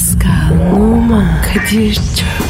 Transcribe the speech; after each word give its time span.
Pascal, 0.00 0.72
Oman, 0.72 1.42
Kadir 1.42 1.94
çok 1.94 2.49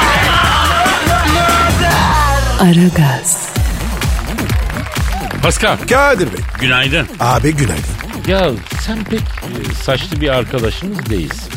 Aragaz, 2.61 3.49
Pascal 5.43 5.77
Kadir 5.77 6.27
Bey. 6.33 6.39
günaydın. 6.59 7.07
Abi 7.19 7.55
günaydın. 7.55 7.83
Ya 8.27 8.49
sen 8.81 9.03
pek 9.03 9.19
e, 9.19 9.73
saçlı 9.83 10.21
bir 10.21 10.29
arkadaşımız 10.29 11.09
değilsin. 11.09 11.53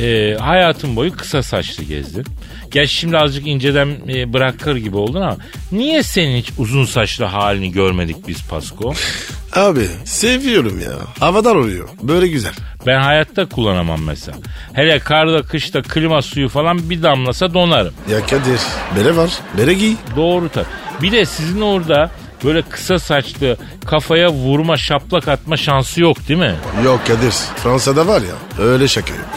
E, 0.00 0.36
hayatın 0.40 0.96
boyu 0.96 1.16
kısa 1.16 1.42
saçlı 1.42 1.84
gezdin. 1.84 2.26
Gerçi 2.76 2.94
şimdi 2.94 3.18
azıcık 3.18 3.46
inceden 3.46 3.88
e, 4.08 4.32
bırakır 4.32 4.76
gibi 4.76 4.96
oldun 4.96 5.20
ama 5.20 5.36
niye 5.72 6.02
senin 6.02 6.36
hiç 6.36 6.50
uzun 6.58 6.84
saçlı 6.84 7.24
halini 7.24 7.72
görmedik 7.72 8.28
biz 8.28 8.48
Pasko? 8.48 8.94
Abi 9.52 9.88
seviyorum 10.04 10.80
ya. 10.80 10.92
Havadar 11.20 11.54
oluyor. 11.54 11.88
Böyle 12.02 12.26
güzel. 12.26 12.52
Ben 12.86 13.00
hayatta 13.00 13.46
kullanamam 13.48 14.02
mesela. 14.02 14.38
Hele 14.72 14.98
karda 14.98 15.42
kışta 15.42 15.82
klima 15.82 16.22
suyu 16.22 16.48
falan 16.48 16.90
bir 16.90 17.02
damlasa 17.02 17.54
donarım. 17.54 17.94
Ya 18.10 18.26
Kadir. 18.26 18.60
Bere 18.96 19.16
var. 19.16 19.30
Bere 19.58 19.72
giy. 19.74 19.94
Doğru 20.16 20.48
tabii. 20.48 20.66
Bir 21.02 21.12
de 21.12 21.24
sizin 21.24 21.60
orada 21.60 22.10
böyle 22.44 22.62
kısa 22.62 22.98
saçlı 22.98 23.56
kafaya 23.86 24.28
vurma 24.30 24.76
şaplak 24.76 25.28
atma 25.28 25.56
şansı 25.56 26.00
yok 26.00 26.28
değil 26.28 26.40
mi? 26.40 26.54
Yok 26.84 27.06
Kadir. 27.06 27.34
Fransa'da 27.56 28.06
var 28.06 28.22
ya. 28.22 28.64
Öyle 28.66 28.88
şaka 28.88 29.14
yok. 29.14 29.28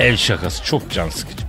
El 0.00 0.16
şakası 0.16 0.64
çok 0.64 0.90
can 0.90 1.08
sıkıcı. 1.08 1.41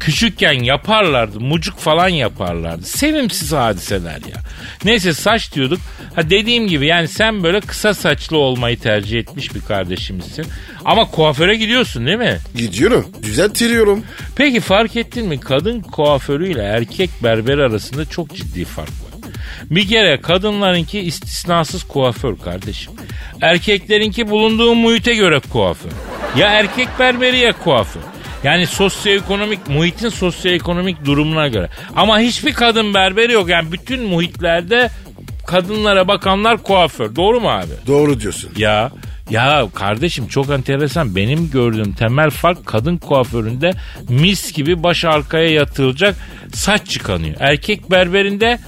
Küçükken 0.00 0.52
yaparlardı, 0.52 1.40
mucuk 1.40 1.78
falan 1.78 2.08
yaparlardı. 2.08 2.82
Sevimsiz 2.82 3.52
hadiseler 3.52 4.12
ya. 4.12 4.40
Neyse 4.84 5.14
saç 5.14 5.52
diyorduk. 5.54 5.80
Ha 6.14 6.30
dediğim 6.30 6.68
gibi 6.68 6.86
yani 6.86 7.08
sen 7.08 7.42
böyle 7.42 7.60
kısa 7.60 7.94
saçlı 7.94 8.36
olmayı 8.36 8.78
tercih 8.80 9.18
etmiş 9.18 9.54
bir 9.54 9.60
kardeşimizsin. 9.60 10.46
Ama 10.84 11.10
kuaföre 11.10 11.56
gidiyorsun 11.56 12.06
değil 12.06 12.18
mi? 12.18 12.38
Gidiyorum. 12.56 13.06
Düzeltiyorum. 13.22 14.04
Peki 14.36 14.60
fark 14.60 14.96
ettin 14.96 15.26
mi 15.26 15.40
kadın 15.40 15.80
kuaförüyle 15.80 16.62
erkek 16.62 17.10
berber 17.22 17.58
arasında 17.58 18.04
çok 18.04 18.34
ciddi 18.34 18.64
fark 18.64 18.88
var. 18.88 19.32
Bir 19.70 19.88
kere 19.88 20.20
kadınlarınki 20.20 21.00
istisnasız 21.00 21.82
kuaför 21.82 22.36
kardeşim. 22.36 22.92
Erkeklerinki 23.40 24.30
bulunduğu 24.30 24.74
muhite 24.74 25.14
göre 25.14 25.40
kuaför. 25.52 25.90
Ya 26.36 26.48
erkek 26.48 26.88
berberi 26.98 27.38
ya 27.38 27.52
kuaför. 27.52 28.00
Yani 28.46 28.66
sosyoekonomik 28.66 29.68
muhitin 29.68 30.08
sosyoekonomik 30.08 31.04
durumuna 31.04 31.48
göre. 31.48 31.68
Ama 31.96 32.18
hiçbir 32.18 32.52
kadın 32.52 32.94
berberi 32.94 33.32
yok. 33.32 33.48
Yani 33.48 33.72
bütün 33.72 34.02
muhitlerde 34.02 34.90
kadınlara 35.46 36.08
bakanlar 36.08 36.62
kuaför. 36.62 37.16
Doğru 37.16 37.40
mu 37.40 37.50
abi? 37.50 37.72
Doğru 37.86 38.20
diyorsun. 38.20 38.50
Ya 38.56 38.90
ya 39.30 39.68
kardeşim 39.74 40.28
çok 40.28 40.50
enteresan. 40.50 41.16
Benim 41.16 41.50
gördüğüm 41.50 41.92
temel 41.92 42.30
fark 42.30 42.66
kadın 42.66 42.96
kuaföründe 42.96 43.70
mis 44.08 44.52
gibi 44.52 44.82
baş 44.82 45.04
arkaya 45.04 45.50
yatırılacak 45.50 46.16
saç 46.54 46.86
çıkanıyor. 46.86 47.34
Erkek 47.40 47.90
berberinde 47.90 48.58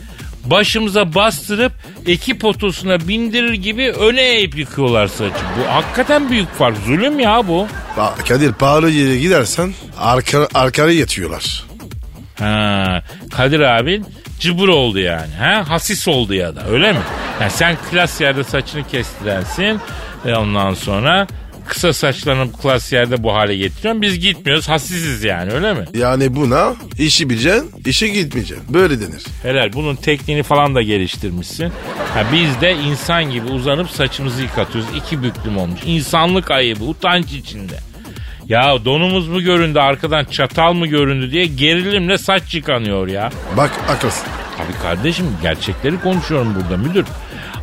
başımıza 0.50 1.14
bastırıp 1.14 1.72
ekip 2.06 2.44
otosuna 2.44 3.08
bindirir 3.08 3.52
gibi 3.54 3.90
öne 3.90 4.22
eğip 4.22 4.56
yıkıyorlar 4.58 5.06
saçı. 5.06 5.34
Bu 5.58 5.72
hakikaten 5.74 6.30
büyük 6.30 6.54
fark. 6.54 6.76
Zulüm 6.86 7.20
ya 7.20 7.48
bu. 7.48 7.66
Ba- 7.96 8.28
Kadir 8.28 8.52
pahalı 8.52 8.90
yere 8.90 9.16
gidersen 9.18 9.74
arka, 10.00 10.48
arkaya 10.54 10.92
yatıyorlar. 10.92 11.64
Ha, 12.38 13.02
Kadir 13.30 13.60
abin 13.60 14.06
cıbır 14.40 14.68
oldu 14.68 14.98
yani. 14.98 15.34
Ha? 15.38 15.64
Hasis 15.68 16.08
oldu 16.08 16.34
ya 16.34 16.56
da 16.56 16.66
öyle 16.66 16.92
mi? 16.92 16.98
Yani 17.40 17.50
sen 17.50 17.76
klas 17.90 18.20
yerde 18.20 18.44
saçını 18.44 18.88
kestirensin. 18.88 19.80
Ve 20.26 20.36
ondan 20.36 20.74
sonra 20.74 21.26
kısa 21.68 21.92
saçlarını 21.92 22.52
klas 22.52 22.92
yerde 22.92 23.22
bu 23.22 23.34
hale 23.34 23.56
getiriyorsun. 23.56 24.02
Biz 24.02 24.20
gitmiyoruz. 24.20 24.68
Hasisiz 24.68 25.24
yani 25.24 25.52
öyle 25.52 25.74
mi? 25.74 25.84
Yani 25.94 26.36
buna 26.36 26.74
işi 26.98 27.30
bileceksin, 27.30 27.70
işe 27.86 28.08
gitmeyeceksin. 28.08 28.74
Böyle 28.74 29.00
denir. 29.00 29.24
Helal 29.42 29.72
bunun 29.72 29.96
tekniğini 29.96 30.42
falan 30.42 30.74
da 30.74 30.82
geliştirmişsin. 30.82 31.72
Ha, 32.14 32.24
biz 32.32 32.60
de 32.60 32.72
insan 32.76 33.30
gibi 33.30 33.46
uzanıp 33.46 33.90
saçımızı 33.90 34.42
yıkatıyoruz. 34.42 34.90
İki 34.96 35.22
büklüm 35.22 35.58
olmuş. 35.58 35.80
İnsanlık 35.86 36.50
ayıbı, 36.50 36.84
utanç 36.84 37.32
içinde. 37.32 37.74
Ya 38.48 38.84
donumuz 38.84 39.28
mu 39.28 39.40
göründü 39.42 39.78
arkadan 39.78 40.24
çatal 40.24 40.72
mı 40.72 40.86
göründü 40.86 41.30
diye 41.30 41.46
gerilimle 41.46 42.18
saç 42.18 42.54
yıkanıyor 42.54 43.08
ya. 43.08 43.30
Bak 43.56 43.70
haklısın. 43.86 44.26
Tabii 44.58 44.82
kardeşim 44.82 45.26
gerçekleri 45.42 46.00
konuşuyorum 46.00 46.54
burada 46.54 46.76
müdür. 46.76 47.04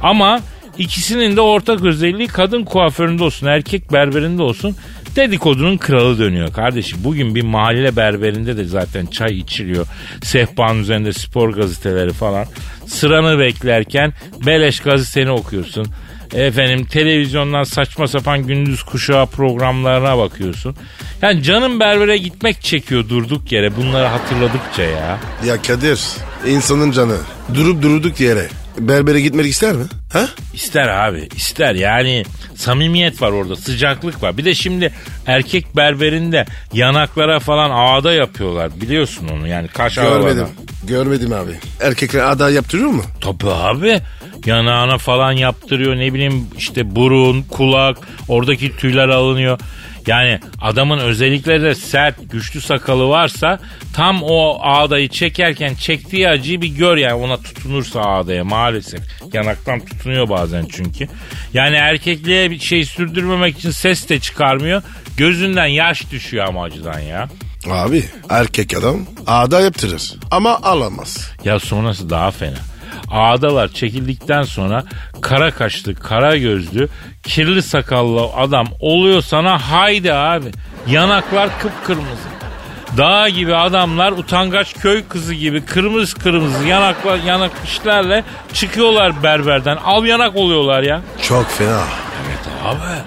Ama 0.01 0.39
ikisinin 0.77 1.35
de 1.35 1.41
ortak 1.41 1.85
özelliği 1.85 2.27
kadın 2.27 2.63
kuaföründe 2.63 3.23
olsun 3.23 3.47
erkek 3.47 3.93
berberinde 3.93 4.41
olsun 4.41 4.75
dedikodunun 5.15 5.77
kralı 5.77 6.19
dönüyor 6.19 6.53
kardeşim. 6.53 6.99
Bugün 7.03 7.35
bir 7.35 7.41
mahalle 7.43 7.95
berberinde 7.95 8.57
de 8.57 8.65
zaten 8.65 9.05
çay 9.05 9.39
içiliyor. 9.39 9.87
Sehpanın 10.23 10.81
üzerinde 10.81 11.13
spor 11.13 11.49
gazeteleri 11.49 12.13
falan. 12.13 12.45
Sıranı 12.87 13.39
beklerken 13.39 14.13
beleş 14.45 14.79
gazeteni 14.79 15.31
okuyorsun. 15.31 15.87
Efendim 16.33 16.85
televizyondan 16.85 17.63
saçma 17.63 18.07
sapan 18.07 18.47
gündüz 18.47 18.83
kuşağı 18.83 19.25
programlarına 19.25 20.17
bakıyorsun. 20.17 20.75
Yani 21.21 21.43
canım 21.43 21.79
berbere 21.79 22.17
gitmek 22.17 22.61
çekiyor 22.61 23.09
durduk 23.09 23.51
yere 23.51 23.75
bunları 23.75 24.05
hatırladıkça 24.05 24.83
ya. 24.83 25.19
Ya 25.45 25.61
Kadir, 25.61 25.99
insanın 26.47 26.91
canı 26.91 27.17
durup 27.53 27.83
durduk 27.83 28.19
yere 28.19 28.47
berbere 28.79 29.21
gitmek 29.21 29.45
ister 29.45 29.73
mi? 29.73 29.83
Ha? 30.13 30.27
İster 30.53 30.87
abi 30.87 31.29
ister 31.35 31.75
yani 31.75 32.23
samimiyet 32.55 33.21
var 33.21 33.31
orada 33.31 33.55
sıcaklık 33.55 34.23
var. 34.23 34.37
Bir 34.37 34.45
de 34.45 34.55
şimdi 34.55 34.93
erkek 35.27 35.75
berberinde 35.75 36.45
yanaklara 36.73 37.39
falan 37.39 37.71
ağda 37.73 38.13
yapıyorlar 38.13 38.81
biliyorsun 38.81 39.27
onu 39.27 39.47
yani 39.47 39.67
kaş 39.67 39.95
Görmedim. 39.95 40.25
ağdadan. 40.27 40.49
Görmedim 40.87 41.33
abi. 41.33 41.51
Erkekler 41.81 42.19
ada 42.31 42.49
yaptırıyor 42.49 42.89
mu? 42.89 43.03
Tabii 43.21 43.49
abi 43.51 44.01
yanağına 44.45 44.97
falan 44.97 45.31
yaptırıyor 45.31 45.95
ne 45.97 46.13
bileyim 46.13 46.47
işte 46.57 46.95
burun 46.95 47.41
kulak 47.41 47.97
oradaki 48.27 48.75
tüyler 48.77 49.09
alınıyor. 49.09 49.59
Yani 50.07 50.39
adamın 50.61 50.97
özellikle 50.99 51.61
de 51.61 51.75
sert 51.75 52.31
güçlü 52.31 52.61
sakalı 52.61 53.09
varsa 53.09 53.59
tam 53.93 54.23
o 54.23 54.57
ağdayı 54.61 55.09
çekerken 55.09 55.75
çektiği 55.75 56.29
acıyı 56.29 56.61
bir 56.61 56.67
gör 56.67 56.97
yani 56.97 57.13
ona 57.13 57.37
tutunursa 57.37 58.01
ağdaya 58.01 58.43
maalesef. 58.43 58.99
Yanaktan 59.33 59.79
tutunuyor 59.85 60.29
bazen 60.29 60.65
çünkü. 60.71 61.07
Yani 61.53 61.75
erkekliğe 61.75 62.51
bir 62.51 62.59
şey 62.59 62.85
sürdürmemek 62.85 63.57
için 63.57 63.71
ses 63.71 64.09
de 64.09 64.19
çıkarmıyor. 64.19 64.83
Gözünden 65.17 65.65
yaş 65.67 66.11
düşüyor 66.11 66.45
ama 66.47 66.63
acıdan 66.63 66.99
ya. 66.99 67.29
Abi 67.71 68.03
erkek 68.29 68.77
adam 68.77 68.99
ada 69.27 69.61
yaptırır 69.61 70.13
ama 70.31 70.59
alamaz. 70.63 71.31
Ya 71.43 71.59
sonrası 71.59 72.09
daha 72.09 72.31
fena. 72.31 72.57
Ağdalar 73.11 73.67
çekildikten 73.67 74.43
sonra 74.43 74.83
kara 75.21 75.51
kaşlı, 75.51 75.95
kara 75.95 76.37
gözlü, 76.37 76.87
kirli 77.23 77.61
sakallı 77.61 78.33
adam 78.35 78.67
oluyor 78.79 79.21
sana 79.21 79.71
haydi 79.71 80.13
abi. 80.13 80.51
Yanaklar 80.87 81.49
kıpkırmızı. 81.59 82.35
Dağ 82.97 83.29
gibi 83.29 83.55
adamlar 83.55 84.11
utangaç 84.11 84.73
köy 84.73 85.03
kızı 85.09 85.33
gibi 85.33 85.65
kırmızı 85.65 86.15
kırmızı 86.15 86.63
yanaklar 86.67 87.17
yanak 87.17 87.51
işlerle 87.65 88.23
çıkıyorlar 88.53 89.23
berberden. 89.23 89.77
Al 89.85 90.05
yanak 90.05 90.35
oluyorlar 90.35 90.83
ya. 90.83 91.01
Çok 91.21 91.49
fena. 91.51 91.83
Evet 92.27 92.39
abi. 92.65 93.01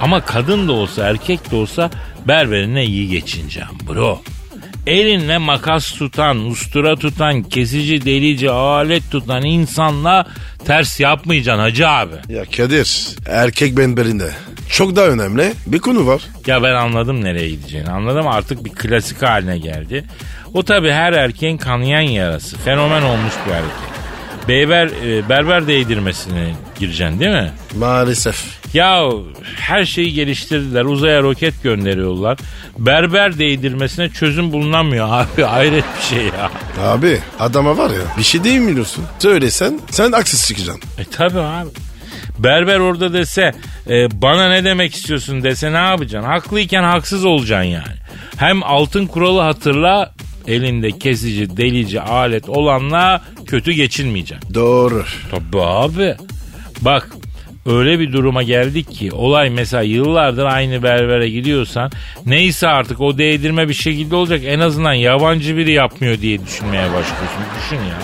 Ama 0.00 0.20
kadın 0.20 0.68
da 0.68 0.72
olsa 0.72 1.08
erkek 1.08 1.50
de 1.50 1.56
olsa 1.56 1.90
berberine 2.28 2.84
iyi 2.84 3.08
geçineceğim 3.08 3.68
bro. 3.88 4.20
Elinle 4.86 5.38
makas 5.38 5.92
tutan, 5.92 6.36
ustura 6.46 6.96
tutan, 6.96 7.42
kesici, 7.42 8.04
delici, 8.04 8.50
alet 8.50 9.10
tutan 9.10 9.42
insanla 9.44 10.26
ters 10.64 11.00
yapmayacaksın 11.00 11.60
hacı 11.62 11.88
abi. 11.88 12.14
Ya 12.28 12.44
Kadir 12.56 13.16
erkek 13.26 13.76
berberinde 13.76 14.30
çok 14.70 14.96
daha 14.96 15.06
önemli 15.06 15.52
bir 15.66 15.78
konu 15.78 16.06
var. 16.06 16.22
Ya 16.46 16.62
ben 16.62 16.74
anladım 16.74 17.24
nereye 17.24 17.50
gideceğini. 17.50 17.88
Anladım 17.90 18.26
artık 18.28 18.64
bir 18.64 18.70
klasik 18.70 19.22
haline 19.22 19.58
geldi. 19.58 20.04
O 20.54 20.62
tabi 20.62 20.90
her 20.90 21.12
erkeğin 21.12 21.56
kanayan 21.56 22.00
yarası. 22.00 22.58
Fenomen 22.58 23.02
olmuş 23.02 23.32
bir 23.46 23.52
hareket. 23.52 23.94
Beyber, 24.48 24.86
e, 25.06 25.28
berber 25.28 25.66
değdirmesine 25.66 26.54
gireceksin 26.78 27.20
değil 27.20 27.30
mi? 27.32 27.52
Maalesef. 27.78 28.63
Ya 28.74 29.10
her 29.56 29.84
şeyi 29.84 30.12
geliştirdiler. 30.12 30.84
Uzaya 30.84 31.22
roket 31.22 31.62
gönderiyorlar. 31.62 32.38
Berber 32.78 33.38
değdirmesine 33.38 34.08
çözüm 34.08 34.52
bulunamıyor 34.52 35.08
abi. 35.10 35.42
Hayret 35.48 35.84
bir 35.98 36.16
şey 36.16 36.24
ya. 36.24 36.50
Abi 36.82 37.18
adama 37.38 37.78
var 37.78 37.90
ya 37.90 38.00
bir 38.18 38.22
şey 38.22 38.44
değil 38.44 38.58
mi 38.58 38.70
biliyorsun? 38.70 39.04
Söylesen 39.18 39.80
sen 39.90 40.12
haksız 40.12 40.48
çıkacaksın. 40.48 40.82
E 40.98 41.04
tabi 41.04 41.38
abi. 41.38 41.70
Berber 42.38 42.78
orada 42.78 43.12
dese 43.12 43.52
e, 43.90 44.22
bana 44.22 44.48
ne 44.48 44.64
demek 44.64 44.94
istiyorsun 44.94 45.42
dese 45.42 45.72
ne 45.72 45.76
yapacaksın? 45.76 46.28
Haklıyken 46.28 46.82
haksız 46.82 47.24
olacaksın 47.24 47.70
yani. 47.70 47.94
Hem 48.36 48.62
altın 48.62 49.06
kuralı 49.06 49.40
hatırla 49.40 50.14
elinde 50.46 50.90
kesici 50.92 51.56
delici 51.56 52.00
alet 52.00 52.48
olanla 52.48 53.22
kötü 53.46 53.72
geçinmeyeceksin. 53.72 54.54
Doğru. 54.54 55.04
Tabii 55.30 55.62
abi. 55.62 56.14
Bak 56.80 57.08
öyle 57.66 57.98
bir 57.98 58.12
duruma 58.12 58.42
geldik 58.42 58.92
ki 58.92 59.12
olay 59.12 59.50
mesela 59.50 59.82
yıllardır 59.82 60.44
aynı 60.44 60.82
berbere 60.82 61.28
gidiyorsan 61.30 61.90
neyse 62.26 62.68
artık 62.68 63.00
o 63.00 63.18
değdirme 63.18 63.68
bir 63.68 63.74
şekilde 63.74 64.16
olacak 64.16 64.40
en 64.44 64.60
azından 64.60 64.92
yabancı 64.92 65.56
biri 65.56 65.72
yapmıyor 65.72 66.20
diye 66.20 66.46
düşünmeye 66.46 66.86
başlıyorsun. 66.86 67.42
Düşün 67.62 67.76
ya. 67.84 67.98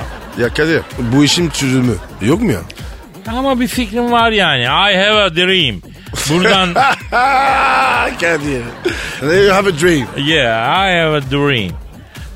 Ya 0.44 0.54
Kadir 0.54 0.80
bu 0.98 1.24
işin 1.24 1.50
çözümü 1.50 1.94
yok 2.22 2.42
mu 2.42 2.52
ya? 2.52 2.60
Ama 3.28 3.60
bir 3.60 3.66
fikrim 3.66 4.12
var 4.12 4.30
yani. 4.30 4.62
I 4.62 4.96
have 4.96 5.22
a 5.22 5.36
dream. 5.36 5.80
Buradan 6.30 6.74
Kadir. 8.20 8.62
You 9.22 9.54
have 9.54 9.68
a 9.68 9.78
dream. 9.80 10.06
yeah 10.16 10.88
I 10.88 10.96
have 10.96 11.16
a 11.16 11.22
dream. 11.30 11.70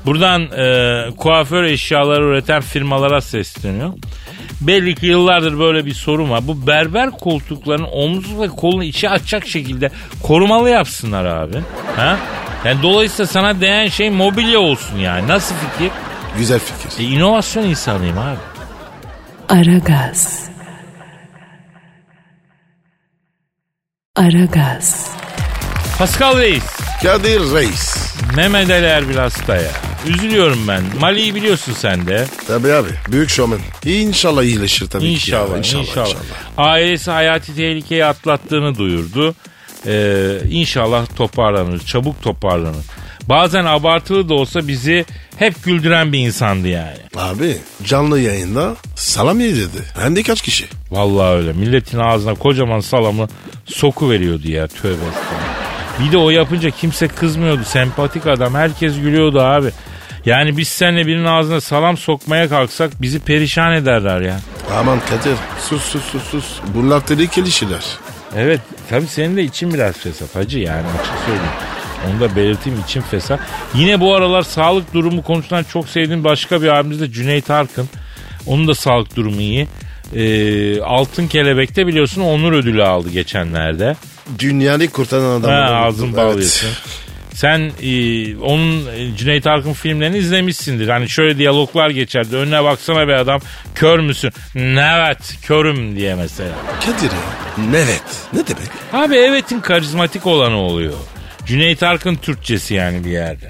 Buradan 0.05 0.41
e, 0.41 1.15
kuaför 1.17 1.63
eşyaları 1.63 2.23
üreten 2.23 2.61
firmalara 2.61 3.21
sesleniyor. 3.21 3.93
Belli 4.61 4.95
ki 4.95 5.05
yıllardır 5.05 5.59
böyle 5.59 5.85
bir 5.85 5.93
sorun 5.93 6.29
var. 6.29 6.47
Bu 6.47 6.67
berber 6.67 7.11
koltuklarının 7.11 7.87
omuz 7.91 8.39
ve 8.39 8.47
kolunu 8.47 8.83
içi 8.83 9.09
açacak 9.09 9.47
şekilde 9.47 9.91
korumalı 10.23 10.69
yapsınlar 10.69 11.25
abi. 11.25 11.57
Ha? 11.95 12.17
Yani 12.65 12.81
dolayısıyla 12.83 13.27
sana 13.27 13.61
değen 13.61 13.87
şey 13.87 14.09
mobilya 14.09 14.59
olsun 14.59 14.97
yani. 14.97 15.27
Nasıl 15.27 15.55
fikir? 15.55 15.91
Güzel 16.37 16.59
fikir. 16.59 17.03
E, 17.03 17.07
inovasyon 17.07 17.63
insanıyım 17.63 18.17
abi. 18.17 18.37
Aragaz. 19.49 20.49
Aragaz. 24.15 25.11
Pascal 25.97 26.37
Reis. 26.37 26.63
Kadir 27.03 27.53
Reis. 27.53 28.04
Mehmet 28.35 28.69
Ali 28.69 28.85
Erbil 28.85 29.15
hasta 29.17 29.55
ya. 29.55 29.71
Üzülüyorum 30.07 30.67
ben. 30.67 30.83
Mali'yi 30.99 31.35
biliyorsun 31.35 31.73
sen 31.73 32.07
de. 32.07 32.25
Tabii 32.47 32.73
abi. 32.73 32.89
Büyük 33.11 33.29
şovmen. 33.29 33.59
İnşallah 33.85 34.43
iyileşir 34.43 34.87
tabii 34.89 35.05
İnşallah, 35.05 35.47
ki. 35.47 35.51
ya. 35.53 35.57
inşallah, 35.81 35.85
İnşallah. 36.07 36.23
Ailesi 36.57 37.11
hayati 37.11 37.55
tehlikeyi 37.55 38.05
atlattığını 38.05 38.77
duyurdu. 38.77 39.35
Ee, 39.87 40.37
inşallah 40.49 41.05
toparlanır, 41.15 41.79
çabuk 41.79 42.21
toparlanır. 42.23 42.85
Bazen 43.29 43.65
abartılı 43.65 44.29
da 44.29 44.33
olsa 44.33 44.67
bizi 44.67 45.05
hep 45.37 45.63
güldüren 45.63 46.13
bir 46.13 46.19
insandı 46.19 46.67
yani. 46.67 46.97
Abi 47.15 47.57
canlı 47.83 48.19
yayında 48.19 48.75
salam 48.95 49.39
yedirdi. 49.39 49.77
Hem 49.99 50.15
de 50.15 50.23
kaç 50.23 50.41
kişi? 50.41 50.65
Vallahi 50.91 51.35
öyle. 51.37 51.53
Milletin 51.53 51.99
ağzına 51.99 52.33
kocaman 52.33 52.79
salamı 52.79 53.27
soku 53.65 54.09
veriyordu 54.09 54.47
ya 54.51 54.67
tövbe 54.67 54.93
estağfurullah. 54.93 55.64
Bir 55.99 56.11
de 56.11 56.17
o 56.17 56.29
yapınca 56.29 56.69
kimse 56.69 57.07
kızmıyordu. 57.07 57.63
Sempatik 57.63 58.27
adam. 58.27 58.53
Herkes 58.55 59.01
gülüyordu 59.01 59.41
abi. 59.41 59.69
Yani 60.25 60.57
biz 60.57 60.67
seninle 60.67 61.07
birinin 61.07 61.25
ağzına 61.25 61.61
salam 61.61 61.97
sokmaya 61.97 62.49
kalksak 62.49 63.01
bizi 63.01 63.19
perişan 63.19 63.73
ederler 63.73 64.21
ya. 64.21 64.39
Aman 64.79 64.99
Kadir 64.99 65.35
sus 65.59 65.83
sus 65.83 66.03
sus 66.03 66.23
sus. 66.23 66.59
Bunlar 66.75 67.05
tehlikeli 67.05 67.51
şeyler. 67.51 67.83
Evet 68.35 68.59
tabii 68.89 69.07
senin 69.07 69.37
de 69.37 69.43
için 69.43 69.73
biraz 69.73 69.97
fesat 69.97 70.35
hacı 70.35 70.59
yani 70.59 70.87
açık 70.99 71.13
söyleyeyim. 71.25 71.51
Onu 72.09 72.19
da 72.19 72.35
belirteyim 72.35 72.79
için 72.79 73.01
fesat. 73.01 73.39
Yine 73.73 73.99
bu 73.99 74.15
aralar 74.15 74.41
sağlık 74.41 74.93
durumu 74.93 75.23
konuşulan 75.23 75.63
çok 75.63 75.89
sevdiğim 75.89 76.23
başka 76.23 76.61
bir 76.61 76.67
abimiz 76.67 77.01
de 77.01 77.11
Cüneyt 77.11 77.49
Arkın. 77.49 77.89
Onun 78.45 78.67
da 78.67 78.75
sağlık 78.75 79.15
durumu 79.15 79.41
iyi. 79.41 79.67
Ee, 80.15 80.81
Altın 80.81 81.27
Kelebek'te 81.27 81.87
biliyorsun 81.87 82.21
onur 82.21 82.53
ödülü 82.53 82.83
aldı 82.83 83.09
geçenlerde. 83.09 83.95
Dünyayı 84.39 84.89
kurtaran 84.89 85.39
adam. 85.39 85.51
Ha, 85.51 85.57
ağzın 85.85 86.05
Evet. 86.05 86.17
bağlıyorsun. 86.17 86.69
Sen 87.33 87.71
e, 87.81 88.37
onun 88.37 88.85
e, 88.95 89.17
Cüneyt 89.17 89.47
Arkın 89.47 89.73
filmlerini 89.73 90.17
izlemişsindir. 90.17 90.87
Hani 90.87 91.09
şöyle 91.09 91.37
diyaloglar 91.37 91.89
geçerdi. 91.89 92.35
Önüne 92.35 92.63
baksana 92.63 93.07
be 93.07 93.15
adam 93.15 93.41
kör 93.75 93.99
müsün? 93.99 94.31
Evet 94.79 95.33
körüm 95.41 95.95
diye 95.95 96.15
mesela. 96.15 96.51
Kadir 96.85 97.11
ya. 97.11 97.79
Evet. 97.79 98.03
Ne 98.33 98.39
demek? 98.47 98.69
Abi 98.93 99.15
evetin 99.15 99.59
karizmatik 99.59 100.27
olanı 100.27 100.57
oluyor. 100.57 100.93
Cüneyt 101.45 101.83
Arkın 101.83 102.15
Türkçesi 102.15 102.73
yani 102.73 103.05
bir 103.05 103.09
yerde. 103.11 103.49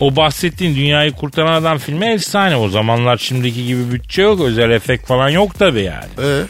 O 0.00 0.16
bahsettiğin 0.16 0.76
Dünyayı 0.76 1.12
Kurtaran 1.12 1.52
Adam 1.52 1.78
filmi 1.78 2.06
efsane. 2.06 2.56
O 2.56 2.68
zamanlar 2.68 3.16
şimdiki 3.16 3.66
gibi 3.66 3.92
bütçe 3.92 4.22
yok. 4.22 4.40
Özel 4.40 4.70
efekt 4.70 5.06
falan 5.06 5.28
yok 5.28 5.58
tabii 5.58 5.82
yani. 5.82 6.08
Ee, 6.22 6.42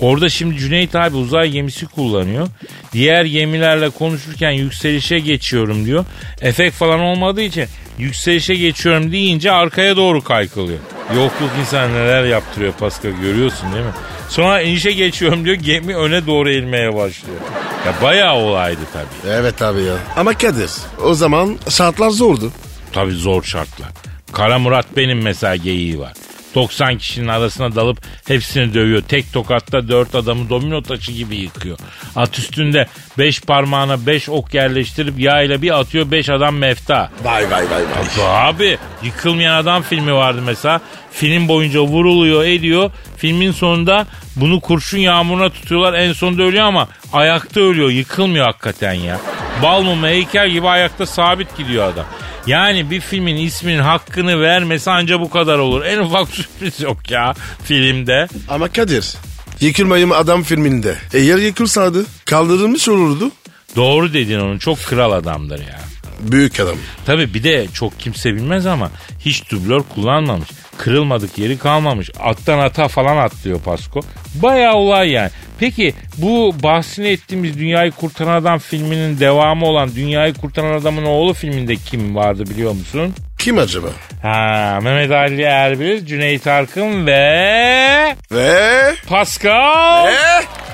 Orada 0.00 0.28
şimdi 0.28 0.58
Cüneyt 0.58 0.94
abi 0.96 1.16
uzay 1.16 1.50
gemisi 1.50 1.86
kullanıyor. 1.86 2.48
Diğer 2.92 3.24
gemilerle 3.24 3.90
konuşurken 3.90 4.50
yükselişe 4.50 5.18
geçiyorum 5.18 5.86
diyor. 5.86 6.04
Efekt 6.40 6.76
falan 6.76 7.00
olmadığı 7.00 7.42
için 7.42 7.64
yükselişe 7.98 8.54
geçiyorum 8.54 9.12
deyince 9.12 9.52
arkaya 9.52 9.96
doğru 9.96 10.24
kaykılıyor. 10.24 10.78
Yokluk 11.16 11.50
insan 11.60 11.92
neler 11.94 12.24
yaptırıyor 12.24 12.72
Pascal 12.72 13.10
görüyorsun 13.10 13.72
değil 13.72 13.84
mi? 13.84 13.92
Sonra 14.28 14.60
inişe 14.62 14.92
geçiyorum 14.92 15.44
diyor 15.44 15.56
gemi 15.56 15.96
öne 15.96 16.26
doğru 16.26 16.50
eğilmeye 16.50 16.94
başlıyor. 16.94 17.38
Ya 17.86 17.94
bayağı 18.02 18.34
olaydı 18.34 18.80
tabii. 18.92 19.32
evet 19.32 19.62
abi 19.62 19.82
ya. 19.82 19.94
Ama 20.16 20.34
Kadir 20.34 20.70
o 21.04 21.14
zaman 21.14 21.56
şartlar 21.70 22.10
zordu. 22.10 22.52
Tabii 22.92 23.12
zor 23.12 23.42
şartlar. 23.42 23.88
Kara 24.32 24.58
Murat 24.58 24.86
benim 24.96 25.22
mesela 25.22 25.56
geyiği 25.56 25.98
var. 25.98 26.12
90 26.54 26.98
kişinin 26.98 27.28
arasına 27.28 27.74
dalıp 27.74 27.98
hepsini 28.28 28.74
dövüyor. 28.74 29.02
Tek 29.02 29.32
tokatta 29.32 29.88
4 29.88 30.14
adamı 30.14 30.48
domino 30.48 30.82
taşı 30.82 31.12
gibi 31.12 31.36
yıkıyor. 31.36 31.78
At 32.16 32.38
üstünde 32.38 32.86
5 33.18 33.40
parmağına 33.40 34.06
5 34.06 34.28
ok 34.28 34.54
yerleştirip 34.54 35.18
yağıyla 35.18 35.62
bir 35.62 35.78
atıyor 35.80 36.10
5 36.10 36.28
adam 36.28 36.56
mefta. 36.56 37.10
Vay 37.24 37.50
vay 37.50 37.70
vay 37.70 37.82
vay. 38.18 38.48
Abi 38.48 38.78
yıkılmayan 39.02 39.54
adam 39.54 39.82
filmi 39.82 40.14
vardı 40.14 40.42
mesela. 40.46 40.80
Film 41.12 41.48
boyunca 41.48 41.80
vuruluyor 41.80 42.44
ediyor. 42.44 42.90
Filmin 43.22 43.52
sonunda 43.52 44.06
bunu 44.36 44.60
kurşun 44.60 44.98
yağmuruna 44.98 45.50
tutuyorlar. 45.50 45.94
En 45.94 46.12
sonunda 46.12 46.42
ölüyor 46.42 46.64
ama 46.64 46.88
ayakta 47.12 47.60
ölüyor. 47.60 47.90
Yıkılmıyor 47.90 48.44
hakikaten 48.46 48.92
ya. 48.92 49.20
Bal 49.62 49.82
mumu 49.82 50.06
heykel 50.06 50.50
gibi 50.50 50.68
ayakta 50.68 51.06
sabit 51.06 51.56
gidiyor 51.56 51.92
adam. 51.92 52.04
Yani 52.46 52.90
bir 52.90 53.00
filmin 53.00 53.36
isminin 53.36 53.78
hakkını 53.78 54.40
vermesi 54.40 54.90
anca 54.90 55.20
bu 55.20 55.30
kadar 55.30 55.58
olur. 55.58 55.84
En 55.84 55.98
ufak 55.98 56.28
sürpriz 56.34 56.80
yok 56.80 57.10
ya 57.10 57.34
filmde. 57.64 58.28
Ama 58.48 58.68
Kadir 58.68 59.14
yıkılmayım 59.60 60.12
adam 60.12 60.42
filminde. 60.42 60.96
Eğer 61.14 61.38
yıkılsaydı 61.38 62.06
kaldırılmış 62.24 62.88
olurdu. 62.88 63.30
Doğru 63.76 64.12
dedin 64.12 64.40
onun 64.40 64.58
çok 64.58 64.78
kral 64.78 65.12
adamdır 65.12 65.58
ya. 65.58 65.80
Büyük 66.20 66.60
adam. 66.60 66.76
Tabi 67.06 67.34
bir 67.34 67.44
de 67.44 67.66
çok 67.74 68.00
kimse 68.00 68.34
bilmez 68.34 68.66
ama 68.66 68.90
hiç 69.20 69.50
dublör 69.50 69.82
kullanmamış. 69.94 70.48
Kırılmadık 70.78 71.38
yeri 71.38 71.58
kalmamış. 71.58 72.10
Attan 72.20 72.58
ata 72.58 72.88
falan 72.88 73.16
atlıyor 73.16 73.60
Pasko. 73.60 74.00
Bayağı 74.34 74.74
olay 74.74 75.10
yani. 75.10 75.30
Peki 75.60 75.94
bu 76.16 76.54
bahsini 76.62 77.08
ettiğimiz 77.08 77.58
Dünyayı 77.58 77.90
Kurtaran 77.90 78.34
Adam 78.40 78.58
filminin 78.58 79.20
devamı 79.20 79.66
olan 79.66 79.94
Dünyayı 79.94 80.34
Kurtaran 80.34 80.80
Adamın 80.80 81.04
oğlu 81.04 81.34
filminde 81.34 81.76
kim 81.76 82.16
vardı 82.16 82.46
biliyor 82.46 82.72
musun? 82.72 83.14
Kim 83.38 83.58
acaba? 83.58 83.88
Ha 84.22 84.78
Mehmet 84.82 85.10
Ali 85.10 85.42
Erbil, 85.42 86.06
Cüneyt 86.06 86.46
Arkın 86.46 87.06
ve 87.06 88.16
Ve... 88.32 88.94
Pascal 89.08 90.06
Ve... 90.06 90.16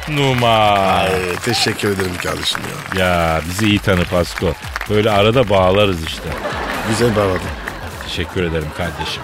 Numa. 0.08 0.72
Ay, 0.72 1.10
teşekkür 1.44 1.88
ederim 1.88 2.16
kardeşim 2.22 2.60
ya. 2.96 3.04
Ya 3.04 3.40
bizi 3.48 3.66
iyi 3.66 3.78
tanı 3.78 4.04
Pasko. 4.04 4.52
Böyle 4.90 5.10
arada 5.10 5.48
bağlarız 5.48 6.04
işte. 6.04 6.28
Güzel 6.88 7.16
bağladın. 7.16 7.40
Teşekkür 8.04 8.42
ederim 8.42 8.68
kardeşim. 8.76 9.22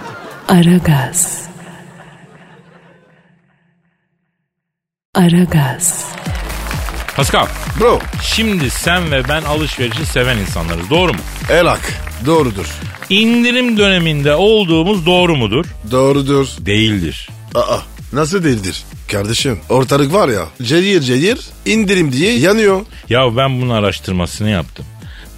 Aragaz. 0.49 1.43
Aragaz. 5.15 6.05
Pascal, 7.17 7.47
Bro 7.81 7.99
şimdi 8.23 8.71
sen 8.71 9.11
ve 9.11 9.29
ben 9.29 9.43
alışverişi 9.43 10.07
seven 10.07 10.39
insanlarız. 10.39 10.91
Doğru 10.91 11.13
mu? 11.13 11.19
elak 11.51 11.81
doğrudur. 12.27 12.67
İndirim 13.11 13.77
döneminde 13.79 14.35
olduğumuz 14.35 15.07
doğru 15.07 15.37
mudur? 15.37 15.65
Doğrudur. 15.91 16.47
Değildir. 16.61 17.29
Aa 17.55 17.79
nasıl 18.13 18.45
değildir? 18.45 18.85
Kardeşim 19.13 19.59
ortalık 19.69 20.13
var 20.13 20.29
ya 20.29 20.45
cayır 20.63 21.03
cayır 21.03 21.39
indirim 21.67 22.13
diye 22.13 22.39
yanıyor. 22.39 22.81
Ya 23.09 23.37
ben 23.37 23.61
bunun 23.61 23.71
araştırmasını 23.75 24.51
yaptım. 24.51 24.85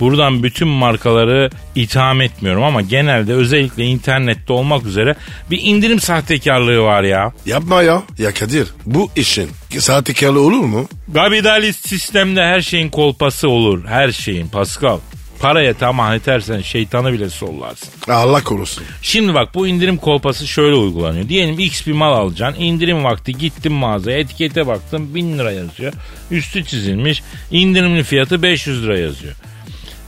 Buradan 0.01 0.43
bütün 0.43 0.69
markaları 0.69 1.51
itham 1.75 2.21
etmiyorum 2.21 2.63
ama 2.63 2.83
genelde 2.83 3.33
özellikle 3.33 3.85
internette 3.85 4.53
olmak 4.53 4.87
üzere 4.87 5.15
bir 5.51 5.61
indirim 5.63 6.01
sahtekarlığı 6.01 6.83
var 6.83 7.03
ya. 7.03 7.33
Yapma 7.47 7.83
ya. 7.83 8.03
Ya 8.19 8.35
Kadir 8.35 8.69
bu 8.87 9.11
işin 9.17 9.51
sahtekarlığı 9.79 10.41
olur 10.41 10.61
mu? 10.61 10.89
Kapitalist 11.15 11.89
sistemde 11.89 12.43
her 12.43 12.61
şeyin 12.61 12.89
kolpası 12.89 13.49
olur. 13.49 13.85
Her 13.87 14.13
şeyin 14.13 14.49
Pascal. 14.49 14.99
Paraya 15.41 15.75
tamah 15.75 16.15
edersen 16.15 16.61
şeytanı 16.61 17.13
bile 17.13 17.31
sollarsın. 17.31 17.89
Allah 18.09 18.45
korusun. 18.45 18.85
Şimdi 19.03 19.35
bak 19.35 19.55
bu 19.55 19.67
indirim 19.67 19.97
kolpası 19.97 20.47
şöyle 20.47 20.75
uygulanıyor. 20.75 21.29
Diyelim 21.29 21.59
x 21.59 21.87
bir 21.87 21.93
mal 21.93 22.13
alacaksın. 22.13 22.63
İndirim 22.63 23.05
vakti 23.05 23.33
gittim 23.33 23.73
mağazaya 23.73 24.19
etikete 24.19 24.67
baktım 24.67 25.15
1000 25.15 25.39
lira 25.39 25.53
yazıyor. 25.53 25.93
Üstü 26.31 26.65
çizilmiş. 26.65 27.23
İndirimli 27.51 28.03
fiyatı 28.05 28.43
500 28.43 28.83
lira 28.85 28.99
yazıyor. 28.99 29.35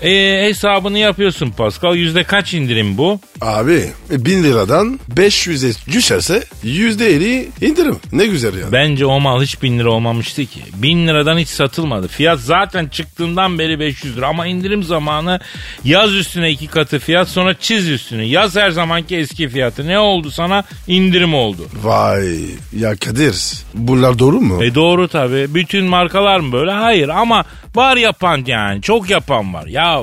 E, 0.03 0.11
hesabını 0.49 0.99
yapıyorsun 0.99 1.51
Pascal. 1.51 1.97
Yüzde 1.97 2.25
kaç 2.25 2.55
indirim 2.55 2.99
bu? 2.99 3.21
Abi 3.41 3.85
bin 4.11 4.45
liradan 4.45 5.01
500'e 5.15 5.93
düşerse 5.93 6.45
yüzde 6.63 7.07
eli 7.15 7.49
indirim. 7.61 7.97
Ne 8.13 8.27
güzel 8.27 8.59
ya. 8.59 8.73
Bence 8.73 9.07
o 9.07 9.21
mal 9.21 9.43
hiç 9.43 9.63
bin 9.63 9.79
lira 9.79 9.91
olmamıştı 9.91 10.45
ki. 10.47 10.61
Bin 10.75 11.07
liradan 11.09 11.39
hiç 11.39 11.49
satılmadı. 11.49 12.09
Fiyat 12.09 12.41
zaten 12.41 12.87
çıktığından 12.87 13.59
beri 13.59 13.81
500 13.81 14.17
lira. 14.17 14.29
Ama 14.29 14.47
indirim 14.47 14.83
zamanı 14.83 15.41
yaz 15.85 16.15
üstüne 16.15 16.51
iki 16.51 16.67
katı 16.67 16.99
fiyat 16.99 17.29
sonra 17.29 17.55
çiz 17.55 17.89
üstüne. 17.89 18.25
Yaz 18.27 18.57
her 18.57 18.71
zamanki 18.71 19.17
eski 19.17 19.49
fiyatı. 19.49 19.87
Ne 19.89 19.99
oldu 19.99 20.31
sana? 20.31 20.65
İndirim 20.89 21.35
oldu. 21.35 21.69
Vay 21.83 22.37
ya 22.77 22.97
Kadir 22.97 23.53
bunlar 23.75 24.19
doğru 24.19 24.41
mu? 24.41 24.65
E 24.65 24.75
doğru 24.75 25.09
tabi. 25.09 25.55
Bütün 25.55 25.85
markalar 25.85 26.41
mı 26.41 26.53
böyle? 26.53 26.71
Hayır 26.71 27.09
ama 27.09 27.45
var 27.75 27.97
yapan 27.97 28.45
yani. 28.47 28.83
Çok 28.83 29.11
yapan 29.11 29.55
var. 29.55 29.67
Ya 29.67 30.01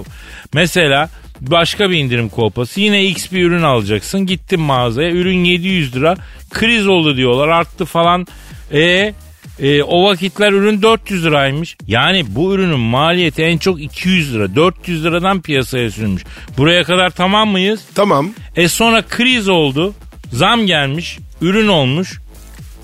mesela 0.53 1.09
başka 1.41 1.89
bir 1.89 1.97
indirim 1.97 2.29
kolpası. 2.29 2.81
Yine 2.81 3.05
X 3.05 3.31
bir 3.31 3.43
ürün 3.43 3.63
alacaksın. 3.63 4.25
Gittin 4.25 4.59
mağazaya. 4.59 5.11
Ürün 5.11 5.43
700 5.43 5.95
lira. 5.95 6.15
Kriz 6.49 6.87
oldu 6.87 7.17
diyorlar. 7.17 7.47
Arttı 7.47 7.85
falan. 7.85 8.27
E 8.71 9.13
e, 9.59 9.83
o 9.83 10.03
vakitler 10.03 10.51
ürün 10.51 10.81
400 10.81 11.25
liraymış. 11.25 11.77
Yani 11.87 12.25
bu 12.27 12.53
ürünün 12.53 12.79
maliyeti 12.79 13.43
en 13.43 13.57
çok 13.57 13.81
200 13.81 14.33
lira. 14.33 14.55
400 14.55 15.05
liradan 15.05 15.41
piyasaya 15.41 15.91
sürülmüş. 15.91 16.23
Buraya 16.57 16.83
kadar 16.83 17.09
tamam 17.09 17.49
mıyız? 17.49 17.81
Tamam. 17.95 18.29
E 18.55 18.67
sonra 18.67 19.01
kriz 19.01 19.49
oldu. 19.49 19.93
Zam 20.31 20.65
gelmiş. 20.65 21.17
Ürün 21.41 21.67
olmuş. 21.67 22.19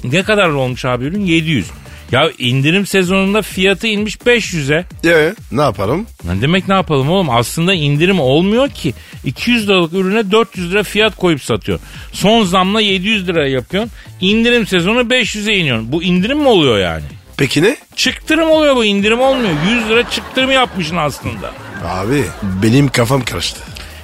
Ne 0.03 0.23
kadar 0.23 0.49
olmuş 0.49 0.85
abi 0.85 1.05
ürün? 1.05 1.25
700. 1.25 1.71
Ya 2.11 2.31
indirim 2.37 2.85
sezonunda 2.85 3.41
fiyatı 3.41 3.87
inmiş 3.87 4.15
500'e. 4.15 4.85
E 5.09 5.33
ne 5.51 5.61
yapalım? 5.61 6.07
Ne 6.23 6.41
demek 6.41 6.67
ne 6.67 6.73
yapalım 6.73 7.09
oğlum? 7.09 7.29
Aslında 7.29 7.73
indirim 7.73 8.19
olmuyor 8.19 8.69
ki. 8.69 8.93
200 9.25 9.67
liralık 9.69 9.93
ürüne 9.93 10.31
400 10.31 10.71
lira 10.71 10.83
fiyat 10.83 11.15
koyup 11.15 11.43
satıyor. 11.43 11.79
Son 12.13 12.43
zamla 12.43 12.81
700 12.81 13.27
lira 13.27 13.47
yapıyorsun. 13.47 13.91
İndirim 14.21 14.67
sezonu 14.67 14.99
500'e 15.01 15.57
iniyorsun. 15.57 15.91
Bu 15.91 16.03
indirim 16.03 16.39
mi 16.39 16.47
oluyor 16.47 16.79
yani? 16.79 17.03
Peki 17.37 17.63
ne? 17.63 17.77
Çıktırım 17.95 18.49
oluyor 18.51 18.75
bu 18.75 18.85
indirim 18.85 19.21
olmuyor. 19.21 19.53
100 19.71 19.89
lira 19.89 20.09
çıktırım 20.09 20.51
yapmışsın 20.51 20.97
aslında. 20.97 21.51
Abi 21.87 22.23
benim 22.63 22.87
kafam 22.87 23.21
karıştı. 23.21 23.59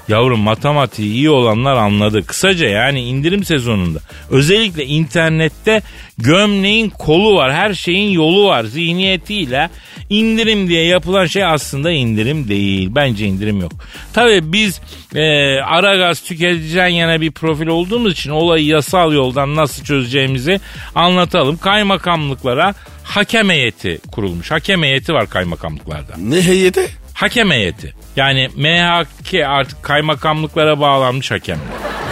Yavrum 0.07 0.39
matematiği 0.39 1.13
iyi 1.13 1.29
olanlar 1.29 1.75
anladı. 1.75 2.25
Kısaca 2.25 2.67
yani 2.67 3.01
indirim 3.01 3.43
sezonunda 3.43 3.99
özellikle 4.29 4.85
internette 4.85 5.81
gömleğin 6.17 6.89
kolu 6.89 7.35
var. 7.35 7.53
Her 7.53 7.73
şeyin 7.73 8.11
yolu 8.11 8.45
var 8.45 8.63
zihniyetiyle. 8.63 9.69
indirim 10.09 10.67
diye 10.67 10.85
yapılan 10.85 11.25
şey 11.25 11.45
aslında 11.45 11.91
indirim 11.91 12.47
değil. 12.47 12.89
Bence 12.95 13.25
indirim 13.25 13.61
yok. 13.61 13.71
Tabii 14.13 14.53
biz 14.53 14.81
e, 15.15 15.21
ara 15.59 15.97
gaz 15.97 16.21
tüketiciden 16.21 16.87
yana 16.87 17.21
bir 17.21 17.31
profil 17.31 17.67
olduğumuz 17.67 18.13
için 18.13 18.29
olayı 18.31 18.65
yasal 18.65 19.13
yoldan 19.13 19.55
nasıl 19.55 19.83
çözeceğimizi 19.83 20.59
anlatalım. 20.95 21.57
Kaymakamlıklara 21.57 22.73
hakem 23.03 23.49
heyeti 23.49 23.99
kurulmuş. 24.11 24.51
Hakem 24.51 24.83
heyeti 24.83 25.13
var 25.13 25.29
kaymakamlıklarda. 25.29 26.13
Ne 26.17 26.41
heyeti? 26.41 26.89
Hakem 27.17 27.51
heyeti. 27.51 27.93
Yani 28.15 28.49
MHK 28.55 29.33
artık 29.47 29.83
kaymakamlıklara 29.83 30.79
bağlanmış 30.79 31.31
hakemler. 31.31 31.65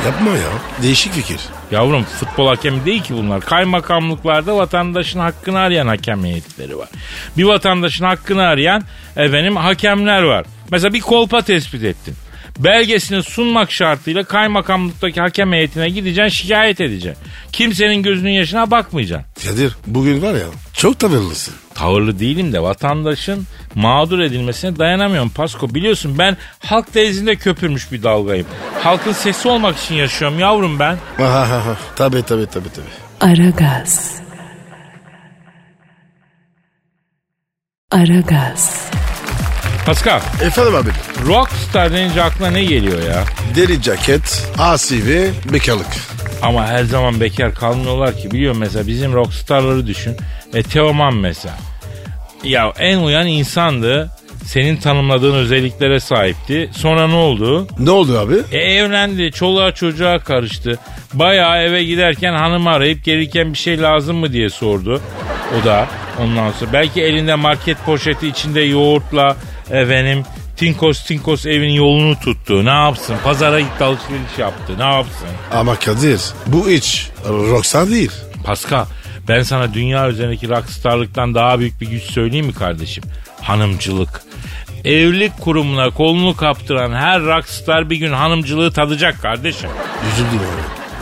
Yapma 0.05 0.29
ya. 0.31 0.49
Değişik 0.83 1.13
fikir. 1.13 1.39
Yavrum 1.71 2.03
futbol 2.03 2.47
hakemi 2.47 2.85
değil 2.85 3.03
ki 3.03 3.13
bunlar. 3.13 3.41
Kaymakamlıklarda 3.41 4.57
vatandaşın 4.57 5.19
hakkını 5.19 5.59
arayan 5.59 5.87
hakem 5.87 6.23
heyetleri 6.23 6.77
var. 6.77 6.89
Bir 7.37 7.43
vatandaşın 7.43 8.05
hakkını 8.05 8.41
arayan 8.41 8.83
efendim 9.15 9.55
hakemler 9.55 10.21
var. 10.21 10.45
Mesela 10.71 10.93
bir 10.93 11.01
kolpa 11.01 11.41
tespit 11.41 11.83
ettin. 11.83 12.15
Belgesini 12.59 13.23
sunmak 13.23 13.71
şartıyla 13.71 14.23
kaymakamlıktaki 14.23 15.21
hakem 15.21 15.53
heyetine 15.53 15.89
gideceksin 15.89 16.29
şikayet 16.29 16.81
edeceksin. 16.81 17.23
Kimsenin 17.51 18.03
gözünün 18.03 18.31
yaşına 18.31 18.71
bakmayacaksın. 18.71 19.49
Kadir 19.49 19.75
bugün 19.87 20.21
var 20.21 20.33
ya 20.33 20.45
çok 20.73 20.99
tavırlısın. 20.99 21.53
Tavırlı 21.75 22.19
değilim 22.19 22.53
de 22.53 22.61
vatandaşın 22.61 23.47
mağdur 23.75 24.19
edilmesine 24.19 24.79
dayanamıyorum 24.79 25.29
Pasko. 25.29 25.75
Biliyorsun 25.75 26.17
ben 26.17 26.37
halk 26.59 26.95
denizinde 26.95 27.35
köpürmüş 27.35 27.91
bir 27.91 28.03
dalgayım. 28.03 28.47
Halkın 28.83 29.11
sesi 29.11 29.47
olmak 29.47 29.77
için 29.77 29.95
yaşıyorum 29.95 30.39
yavrum 30.39 30.79
ben. 30.79 30.97
tabii 31.95 32.23
tabii 32.23 32.45
tabii 32.47 32.69
tabii. 32.69 33.31
Aragaz. 33.31 34.15
Aragaz. 37.91 38.85
Pascal, 39.85 40.19
Efendim 40.41 40.75
abi. 40.75 40.89
rockstar 41.27 41.93
denince 41.93 42.23
aklına 42.23 42.49
ne 42.51 42.63
geliyor 42.63 43.01
ya? 43.03 43.23
Deri 43.55 43.81
ceket, 43.81 44.47
asi 44.57 45.07
ve 45.07 45.29
bekarlık. 45.53 45.87
Ama 46.41 46.67
her 46.67 46.83
zaman 46.83 47.19
bekar 47.19 47.53
kalmıyorlar 47.55 48.17
ki. 48.17 48.31
Biliyorum 48.31 48.57
mesela 48.59 48.87
bizim 48.87 49.13
rockstarları 49.13 49.87
düşün. 49.87 50.17
E 50.55 50.63
Teoman 50.63 51.13
mesela. 51.15 51.57
Ya 52.43 52.73
en 52.79 52.97
uyan 52.99 53.27
insandı. 53.27 54.11
Senin 54.45 54.77
tanımladığın 54.77 55.33
özelliklere 55.35 55.99
sahipti. 55.99 56.69
Sonra 56.77 57.07
ne 57.07 57.15
oldu? 57.15 57.67
Ne 57.79 57.91
oldu 57.91 58.19
abi? 58.19 58.35
E 58.51 58.57
evlendi. 58.57 59.31
Çoluğa 59.31 59.71
çocuğa 59.71 60.19
karıştı. 60.19 60.79
Bayağı 61.13 61.61
eve 61.61 61.83
giderken 61.83 62.33
hanımı 62.33 62.69
arayıp 62.69 63.03
gelirken 63.03 63.53
bir 63.53 63.57
şey 63.57 63.81
lazım 63.81 64.17
mı 64.17 64.33
diye 64.33 64.49
sordu. 64.49 65.01
O 65.61 65.65
da 65.65 65.87
ondan 66.19 66.51
sonra. 66.51 66.73
Belki 66.73 67.01
elinde 67.01 67.35
market 67.35 67.85
poşeti 67.85 68.27
içinde 68.27 68.61
yoğurtla 68.61 69.35
efendim 69.71 70.23
Tinkos 70.57 71.03
Tinkos 71.05 71.45
evin 71.45 71.71
yolunu 71.71 72.19
tuttu. 72.19 72.65
Ne 72.65 72.69
yapsın? 72.69 73.15
Pazara 73.23 73.59
gitti 73.59 73.83
alışveriş 73.83 74.37
yaptı. 74.39 74.73
Ne 74.79 74.83
yapsın? 74.93 75.27
Ama 75.51 75.75
Kadir 75.75 76.21
bu 76.47 76.69
hiç 76.69 77.09
rockstar 77.25 77.89
değil. 77.89 78.11
Pascal 78.43 78.85
ben 79.27 79.41
sana 79.43 79.73
dünya 79.73 80.09
üzerindeki 80.09 80.49
rockstarlıktan 80.49 81.35
daha 81.35 81.59
büyük 81.59 81.81
bir 81.81 81.87
güç 81.87 82.03
söyleyeyim 82.03 82.45
mi 82.45 82.53
kardeşim? 82.53 83.03
Hanımcılık. 83.41 84.21
Evlilik 84.85 85.37
kurumuna 85.41 85.89
kolunu 85.89 86.35
kaptıran 86.35 86.93
her 86.93 87.21
rockstar 87.21 87.89
bir 87.89 87.95
gün 87.97 88.11
hanımcılığı 88.11 88.71
tadacak 88.71 89.21
kardeşim. 89.21 89.69
Üzüldüm. 90.13 90.39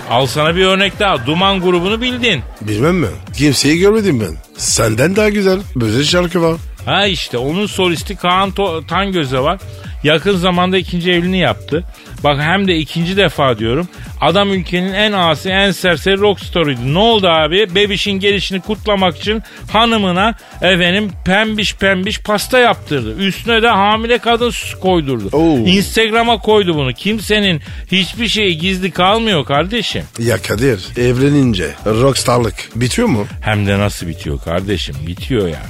Al 0.10 0.26
sana 0.26 0.56
bir 0.56 0.66
örnek 0.66 1.00
daha. 1.00 1.26
Duman 1.26 1.62
grubunu 1.62 2.02
bildin. 2.02 2.42
Bilmem 2.62 2.96
mi? 2.96 3.08
Kimseyi 3.38 3.80
görmedim 3.80 4.20
ben. 4.20 4.38
Senden 4.58 5.16
daha 5.16 5.30
güzel. 5.30 5.60
Böyle 5.76 6.04
şarkı 6.04 6.42
var. 6.42 6.56
Ha 6.86 7.06
işte 7.08 7.38
onun 7.38 7.66
solisti 7.66 8.16
Kaan 8.16 8.50
To- 8.50 8.88
Tangöze 8.88 9.40
var. 9.40 9.60
Yakın 10.04 10.38
zamanda 10.38 10.78
ikinci 10.78 11.12
evliliğini 11.12 11.40
yaptı. 11.40 11.84
Bak 12.24 12.42
hem 12.42 12.68
de 12.68 12.78
ikinci 12.78 13.18
defa 13.18 13.60
diyorum. 13.60 13.88
Adam 14.22 14.54
ülkenin 14.54 14.94
en 14.94 15.12
asi 15.12 15.50
en 15.50 15.72
serseri 15.72 16.20
rockstarıydı. 16.20 16.94
Ne 16.94 17.00
oldu 17.00 17.28
abi? 17.28 17.76
Bebişin 17.76 18.12
gelişini 18.12 18.62
kutlamak 18.62 19.18
için 19.18 19.44
hanımına 19.72 20.36
efendim 20.62 21.12
pembiş 21.26 21.76
pembiş 21.76 22.20
pasta 22.20 22.60
yaptırdı. 22.60 23.16
Üstüne 23.18 23.62
de 23.62 23.68
hamile 23.68 24.18
kadın 24.18 24.52
koydurdu. 24.82 25.30
Oo. 25.32 25.58
Instagram'a 25.58 26.38
koydu 26.38 26.76
bunu. 26.76 26.94
Kimsenin 26.94 27.62
hiçbir 27.92 28.28
şeyi 28.28 28.58
gizli 28.58 28.92
kalmıyor 28.92 29.46
kardeşim. 29.46 30.04
Ya 30.20 30.42
Kadir 30.42 30.88
evlenince 30.98 31.72
rockstarlık 31.86 32.70
bitiyor 32.76 33.08
mu? 33.08 33.28
Hem 33.42 33.68
de 33.68 33.80
nasıl 33.80 34.08
bitiyor 34.08 34.40
kardeşim? 34.42 34.96
Bitiyor 35.08 35.48
ya. 35.48 35.62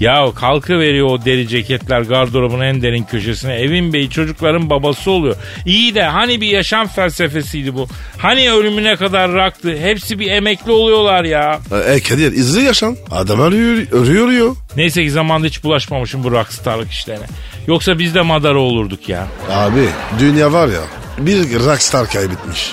Ya 0.00 0.26
kalkı 0.34 0.78
veriyor 0.78 1.06
o 1.10 1.24
deri 1.24 1.48
ceketler 1.48 2.00
gardırobun 2.00 2.60
en 2.60 2.82
derin 2.82 3.04
köşesine. 3.04 3.54
Evin 3.54 3.92
beyi 3.92 4.10
çocukların 4.10 4.70
babası 4.70 5.10
oluyor. 5.10 5.36
İyi 5.66 5.94
de 5.94 6.02
hani 6.02 6.40
bir 6.40 6.46
yaşam 6.46 6.86
felsefesiydi 6.86 7.74
bu. 7.74 7.86
Hani 8.18 8.52
ölümüne 8.52 8.96
kadar 8.96 9.32
raktı. 9.32 9.76
Hepsi 9.78 10.18
bir 10.18 10.30
emekli 10.30 10.72
oluyorlar 10.72 11.24
ya. 11.24 11.60
E 11.86 12.00
Kadir 12.00 12.32
izle 12.32 12.62
yaşan. 12.62 12.96
Adam 13.10 13.40
arıyor, 13.40 14.02
arıyor, 14.02 14.28
arıyor. 14.28 14.56
Neyse 14.76 15.02
ki 15.04 15.10
zamanda 15.10 15.46
hiç 15.46 15.64
bulaşmamışım 15.64 16.24
bu 16.24 16.30
rockstarlık 16.30 16.90
işlerine. 16.90 17.26
Yoksa 17.66 17.98
biz 17.98 18.14
de 18.14 18.22
madara 18.22 18.58
olurduk 18.58 19.08
ya. 19.08 19.26
Abi 19.50 19.88
dünya 20.18 20.52
var 20.52 20.68
ya 20.68 20.80
bir 21.18 21.54
rockstar 21.66 22.06
kaybetmiş. 22.06 22.72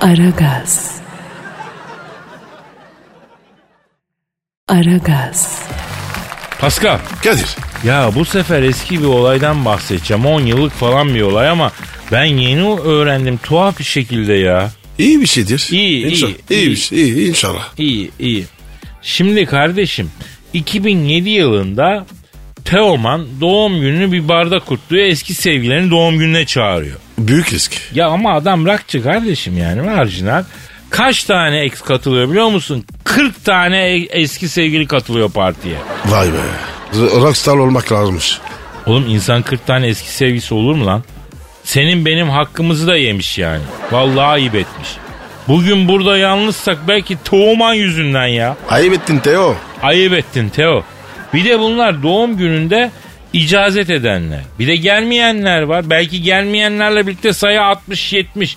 Aragaz. 0.00 0.90
Aragaz. 4.68 5.62
Pascal 6.60 6.98
Kadir. 7.24 7.56
ya 7.84 8.10
bu 8.14 8.24
sefer 8.24 8.62
eski 8.62 9.00
bir 9.00 9.04
olaydan 9.06 9.64
bahsedeceğim. 9.64 10.26
10 10.26 10.40
yıllık 10.40 10.72
falan 10.72 11.14
bir 11.14 11.22
olay 11.22 11.48
ama 11.48 11.72
ben 12.12 12.24
yeni 12.24 12.68
öğrendim 12.68 13.36
tuhaf 13.42 13.78
bir 13.78 13.84
şekilde 13.84 14.32
ya. 14.32 14.70
İyi 14.98 15.20
bir 15.20 15.26
şeydir. 15.26 15.68
İyi, 15.70 16.06
İnşallah. 16.06 16.32
iyi, 16.50 16.56
İyi, 16.58 16.60
iyi. 16.62 16.70
bir 16.70 16.76
şey. 16.76 17.02
İyi, 17.02 17.28
inşallah. 17.28 17.68
İyi 17.78 18.10
iyi. 18.18 18.44
Şimdi 19.02 19.46
kardeşim 19.46 20.10
2007 20.52 21.30
yılında 21.30 22.06
Teoman 22.64 23.26
doğum 23.40 23.80
gününü 23.80 24.12
bir 24.12 24.28
barda 24.28 24.58
kutluyor. 24.60 25.04
Eski 25.06 25.34
sevgilerini 25.34 25.90
doğum 25.90 26.18
gününe 26.18 26.46
çağırıyor. 26.46 26.96
Büyük 27.18 27.52
risk. 27.52 27.72
Ya 27.94 28.06
ama 28.08 28.34
adam 28.34 28.66
rockçı 28.66 29.02
kardeşim 29.02 29.58
yani 29.58 29.82
marjinal. 29.82 30.44
Kaç 30.90 31.24
tane 31.24 31.58
ex 31.60 31.80
katılıyor 31.80 32.28
biliyor 32.30 32.48
musun? 32.48 32.84
40 33.04 33.44
tane 33.44 33.94
eski 34.10 34.48
sevgili 34.48 34.86
katılıyor 34.86 35.30
partiye. 35.30 35.76
Vay 36.06 36.28
be. 36.32 36.36
Rockstar 37.20 37.56
olmak 37.56 37.92
lazımmış. 37.92 38.38
Oğlum 38.86 39.06
insan 39.08 39.42
40 39.42 39.66
tane 39.66 39.86
eski 39.86 40.08
sevgisi 40.10 40.54
olur 40.54 40.74
mu 40.74 40.86
lan? 40.86 41.02
Senin 41.64 42.06
benim 42.06 42.28
hakkımızı 42.28 42.86
da 42.86 42.96
yemiş 42.96 43.38
yani. 43.38 43.62
Vallahi 43.90 44.26
ayıp 44.26 44.54
etmiş. 44.54 44.88
Bugün 45.48 45.88
burada 45.88 46.18
yalnızsak 46.18 46.78
belki 46.88 47.16
Teoman 47.24 47.74
yüzünden 47.74 48.26
ya. 48.26 48.56
Ayıp 48.68 48.94
ettin 48.94 49.18
Teo. 49.18 49.56
Ayıp 49.82 50.12
ettin 50.12 50.48
Teo. 50.48 50.82
Bir 51.34 51.44
de 51.44 51.58
bunlar 51.58 52.02
doğum 52.02 52.36
gününde 52.36 52.90
icazet 53.32 53.90
edenler. 53.90 54.40
Bir 54.58 54.66
de 54.66 54.76
gelmeyenler 54.76 55.62
var. 55.62 55.90
Belki 55.90 56.22
gelmeyenlerle 56.22 57.06
birlikte 57.06 57.32
sayı 57.32 57.58
60-70. 57.58 58.56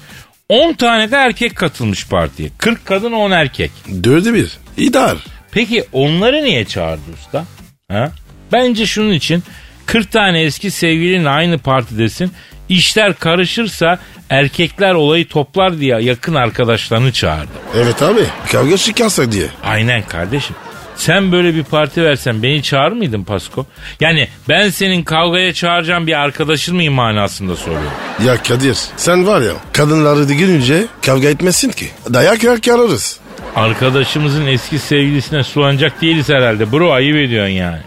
10 0.49 0.73
tane 0.73 1.11
de 1.11 1.15
erkek 1.15 1.55
katılmış 1.55 2.07
partiye. 2.07 2.49
40 2.57 2.85
kadın 2.85 3.11
10 3.11 3.31
erkek. 3.31 3.71
Dördü 4.03 4.33
bir. 4.33 4.57
İdar. 4.77 5.17
Peki 5.51 5.83
onları 5.91 6.43
niye 6.43 6.65
çağırdı 6.65 7.01
usta? 7.13 7.45
Ha? 7.91 8.11
Bence 8.51 8.85
şunun 8.85 9.11
için 9.13 9.43
40 9.85 10.11
tane 10.11 10.41
eski 10.41 10.71
sevgilinin 10.71 11.25
aynı 11.25 11.57
partidesin. 11.57 12.31
İşler 12.69 13.13
karışırsa 13.13 13.99
erkekler 14.29 14.93
olayı 14.93 15.27
toplar 15.27 15.79
diye 15.79 16.01
yakın 16.01 16.35
arkadaşlarını 16.35 17.11
çağırdı. 17.11 17.51
Evet 17.75 18.01
abi. 18.01 18.21
Kavga 18.51 18.77
çıkarsa 18.77 19.31
diye. 19.31 19.47
Aynen 19.63 20.03
kardeşim. 20.07 20.55
Sen 20.95 21.31
böyle 21.31 21.55
bir 21.55 21.63
parti 21.63 22.03
versen 22.03 22.43
beni 22.43 22.63
çağırır 22.63 22.95
mıydın 22.95 23.23
Pasko? 23.23 23.65
Yani 23.99 24.27
ben 24.49 24.69
senin 24.69 25.03
kavgaya 25.03 25.53
çağıracağım 25.53 26.07
bir 26.07 26.13
arkadaşın 26.19 26.75
mıyım 26.75 26.93
manasında 26.93 27.55
soruyorum. 27.55 27.91
Ya 28.25 28.43
Kadir 28.43 28.77
sen 28.97 29.27
var 29.27 29.41
ya 29.41 29.51
kadınları 29.73 30.29
da 30.29 30.33
girince 30.33 30.85
kavga 31.05 31.27
etmezsin 31.27 31.69
ki. 31.69 31.85
Dayak 32.13 32.43
yer 32.43 32.75
ararız. 32.75 33.19
Arkadaşımızın 33.55 34.45
eski 34.45 34.79
sevgilisine 34.79 35.43
sulanacak 35.43 36.01
değiliz 36.01 36.29
herhalde. 36.29 36.71
Bro 36.71 36.91
ayıp 36.91 37.15
ediyorsun 37.15 37.53
yani. 37.53 37.79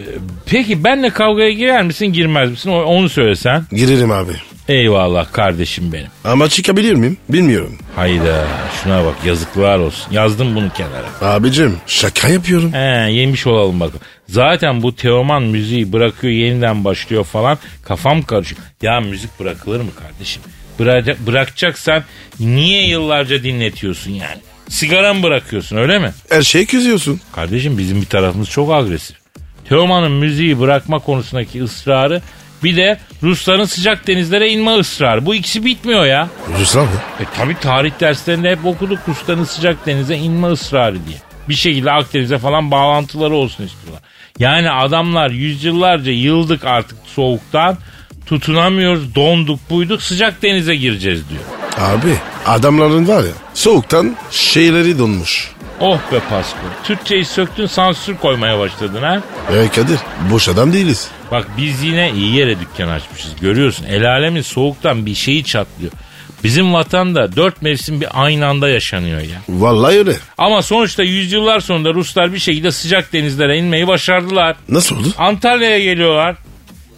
Ee, 0.00 0.02
Peki 0.46 0.84
benle 0.84 1.10
kavgaya 1.10 1.50
girer 1.50 1.82
misin 1.82 2.06
girmez 2.06 2.50
misin 2.50 2.70
onu 2.70 3.08
söylesen. 3.08 3.64
Girerim 3.72 4.10
abi. 4.10 4.32
Eyvallah 4.68 5.32
kardeşim 5.32 5.92
benim. 5.92 6.06
Ama 6.24 6.48
çıkabilir 6.48 6.94
miyim? 6.94 7.16
Bilmiyorum. 7.28 7.78
Hayda 7.96 8.44
şuna 8.82 9.04
bak 9.04 9.14
yazıklar 9.26 9.78
olsun. 9.78 10.12
Yazdım 10.12 10.54
bunu 10.56 10.70
kenara. 10.72 11.34
Abicim 11.34 11.76
şaka 11.86 12.28
yapıyorum. 12.28 12.72
He 12.72 13.10
yemiş 13.12 13.46
olalım 13.46 13.80
bak. 13.80 13.90
Zaten 14.28 14.82
bu 14.82 14.96
Teoman 14.96 15.42
müziği 15.42 15.92
bırakıyor 15.92 16.32
yeniden 16.32 16.84
başlıyor 16.84 17.24
falan 17.24 17.58
kafam 17.84 18.22
karışıyor. 18.22 18.60
Ya 18.82 19.00
müzik 19.00 19.40
bırakılır 19.40 19.80
mı 19.80 19.90
kardeşim? 20.02 20.42
Bıra- 20.80 21.26
bırakacaksan 21.26 22.02
niye 22.40 22.86
yıllarca 22.88 23.42
dinletiyorsun 23.42 24.10
yani? 24.10 24.40
Sigara 24.68 25.14
mı 25.14 25.22
bırakıyorsun 25.22 25.76
öyle 25.76 25.98
mi? 25.98 26.12
Her 26.30 26.42
şeyi 26.42 26.66
kızıyorsun. 26.66 27.20
Kardeşim 27.32 27.78
bizim 27.78 28.00
bir 28.00 28.06
tarafımız 28.06 28.48
çok 28.50 28.72
agresif. 28.72 29.16
Teoman'ın 29.68 30.12
müziği 30.12 30.60
bırakma 30.60 30.98
konusundaki 30.98 31.62
ısrarı 31.62 32.22
bir 32.64 32.76
de 32.76 32.98
Rusların 33.22 33.64
sıcak 33.64 34.06
denizlere 34.06 34.48
inme 34.48 34.78
ısrarı. 34.78 35.26
Bu 35.26 35.34
ikisi 35.34 35.64
bitmiyor 35.64 36.06
ya. 36.06 36.28
Ruslar 36.60 36.82
mı? 36.82 36.88
E 37.20 37.24
tabi 37.36 37.60
tarih 37.60 37.92
derslerinde 38.00 38.50
hep 38.50 38.66
okuduk 38.66 38.98
Rusların 39.08 39.44
sıcak 39.44 39.86
denize 39.86 40.16
inme 40.16 40.48
ısrarı 40.48 41.06
diye. 41.08 41.18
Bir 41.48 41.54
şekilde 41.54 41.90
Akdeniz'e 41.90 42.38
falan 42.38 42.70
bağlantıları 42.70 43.34
olsun 43.34 43.64
istiyorlar. 43.64 44.02
Yani 44.38 44.70
adamlar 44.70 45.30
yüzyıllarca 45.30 46.12
yıldık 46.12 46.64
artık 46.64 46.98
soğuktan 47.06 47.76
tutunamıyoruz 48.26 49.14
donduk 49.14 49.70
buyduk 49.70 50.02
sıcak 50.02 50.42
denize 50.42 50.76
gireceğiz 50.76 51.22
diyor. 51.30 51.42
Abi 51.78 52.14
adamların 52.46 53.08
var 53.08 53.24
ya 53.24 53.30
soğuktan 53.54 54.16
şeyleri 54.30 54.98
donmuş. 54.98 55.50
Oh 55.80 55.98
be 56.12 56.20
Pasko. 56.30 56.58
Türkçeyi 56.84 57.24
söktün 57.24 57.66
sansür 57.66 58.16
koymaya 58.16 58.58
başladın 58.58 59.02
ha. 59.02 59.22
E 59.52 59.68
Kadir 59.68 59.98
boş 60.30 60.48
adam 60.48 60.72
değiliz. 60.72 61.08
Bak 61.30 61.46
biz 61.58 61.82
yine 61.82 62.10
iyi 62.12 62.36
yere 62.36 62.60
dükkan 62.60 62.88
açmışız. 62.88 63.32
Görüyorsun 63.40 63.84
el 63.84 64.10
alemin 64.10 64.42
soğuktan 64.42 65.06
bir 65.06 65.14
şeyi 65.14 65.44
çatlıyor. 65.44 65.92
Bizim 66.44 66.72
vatanda 66.74 67.36
dört 67.36 67.62
mevsim 67.62 68.00
bir 68.00 68.08
aynı 68.24 68.46
anda 68.46 68.68
yaşanıyor 68.68 69.20
ya. 69.20 69.38
Vallahi 69.48 69.98
öyle. 69.98 70.16
Ama 70.38 70.62
sonuçta 70.62 71.02
yüzyıllar 71.02 71.60
sonunda 71.60 71.94
Ruslar 71.94 72.32
bir 72.32 72.38
şekilde 72.38 72.70
sıcak 72.70 73.12
denizlere 73.12 73.58
inmeyi 73.58 73.86
başardılar. 73.86 74.56
Nasıl 74.68 74.96
oldu? 74.96 75.08
Antalya'ya 75.18 75.78
geliyorlar. 75.78 76.36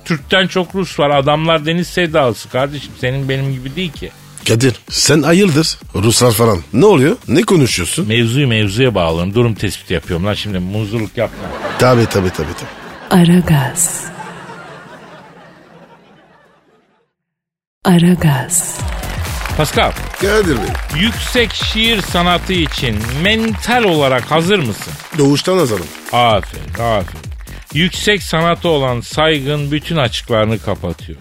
Türk'ten 0.05 0.47
çok 0.47 0.75
Rus 0.75 0.99
var. 0.99 1.11
Adamlar 1.11 1.67
deniz 1.67 1.89
sevdalısı 1.89 2.49
kardeşim. 2.51 2.93
Senin 3.01 3.29
benim 3.29 3.53
gibi 3.53 3.77
değil 3.77 3.93
ki. 3.93 4.11
Kadir 4.49 4.75
sen 4.91 5.23
ayıldır. 5.23 5.79
Ruslar 5.95 6.33
falan. 6.33 6.59
Ne 6.73 6.85
oluyor? 6.87 7.17
Ne 7.29 7.43
konuşuyorsun? 7.43 8.09
Mevzuyu 8.09 8.49
mevzuya 8.49 8.95
bağlıyorum. 8.95 9.35
Durum 9.35 9.55
tespiti 9.55 9.95
yapıyorum 9.95 10.27
lan 10.27 10.35
şimdi 10.35 10.59
muzluluk 10.59 11.17
yapma. 11.17 11.45
Tabi 11.79 12.07
tabi 12.07 12.31
tabi 12.31 12.49
tabi. 12.55 13.21
Aragaz. 13.23 14.05
Aragaz. 17.85 18.79
Pascal, 19.57 19.93
Kadir 20.21 20.57
Bey. 20.57 21.01
yüksek 21.03 21.53
şiir 21.55 22.01
sanatı 22.01 22.53
için 22.53 22.97
mental 23.23 23.85
olarak 23.85 24.31
hazır 24.31 24.59
mısın? 24.59 24.93
Doğuştan 25.19 25.59
hazırım. 25.59 25.87
Aferin, 26.13 26.69
aferin. 26.73 27.34
Yüksek 27.75 28.23
sanatı 28.23 28.69
olan 28.69 29.01
saygın 29.01 29.71
bütün 29.71 29.97
açıklarını 29.97 30.59
kapatıyor. 30.59 31.19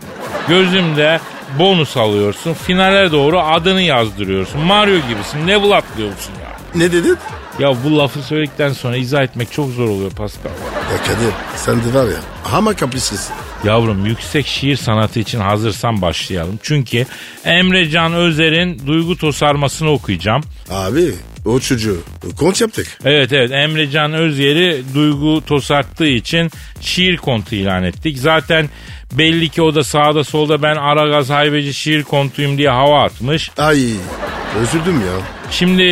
Gözümde 0.49 1.19
bonus 1.59 1.97
alıyorsun. 1.97 2.53
Finale 2.53 3.11
doğru 3.11 3.39
adını 3.39 3.81
yazdırıyorsun. 3.81 4.61
Mario 4.61 4.95
gibisin. 5.09 5.47
Level 5.47 5.71
atlıyorsun 5.71 6.33
ya. 6.33 6.57
Ne 6.75 6.91
dedin? 6.91 7.17
Ya 7.59 7.83
bu 7.83 7.97
lafı 7.97 8.21
söyledikten 8.21 8.73
sonra 8.73 8.95
izah 8.97 9.23
etmek 9.23 9.51
çok 9.51 9.69
zor 9.69 9.89
oluyor 9.89 10.11
Pascal. 10.11 10.49
Ya 10.91 10.97
Kadir 11.03 11.33
sen 11.55 11.75
de 11.75 11.93
var 11.99 12.05
ya 12.05 12.17
ama 12.53 12.73
kaprislisin. 12.75 13.33
Yavrum 13.63 14.05
yüksek 14.05 14.47
şiir 14.47 14.75
sanatı 14.75 15.19
için 15.19 15.39
hazırsan 15.39 16.01
başlayalım. 16.01 16.59
Çünkü 16.63 17.05
Emre 17.45 17.89
Can 17.89 18.13
Özer'in 18.13 18.87
duygu 18.87 19.17
tosarmasını 19.17 19.89
okuyacağım. 19.89 20.41
Abi 20.71 21.13
o 21.45 21.59
çocuğu 21.59 21.97
kont 22.39 22.61
yaptık. 22.61 22.87
Evet 23.05 23.33
evet 23.33 23.51
Emre 23.51 23.89
Can 23.89 24.13
Özyer'i 24.13 24.83
duygu 24.93 25.45
tosarttığı 25.45 26.07
için 26.07 26.51
şiir 26.81 27.17
kontu 27.17 27.55
ilan 27.55 27.83
ettik. 27.83 28.17
Zaten 28.17 28.69
belli 29.11 29.49
ki 29.49 29.61
o 29.61 29.75
da 29.75 29.83
sağda 29.83 30.23
solda 30.23 30.61
ben 30.61 30.75
Aragaz 30.75 31.29
Haybeci 31.29 31.73
şiir 31.73 32.03
kontuyum 32.03 32.57
diye 32.57 32.69
hava 32.69 33.03
atmış. 33.03 33.51
Ay 33.57 33.85
özürdüm 34.61 35.01
ya. 35.01 35.43
Şimdi 35.51 35.83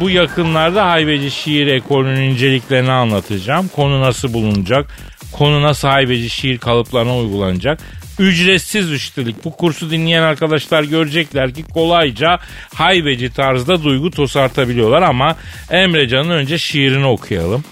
bu 0.00 0.10
yakınlarda 0.10 0.86
haybeci 0.86 1.30
şiir 1.30 1.66
ekolünün 1.66 2.22
inceliklerini 2.22 2.90
anlatacağım. 2.92 3.68
Konu 3.68 4.00
nasıl 4.00 4.32
bulunacak? 4.32 4.86
Konu 5.32 5.62
nasıl 5.62 5.88
haybeci 5.88 6.30
şiir 6.30 6.58
kalıplarına 6.58 7.16
uygulanacak? 7.16 7.80
Ücretsiz 8.20 8.90
üstelik 8.90 9.44
bu 9.44 9.56
kursu 9.56 9.90
dinleyen 9.90 10.22
arkadaşlar 10.22 10.82
görecekler 10.82 11.54
ki 11.54 11.64
kolayca 11.64 12.38
haybeci 12.74 13.32
tarzda 13.32 13.84
duygu 13.84 14.10
tosartabiliyorlar 14.10 15.02
ama 15.02 15.36
Emrecan'ın 15.70 16.30
önce 16.30 16.58
şiirini 16.58 17.06
okuyalım. 17.06 17.64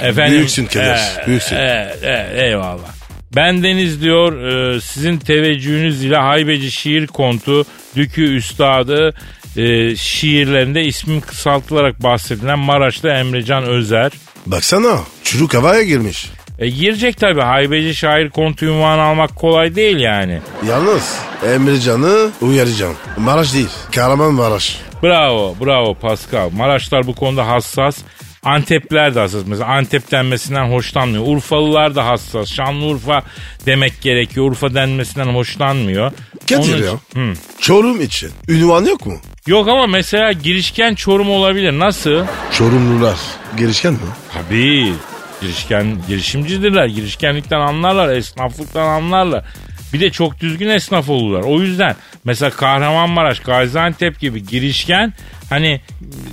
Efendim, 0.00 0.34
Büyüksün 0.38 0.66
Kadir, 0.66 1.26
büyüksün. 1.26 1.56
Evet, 1.56 1.98
evet, 2.02 2.42
eyvallah. 2.42 2.88
Bendeniz 3.36 4.02
diyor 4.02 4.42
e, 4.42 4.80
sizin 4.80 5.18
teveccühünüz 5.18 6.04
ile 6.04 6.16
haybeci 6.16 6.70
şiir 6.70 7.06
kontu 7.06 7.64
Dükü 7.96 8.36
Üstadı 8.36 9.14
e, 9.56 9.96
şiirlerinde 9.96 10.84
ismim 10.84 11.20
kısaltılarak 11.20 12.02
bahsedilen 12.02 12.58
Maraşlı 12.58 13.08
Emrecan 13.08 13.64
Özer. 13.64 14.12
Baksana 14.46 15.00
çocuk 15.24 15.54
havaya 15.54 15.82
girmiş. 15.82 16.26
E, 16.60 16.68
girecek 16.68 17.16
tabi 17.16 17.40
haybeci 17.40 17.94
şair 17.94 18.30
kontu 18.30 18.66
ünvanı 18.66 19.02
almak 19.02 19.36
kolay 19.36 19.74
değil 19.74 19.96
yani. 19.96 20.40
Yalnız 20.68 21.18
Emrecan'ı 21.54 22.30
uyaracağım. 22.40 22.96
Maraş 23.16 23.54
değil 23.54 23.68
Kahramanmaraş. 23.94 24.80
Bravo 25.02 25.56
bravo 25.64 25.94
Pascal. 25.94 26.50
Maraşlar 26.50 27.06
bu 27.06 27.14
konuda 27.14 27.48
hassas. 27.48 27.98
Antepler 28.44 29.14
de 29.14 29.20
hassas. 29.20 29.42
Mesela 29.46 29.70
Antep 29.70 30.10
denmesinden 30.10 30.70
hoşlanmıyor. 30.70 31.24
Urfalılar 31.26 31.94
da 31.94 32.06
hassas. 32.06 32.48
Şanlıurfa 32.48 33.22
demek 33.66 34.00
gerekiyor. 34.00 34.46
Urfa 34.50 34.74
denmesinden 34.74 35.34
hoşlanmıyor. 35.34 36.12
Kadir 36.48 36.74
Onun 36.74 36.82
ya. 36.82 36.92
Hı. 37.14 37.32
Çorum 37.60 38.00
için. 38.00 38.30
Ünvan 38.48 38.84
yok 38.84 39.06
mu? 39.06 39.14
Yok 39.46 39.68
ama 39.68 39.86
mesela 39.86 40.32
girişken 40.32 40.94
Çorum 40.94 41.30
olabilir. 41.30 41.78
Nasıl? 41.78 42.24
Çorumlular. 42.52 43.16
Girişken 43.58 43.92
mi? 43.92 43.98
Tabii. 44.34 44.92
Girişken, 45.40 45.96
girişimcidirler. 46.08 46.86
Girişkenlikten 46.86 47.60
anlarlar. 47.60 48.08
Esnaflıktan 48.08 48.86
anlarlar. 48.86 49.44
Bir 49.92 50.00
de 50.00 50.10
çok 50.10 50.40
düzgün 50.40 50.68
esnaf 50.68 51.08
olurlar. 51.08 51.42
O 51.42 51.60
yüzden 51.60 51.96
mesela 52.24 52.50
Kahramanmaraş, 52.50 53.40
Gaziantep 53.40 54.20
gibi 54.20 54.46
girişken 54.46 55.12
hani 55.50 55.80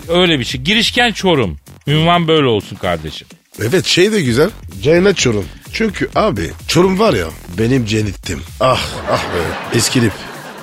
öyle 0.10 0.40
bir 0.40 0.44
şey. 0.44 0.62
Girişken 0.62 1.12
Çorum. 1.12 1.58
Ünvan 1.88 2.28
böyle 2.28 2.48
olsun 2.48 2.76
kardeşim. 2.76 3.28
Evet 3.62 3.86
şey 3.86 4.12
de 4.12 4.22
güzel. 4.22 4.50
Cennet 4.82 5.18
Çorum. 5.18 5.46
Çünkü 5.74 6.10
abi 6.16 6.50
Çorum 6.68 7.00
var 7.00 7.14
ya 7.14 7.26
benim 7.58 7.86
cennetim. 7.86 8.42
Ah 8.60 8.82
ah 9.12 9.24
be 9.24 9.78
eskilip. 9.78 10.14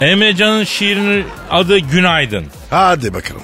Emrecan'ın 0.01 0.65
şiirinin 0.65 1.25
adı 1.51 1.79
Günaydın. 1.79 2.47
Hadi 2.71 3.15
bakalım. 3.15 3.43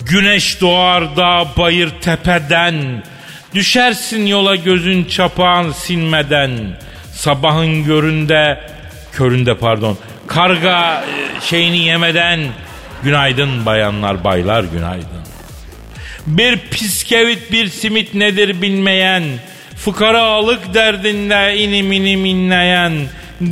Güneş 0.00 0.60
doğar 0.60 1.16
da 1.16 1.46
bayır 1.58 1.90
tepeden. 2.00 3.04
Düşersin 3.54 4.26
yola 4.26 4.56
gözün 4.56 5.04
çapağın 5.04 5.72
sinmeden. 5.72 6.50
Sabahın 7.12 7.84
göründe, 7.84 8.60
köründe 9.12 9.56
pardon. 9.56 9.98
Karga 10.26 11.04
e, 11.04 11.40
şeyini 11.40 11.78
yemeden. 11.78 12.40
Günaydın 13.02 13.66
bayanlar 13.66 14.24
baylar 14.24 14.64
günaydın. 14.64 15.20
Bir 16.26 16.58
piskevit 16.58 17.52
bir 17.52 17.68
simit 17.68 18.14
nedir 18.14 18.62
bilmeyen. 18.62 19.22
Fukaralık 19.76 20.74
derdinde 20.74 21.58
inim 21.58 21.92
inim 21.92 22.24
inleyen. 22.24 22.92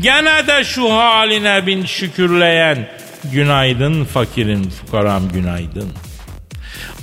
Gene 0.00 0.46
de 0.46 0.64
şu 0.64 0.92
haline 0.92 1.66
bin 1.66 1.86
şükürleyen. 1.86 2.88
Günaydın 3.32 4.04
fakirim 4.04 4.70
fukaram 4.70 5.28
günaydın. 5.28 5.92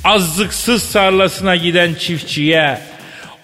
Azlıksız 0.05 0.83
sarlasına 0.83 1.55
giden 1.55 1.93
çiftçiye, 1.93 2.79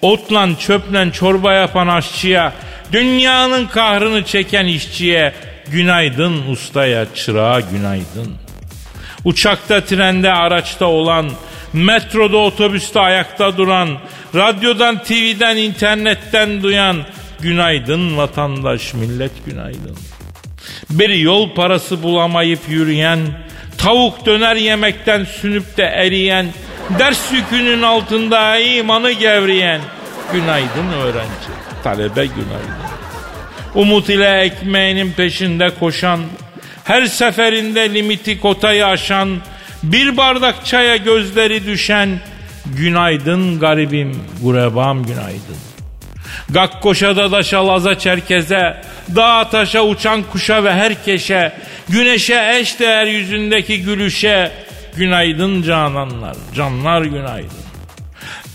otlan 0.02 0.56
çöplen 0.56 1.12
çorba 1.12 1.54
yapan 1.54 1.88
aşçıya, 1.88 2.54
dünyanın 2.91 3.67
kahrını 3.67 4.24
çeken 4.24 4.65
işçiye, 4.65 5.34
günaydın 5.67 6.52
ustaya, 6.52 7.06
çırağa 7.15 7.60
günaydın. 7.60 8.36
Uçakta, 9.26 9.86
trende, 9.86 10.32
araçta 10.32 10.86
olan, 10.86 11.30
metroda, 11.74 12.38
otobüste 12.38 13.00
ayakta 13.00 13.58
duran, 13.58 13.89
radyodan, 14.36 15.04
TV'den, 15.04 15.58
internetten 15.58 16.63
duyan, 16.63 16.97
günaydın 17.39 18.17
vatandaş, 18.17 18.93
millet 18.93 19.45
günaydın. 19.45 19.97
Bir 20.89 21.10
yol 21.10 21.56
parası 21.56 22.04
bulamayıp 22.04 22.60
yürüyen, 22.69 23.19
tavuk 23.81 24.25
döner 24.25 24.55
yemekten 24.55 25.25
sünüp 25.25 25.77
de 25.77 25.83
eriyen, 25.83 26.45
ders 26.99 27.31
yükünün 27.31 27.81
altında 27.81 28.57
imanı 28.57 29.11
gevriyen, 29.11 29.81
günaydın 30.33 30.91
öğrenci, 31.01 31.51
talebe 31.83 32.25
günaydın. 32.25 32.81
Umut 33.75 34.09
ile 34.09 34.41
ekmeğinin 34.41 35.11
peşinde 35.11 35.69
koşan, 35.79 36.19
her 36.83 37.05
seferinde 37.05 37.93
limiti 37.93 38.39
kotayı 38.39 38.85
aşan, 38.85 39.37
bir 39.83 40.17
bardak 40.17 40.65
çaya 40.65 40.95
gözleri 40.95 41.65
düşen, 41.65 42.09
günaydın 42.65 43.59
garibim, 43.59 44.19
gurebam 44.41 45.05
günaydın. 45.05 45.70
Gakkoşa'da 46.51 47.31
da 47.31 47.43
şalaza 47.43 47.99
çerkeze, 47.99 48.81
dağ 49.15 49.49
taşa 49.49 49.83
uçan 49.85 50.23
kuşa 50.31 50.63
ve 50.63 50.73
herkeşe, 50.73 51.53
güneşe 51.89 52.57
eş 52.59 52.79
değer 52.79 53.05
yüzündeki 53.05 53.81
gülüşe, 53.81 54.51
günaydın 54.95 55.63
cananlar, 55.63 56.35
canlar 56.55 57.01
günaydın. 57.01 57.61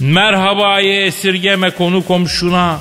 Merhabayı 0.00 1.00
esirgeme 1.00 1.70
konu 1.70 2.04
komşuna, 2.06 2.78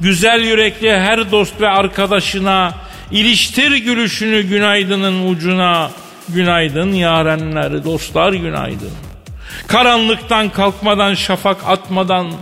güzel 0.00 0.40
yürekli 0.40 0.90
her 0.90 1.32
dost 1.32 1.60
ve 1.60 1.68
arkadaşına, 1.68 2.74
iliştir 3.10 3.76
gülüşünü 3.76 4.42
günaydının 4.42 5.28
ucuna, 5.28 5.90
günaydın 6.28 6.92
yarenler, 6.92 7.84
dostlar 7.84 8.32
günaydın. 8.32 8.92
Karanlıktan 9.66 10.48
kalkmadan 10.48 11.14
şafak 11.14 11.56
atmadan 11.66 12.32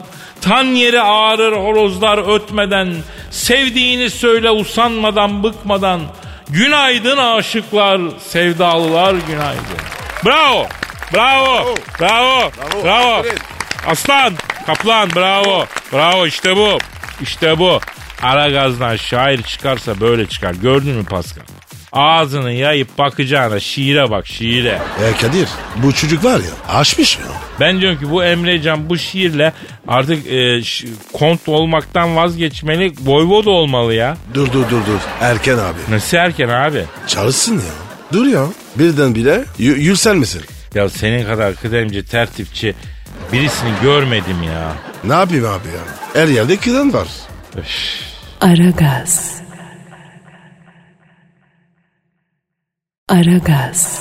Tan 0.45 0.65
yeri 0.65 1.01
ağrır 1.01 1.53
horozlar 1.53 2.35
ötmeden 2.35 2.95
Sevdiğini 3.31 4.11
söyle 4.11 4.51
usanmadan 4.51 5.43
bıkmadan. 5.43 6.01
Günaydın 6.49 7.17
aşıklar 7.17 8.01
sevdalılar 8.29 9.15
günaydın. 9.29 9.79
Bravo 10.25 10.67
Bravo 11.15 11.75
Bravo 12.01 12.51
Bravo 12.85 13.23
Aslan 13.87 14.35
Kaplan 14.67 15.11
bravo 15.15 15.67
Bravo. 15.93 16.27
İşte 16.27 16.57
bu 16.57 16.79
İşte 17.21 17.59
bu. 17.59 17.81
Ara 18.23 18.49
gazdan 18.49 18.97
şair 18.97 19.43
çıkarsa 19.43 20.01
böyle 20.01 20.27
çıkar. 20.27 20.55
Gördün 20.55 20.97
mü 20.97 21.05
Pascal 21.05 21.45
Ağzını 21.95 22.53
yayıp 22.53 22.99
bakacağına 22.99 23.61
şiire 23.61 24.11
bak 24.11 24.27
şiire. 24.27 24.79
E 25.05 25.17
Kadir 25.21 25.49
bu 25.77 25.93
çocuk 25.93 26.25
var 26.25 26.39
ya 26.41 26.75
aşmış 26.79 27.19
ya. 27.19 27.25
Ben 27.61 27.81
diyorum 27.81 27.99
ki 27.99 28.11
bu 28.11 28.25
Emrecan 28.25 28.89
bu 28.91 28.99
şiirle 28.99 29.53
artık 29.89 30.27
e, 30.33 30.63
ş- 30.63 30.89
kont 31.13 31.49
olmaktan 31.49 32.17
vazgeçmeli 32.17 32.93
voyvoda 33.05 33.51
olmalı 33.51 33.95
ya. 33.95 34.17
Dur 34.35 34.47
dur 34.53 34.65
dur 34.71 34.87
dur. 34.87 35.01
Erken 35.21 35.59
abi. 35.59 35.79
Nasıl 35.91 36.17
erken 36.17 36.49
abi? 36.49 36.85
Çalışsın 37.07 37.55
ya. 37.55 37.73
Dur 38.13 38.27
ya. 38.27 38.47
Birden 38.77 39.15
bile 39.15 39.45
y- 39.59 39.73
yükselmesin. 39.73 40.43
Ya 40.75 40.89
senin 40.89 41.27
kadar 41.27 41.55
kıdemci 41.55 42.05
tertipçi 42.07 42.75
birisini 43.33 43.71
görmedim 43.83 44.43
ya. 44.43 44.73
Ne 45.05 45.13
yapayım 45.13 45.45
abi 45.45 45.69
ya? 45.69 46.23
Her 46.23 46.29
yerde 46.29 46.57
kıran 46.57 46.93
var. 46.93 47.09
Aragaz. 48.41 49.44
Aragaz. 53.09 54.01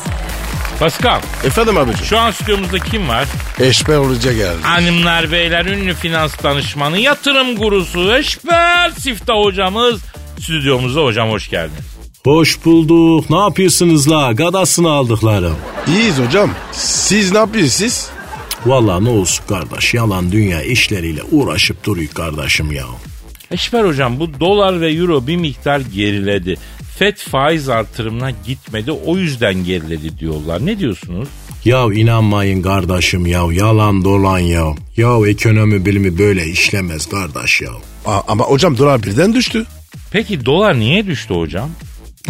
Pascal 0.79 1.21
Efendim 1.43 1.77
abicim. 1.77 2.05
şu 2.05 2.19
an 2.19 2.31
stüdyomuzda 2.31 2.79
kim 2.79 3.07
var? 3.09 3.27
Eşber 3.59 3.97
Uluca 3.97 4.33
geldi. 4.33 4.61
Hanımlar 4.61 5.31
beyler 5.31 5.65
ünlü 5.65 5.93
finans 5.93 6.43
danışmanı 6.43 6.99
yatırım 6.99 7.55
gurusu 7.55 8.15
Eşber 8.15 8.91
Sifta 8.91 9.33
hocamız 9.33 10.01
stüdyomuzda 10.39 11.03
hocam 11.03 11.29
hoş 11.29 11.49
geldin. 11.49 11.77
Hoş 12.23 12.65
bulduk. 12.65 13.29
Ne 13.29 13.37
yapıyorsunuz 13.39 14.11
la? 14.11 14.31
Gadasını 14.31 14.89
aldıklarım. 14.91 15.55
İyiyiz 15.87 16.19
hocam. 16.19 16.51
Siz 16.71 17.31
ne 17.31 17.37
yapıyorsunuz? 17.37 18.07
Valla 18.65 18.99
ne 18.99 19.09
olsun 19.09 19.43
kardeş. 19.47 19.93
Yalan 19.93 20.31
dünya 20.31 20.61
işleriyle 20.61 21.21
uğraşıp 21.31 21.83
duruyor 21.85 22.11
kardeşim 22.13 22.71
ya. 22.71 22.85
Eşber 23.51 23.83
hocam 23.83 24.19
bu 24.19 24.39
dolar 24.39 24.81
ve 24.81 24.91
euro 24.93 25.27
bir 25.27 25.35
miktar 25.37 25.79
geriledi. 25.79 26.55
FED 26.97 27.17
faiz 27.17 27.69
artırımına 27.69 28.31
gitmedi 28.31 28.91
o 28.91 29.17
yüzden 29.17 29.53
geriledi 29.65 30.19
diyorlar. 30.19 30.65
Ne 30.65 30.79
diyorsunuz? 30.79 31.27
Ya 31.65 31.85
inanmayın 31.93 32.61
kardeşim 32.61 33.25
ya. 33.25 33.43
Yalan 33.51 34.03
dolan 34.05 34.39
ya. 34.39 34.65
Ya 34.97 35.27
ekonomi 35.27 35.85
bilimi 35.85 36.17
böyle 36.17 36.45
işlemez 36.45 37.09
kardeş 37.09 37.61
ya. 37.61 37.71
Aa, 38.05 38.21
ama 38.27 38.43
hocam 38.43 38.77
dolar 38.77 39.03
birden 39.03 39.33
düştü. 39.33 39.65
Peki 40.11 40.45
dolar 40.45 40.79
niye 40.79 41.07
düştü 41.07 41.33
hocam? 41.33 41.69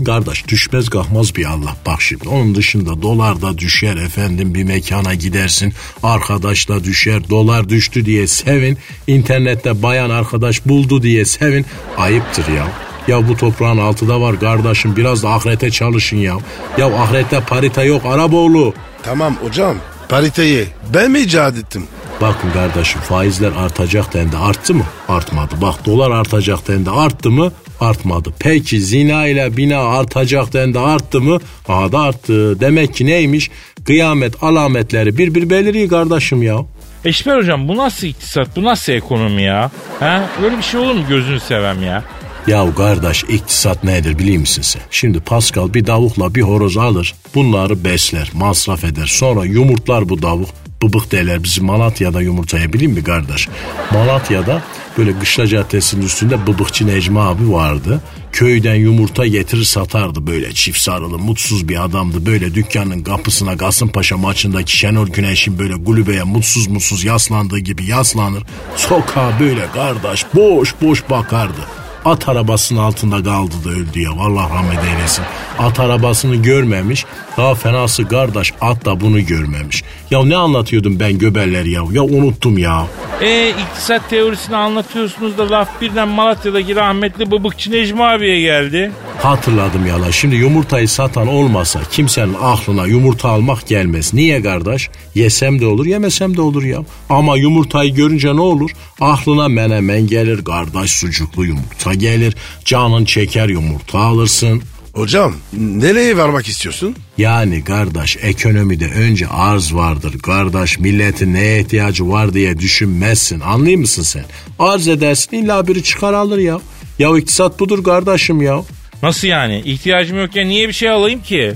Kardeş 0.05 0.47
düşmez 0.47 0.89
kalkmaz 0.89 1.35
bir 1.35 1.45
Allah 1.45 1.75
bak 1.85 2.01
şimdi. 2.01 2.29
Onun 2.29 2.55
dışında 2.55 3.01
dolar 3.01 3.41
da 3.41 3.57
düşer 3.57 3.97
efendim 3.97 4.53
bir 4.53 4.63
mekana 4.63 5.13
gidersin. 5.13 5.73
Arkadaş 6.03 6.69
da 6.69 6.83
düşer. 6.83 7.29
Dolar 7.29 7.69
düştü 7.69 8.05
diye 8.05 8.27
sevin. 8.27 8.77
İnternette 9.07 9.83
bayan 9.83 10.09
arkadaş 10.09 10.65
buldu 10.65 11.03
diye 11.03 11.25
sevin. 11.25 11.65
Ayıptır 11.97 12.47
ya. 12.47 12.92
Ya 13.07 13.27
bu 13.27 13.37
toprağın 13.37 13.77
altıda 13.77 14.21
var 14.21 14.39
kardeşim 14.39 14.95
biraz 14.95 15.23
da 15.23 15.29
ahirete 15.29 15.71
çalışın 15.71 16.17
ya. 16.17 16.35
Ya 16.77 16.85
ahirette 16.87 17.39
parite 17.39 17.83
yok 17.83 18.01
Araboğlu. 18.05 18.73
Tamam 19.03 19.35
hocam. 19.43 19.75
Pariteyi 20.09 20.65
ben 20.93 21.11
mi 21.11 21.19
icat 21.19 21.57
ettim? 21.57 21.83
Bakın 22.21 22.51
kardeşim 22.51 23.01
faizler 23.01 23.51
artacak 23.51 24.13
dendi 24.13 24.37
arttı 24.37 24.73
mı? 24.73 24.83
Artmadı. 25.09 25.55
Bak 25.61 25.85
dolar 25.85 26.11
artacak 26.11 26.67
dendi 26.67 26.89
arttı 26.89 27.31
mı? 27.31 27.51
Artmadı. 27.79 28.33
Peki 28.39 28.81
zina 28.81 29.27
ile 29.27 29.57
bina 29.57 29.77
artacak 29.79 30.53
dendi 30.53 30.79
arttı 30.79 31.21
mı? 31.21 31.39
Aha 31.67 31.91
da 31.91 31.99
arttı. 31.99 32.59
Demek 32.59 32.95
ki 32.95 33.05
neymiş? 33.05 33.51
Kıyamet 33.85 34.43
alametleri 34.43 35.17
bir 35.17 35.35
bir 35.35 35.49
beliriyor 35.49 35.89
kardeşim 35.89 36.43
ya. 36.43 36.57
Eşber 37.05 37.37
hocam 37.37 37.67
bu 37.67 37.77
nasıl 37.77 38.07
iktisat 38.07 38.55
bu 38.55 38.63
nasıl 38.63 38.93
ekonomi 38.93 39.43
ya? 39.43 39.71
Ha? 39.99 40.29
Böyle 40.41 40.57
bir 40.57 40.63
şey 40.63 40.79
olur 40.79 40.93
mu 40.93 41.03
gözünü 41.09 41.39
sevem 41.39 41.83
ya? 41.83 42.03
Ya 42.47 42.75
kardeş 42.75 43.23
iktisat 43.23 43.83
nedir 43.83 44.19
biliyor 44.19 44.39
musun 44.39 44.61
sen? 44.61 44.81
Şimdi 44.91 45.19
Pascal 45.19 45.73
bir 45.73 45.87
davukla 45.87 46.35
bir 46.35 46.41
horoz 46.41 46.77
alır. 46.77 47.15
Bunları 47.35 47.83
besler, 47.83 48.31
masraf 48.33 48.83
eder. 48.83 49.05
Sonra 49.05 49.45
yumurtlar 49.45 50.09
bu 50.09 50.21
davuk. 50.21 50.49
Bıbık 50.83 51.11
derler 51.11 51.43
bizi 51.43 51.61
Malatya'da 51.61 52.21
yumurtaya 52.21 52.73
bileyim 52.73 52.91
mi 52.91 53.03
kardeş? 53.03 53.49
Malatya'da 53.91 54.61
Böyle 54.97 55.19
Kışla 55.19 55.47
Caddesi'nin 55.47 56.05
üstünde 56.05 56.47
bıbıkçı 56.47 56.87
Necmi 56.87 57.19
abi 57.19 57.51
vardı. 57.51 58.01
Köyden 58.31 58.75
yumurta 58.75 59.27
getirir 59.27 59.63
satardı 59.63 60.27
böyle 60.27 60.53
çift 60.53 60.79
sarılı 60.79 61.19
mutsuz 61.19 61.69
bir 61.69 61.83
adamdı. 61.83 62.25
Böyle 62.25 62.55
dükkanın 62.55 63.03
kapısına 63.03 63.57
Kasımpaşa 63.57 64.17
maçındaki 64.17 64.77
Şenol 64.77 65.07
Güneş'in 65.07 65.59
böyle 65.59 65.83
kulübeye 65.83 66.23
mutsuz 66.23 66.67
mutsuz 66.67 67.03
yaslandığı 67.03 67.59
gibi 67.59 67.85
yaslanır. 67.85 68.43
Sokağa 68.75 69.39
böyle 69.39 69.67
kardeş 69.73 70.25
boş 70.35 70.75
boş 70.81 71.09
bakardı. 71.09 71.61
At 72.05 72.29
arabasının 72.29 72.79
altında 72.79 73.23
kaldı 73.23 73.53
da 73.65 73.69
öldü 73.69 73.99
ya. 73.99 74.17
Vallahi 74.17 74.53
rahmet 74.53 74.79
eylesin. 74.83 75.25
At 75.59 75.79
arabasını 75.79 76.35
görmemiş. 76.35 77.05
Daha 77.37 77.55
fenası 77.55 78.07
kardeş 78.07 78.53
at 78.61 78.85
da 78.85 79.01
bunu 79.01 79.25
görmemiş. 79.25 79.83
Ya 80.11 80.23
ne 80.25 80.35
anlatıyordum 80.35 80.99
ben 80.99 81.17
göbeller 81.17 81.65
ya? 81.65 81.81
Ya 81.91 82.03
unuttum 82.03 82.57
ya. 82.57 82.85
E 83.21 83.49
iktisat 83.49 84.09
teorisini 84.09 84.55
anlatıyorsunuz 84.55 85.37
da 85.37 85.51
laf 85.51 85.81
birden 85.81 86.07
Malatya'daki 86.07 86.75
rahmetli 86.75 87.31
Bıbıkçı 87.31 87.71
Necmi 87.71 88.03
abiye 88.03 88.41
geldi. 88.41 88.91
Hatırladım 89.21 89.87
ya 89.87 90.01
la. 90.01 90.11
Şimdi 90.11 90.35
yumurtayı 90.35 90.89
satan 90.89 91.27
olmasa 91.27 91.79
kimsenin 91.91 92.35
aklına 92.41 92.85
yumurta 92.85 93.29
almak 93.29 93.67
gelmez. 93.67 94.13
Niye 94.13 94.41
kardeş? 94.41 94.89
Yesem 95.15 95.59
de 95.59 95.65
olur 95.65 95.85
yemesem 95.85 96.37
de 96.37 96.41
olur 96.41 96.63
ya. 96.63 96.79
Ama 97.09 97.37
yumurtayı 97.37 97.93
görünce 97.93 98.35
ne 98.35 98.41
olur? 98.41 98.71
Aklına 99.01 99.47
menemen 99.47 100.07
gelir 100.07 100.45
kardeş 100.45 100.91
sucuklu 100.91 101.45
yumurta 101.45 101.92
gelir. 101.93 102.35
Canın 102.65 103.05
çeker 103.05 103.49
yumurta 103.49 103.99
alırsın. 103.99 104.61
Hocam 104.93 105.35
nereye 105.53 106.17
varmak 106.17 106.47
istiyorsun? 106.47 106.95
Yani 107.17 107.63
kardeş 107.63 108.17
ekonomide 108.21 108.85
önce 108.85 109.27
arz 109.27 109.73
vardır. 109.73 110.19
Kardeş 110.19 110.79
milletin 110.79 111.33
neye 111.33 111.59
ihtiyacı 111.61 112.09
var 112.09 112.33
diye 112.33 112.59
düşünmezsin. 112.59 113.39
Anlıyor 113.39 113.79
musun 113.79 114.03
sen? 114.03 114.25
Arz 114.59 114.87
edersin 114.87 115.37
illa 115.37 115.67
biri 115.67 115.83
çıkar 115.83 116.13
alır 116.13 116.37
ya. 116.37 116.59
Ya 116.99 117.17
iktisat 117.17 117.59
budur 117.59 117.83
kardeşim 117.83 118.41
ya. 118.41 118.61
Nasıl 119.03 119.27
yani? 119.27 119.61
İhtiyacım 119.65 120.17
yokken 120.17 120.49
niye 120.49 120.67
bir 120.67 120.73
şey 120.73 120.89
alayım 120.89 121.21
ki? 121.21 121.53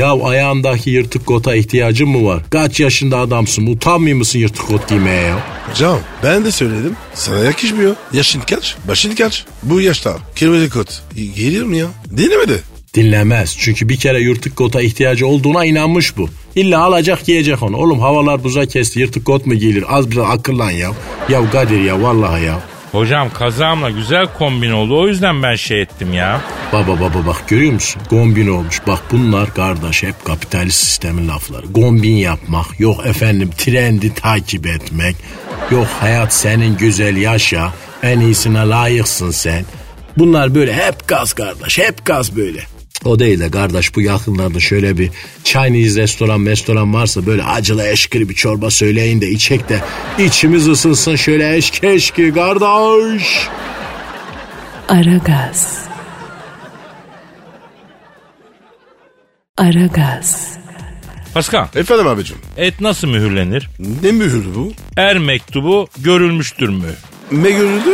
Ya 0.00 0.12
ayağındaki 0.24 0.90
yırtık 0.90 1.26
kota 1.26 1.54
ihtiyacın 1.54 2.08
mı 2.08 2.26
var? 2.26 2.42
Kaç 2.50 2.80
yaşında 2.80 3.18
adamsın 3.18 3.66
utanmıyor 3.66 4.16
musun 4.16 4.38
yırtık 4.38 4.66
kot 4.66 4.88
giymeye 4.88 5.22
ya? 5.22 5.38
Hocam 5.70 5.98
ben 6.22 6.44
de 6.44 6.50
söyledim. 6.50 6.96
Sana 7.14 7.38
yakışmıyor. 7.38 7.96
Yaşın 8.12 8.40
kaç? 8.40 8.76
Başın 8.88 9.14
kaç? 9.14 9.44
Bu 9.62 9.80
yaşta 9.80 10.16
kırmızı 10.38 10.70
kot. 10.70 11.02
Gelir 11.36 11.62
mi 11.62 11.78
ya? 11.78 11.86
Dinlemedi. 12.16 12.62
Dinlemez. 12.94 13.56
Çünkü 13.58 13.88
bir 13.88 13.96
kere 13.96 14.20
yırtık 14.20 14.56
kota 14.56 14.80
ihtiyacı 14.80 15.26
olduğuna 15.26 15.64
inanmış 15.64 16.16
bu. 16.16 16.28
İlla 16.54 16.82
alacak 16.82 17.26
giyecek 17.26 17.62
onu. 17.62 17.76
Oğlum 17.76 18.00
havalar 18.00 18.44
buza 18.44 18.66
kesti 18.66 19.00
yırtık 19.00 19.24
kot 19.24 19.46
mu 19.46 19.54
giyilir? 19.54 19.84
Az 19.88 20.10
biraz 20.10 20.30
akıllan 20.30 20.70
ya. 20.70 20.90
Ya 21.28 21.50
Kadir 21.50 21.80
ya 21.80 22.02
vallahi 22.02 22.44
ya. 22.44 22.60
Hocam 22.92 23.30
kazağımla 23.32 23.90
güzel 23.90 24.26
kombin 24.38 24.70
oldu 24.70 25.00
o 25.00 25.08
yüzden 25.08 25.42
ben 25.42 25.54
şey 25.54 25.82
ettim 25.82 26.14
ya. 26.14 26.40
Baba 26.72 27.00
baba 27.00 27.26
bak 27.26 27.48
görüyor 27.48 27.72
musun? 27.72 28.02
Gombin 28.10 28.48
olmuş. 28.48 28.80
Bak 28.86 28.98
bunlar 29.12 29.54
kardeş 29.54 30.02
hep 30.02 30.24
kapitalist 30.24 30.84
sistemin 30.84 31.28
lafları. 31.28 31.66
Gombin 31.66 32.16
yapmak, 32.16 32.80
yok 32.80 33.06
efendim 33.06 33.50
trendi 33.58 34.14
takip 34.14 34.66
etmek, 34.66 35.16
yok 35.70 35.86
hayat 36.00 36.34
senin 36.34 36.76
güzel 36.76 37.16
yaşa, 37.16 37.72
en 38.02 38.20
iyisine 38.20 38.68
layıksın 38.68 39.30
sen. 39.30 39.64
Bunlar 40.18 40.54
böyle 40.54 40.74
hep 40.74 41.08
gaz 41.08 41.32
kardeş, 41.32 41.78
hep 41.78 42.06
gaz 42.06 42.36
böyle. 42.36 42.60
O 43.04 43.18
değil 43.18 43.40
de 43.40 43.50
kardeş 43.50 43.94
bu 43.96 44.00
yakınlarda 44.00 44.60
şöyle 44.60 44.98
bir 44.98 45.10
Chinese 45.44 46.00
restoran 46.00 46.46
restoran 46.46 46.94
varsa 46.94 47.26
böyle 47.26 47.44
acılı 47.44 47.86
eşkili 47.88 48.28
bir 48.28 48.34
çorba 48.34 48.70
söyleyin 48.70 49.20
de 49.20 49.28
içek 49.30 49.68
de 49.68 49.80
içimiz 50.18 50.68
ısınsın 50.68 51.16
şöyle 51.16 51.56
eşki 51.56 51.86
eşki 51.86 52.34
kardeş. 52.34 53.48
Aragaz. 54.88 55.84
Aragaz. 59.58 60.50
Pascal 61.34 61.66
Efendim 61.76 62.06
abicim. 62.06 62.36
et 62.56 62.80
nasıl 62.80 63.08
mühürlenir? 63.08 63.70
Ne 64.02 64.12
mühür 64.12 64.44
bu? 64.54 64.72
Er 64.96 65.18
mektubu 65.18 65.88
görülmüştür 65.98 66.68
mü? 66.68 66.94
Ne 67.32 67.50
görüldü? 67.50 67.90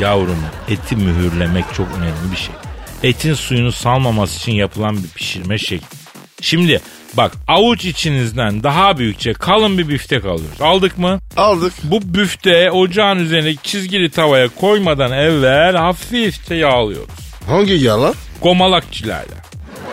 Yavrum 0.00 0.38
eti 0.68 0.96
mühürlemek 0.96 1.64
çok 1.76 1.86
önemli 1.98 2.32
bir 2.32 2.36
şey. 2.36 2.54
Etin 3.02 3.34
suyunu 3.34 3.72
salmaması 3.72 4.38
için 4.38 4.52
yapılan 4.52 4.96
bir 4.96 5.08
pişirme 5.08 5.58
şekli. 5.58 5.96
Şimdi 6.40 6.80
bak 7.14 7.32
avuç 7.48 7.84
içinizden 7.84 8.62
daha 8.62 8.98
büyükçe 8.98 9.32
kalın 9.32 9.78
bir 9.78 9.88
büftek 9.88 10.24
alıyoruz. 10.24 10.60
Aldık 10.60 10.98
mı? 10.98 11.20
Aldık. 11.36 11.72
Bu 11.82 12.14
büfte 12.14 12.70
ocağın 12.70 13.18
üzerindeki 13.18 13.62
çizgili 13.62 14.10
tavaya 14.10 14.48
koymadan 14.48 15.12
evvel 15.12 15.76
hafifçe 15.76 16.54
yağlıyoruz. 16.54 17.14
Hangi 17.46 17.72
yağlar? 17.72 18.14
Gomalakçılarla. 18.42 19.34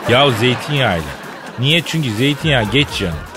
Ya 0.10 0.32
zeytinyağıyla. 0.32 1.10
Niye? 1.60 1.82
Çünkü 1.86 2.12
zeytinyağı 2.12 2.72
geç 2.72 3.02
yanır. 3.02 3.30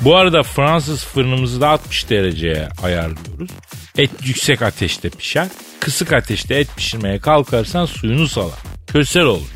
Bu 0.00 0.16
arada 0.16 0.42
Fransız 0.42 1.04
fırınımızı 1.04 1.60
da 1.60 1.68
60 1.68 2.10
dereceye 2.10 2.68
ayarlıyoruz. 2.82 3.50
Et 3.98 4.10
yüksek 4.24 4.62
ateşte 4.62 5.10
pişer. 5.10 5.46
Kısık 5.80 6.12
ateşte 6.12 6.54
et 6.54 6.68
pişirmeye 6.76 7.18
kalkarsan 7.18 7.86
suyunu 7.86 8.28
salar. 8.28 8.58
Kösel 8.86 9.22
olur. 9.22 9.46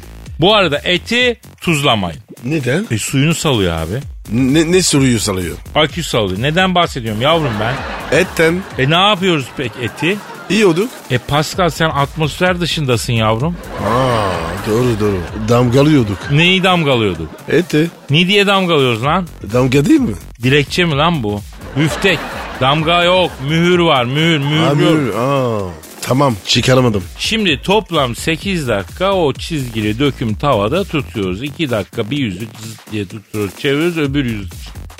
Bu 0.40 0.54
arada 0.54 0.78
eti 0.84 1.40
tuzlamayın. 1.60 2.20
Neden? 2.44 2.86
E 2.90 2.98
suyunu 2.98 3.34
salıyor 3.34 3.72
abi. 3.76 3.92
Ne, 4.32 4.72
ne 4.72 4.82
soruyu 4.82 5.20
salıyor? 5.20 5.56
Akü 5.74 6.02
salıyor. 6.02 6.42
Neden 6.42 6.74
bahsediyorum 6.74 7.22
yavrum 7.22 7.52
ben? 7.60 7.74
Etten 8.18 8.62
E 8.78 8.90
ne 8.90 8.94
yapıyoruz 9.08 9.46
pek 9.56 9.72
eti? 9.82 10.16
yiyorduk. 10.50 10.90
E 11.10 11.18
Pascal 11.18 11.70
sen 11.70 11.88
atmosfer 11.90 12.60
dışındasın 12.60 13.12
yavrum. 13.12 13.56
Aa 13.84 14.30
doğru 14.70 15.00
doğru. 15.00 15.20
Damgalıyorduk. 15.48 16.30
Neyi 16.30 16.62
damgalıyorduk? 16.62 17.28
Eti. 17.48 17.90
Ne 18.10 18.26
diye 18.28 18.46
damgalıyoruz 18.46 19.02
lan? 19.04 19.28
Damga 19.52 19.84
değil 19.84 20.00
mi? 20.00 20.14
Dilekçe 20.42 20.84
mi 20.84 20.94
lan 20.96 21.22
bu? 21.22 21.40
Müftek. 21.76 22.18
Damga 22.60 23.04
yok. 23.04 23.30
Mühür 23.48 23.78
var. 23.78 24.04
Mühür. 24.04 24.38
Mühür 24.38 24.66
Abi, 24.66 24.82
yok. 24.82 25.14
aa, 25.16 25.60
tamam 26.02 26.36
çıkaramadım. 26.46 27.02
Şimdi 27.18 27.62
toplam 27.62 28.16
8 28.16 28.68
dakika 28.68 29.12
o 29.12 29.32
çizgili 29.32 29.98
döküm 29.98 30.34
tavada 30.34 30.84
tutuyoruz. 30.84 31.42
2 31.42 31.70
dakika 31.70 32.10
bir 32.10 32.16
yüzü 32.18 32.38
cız 32.62 32.76
diye 32.92 33.06
tutuyoruz. 33.06 33.52
Çeviriyoruz 33.58 33.98
öbür 33.98 34.24
yüzü 34.24 34.50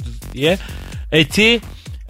cız 0.05 0.33
diye. 0.33 0.59
Eti 1.13 1.61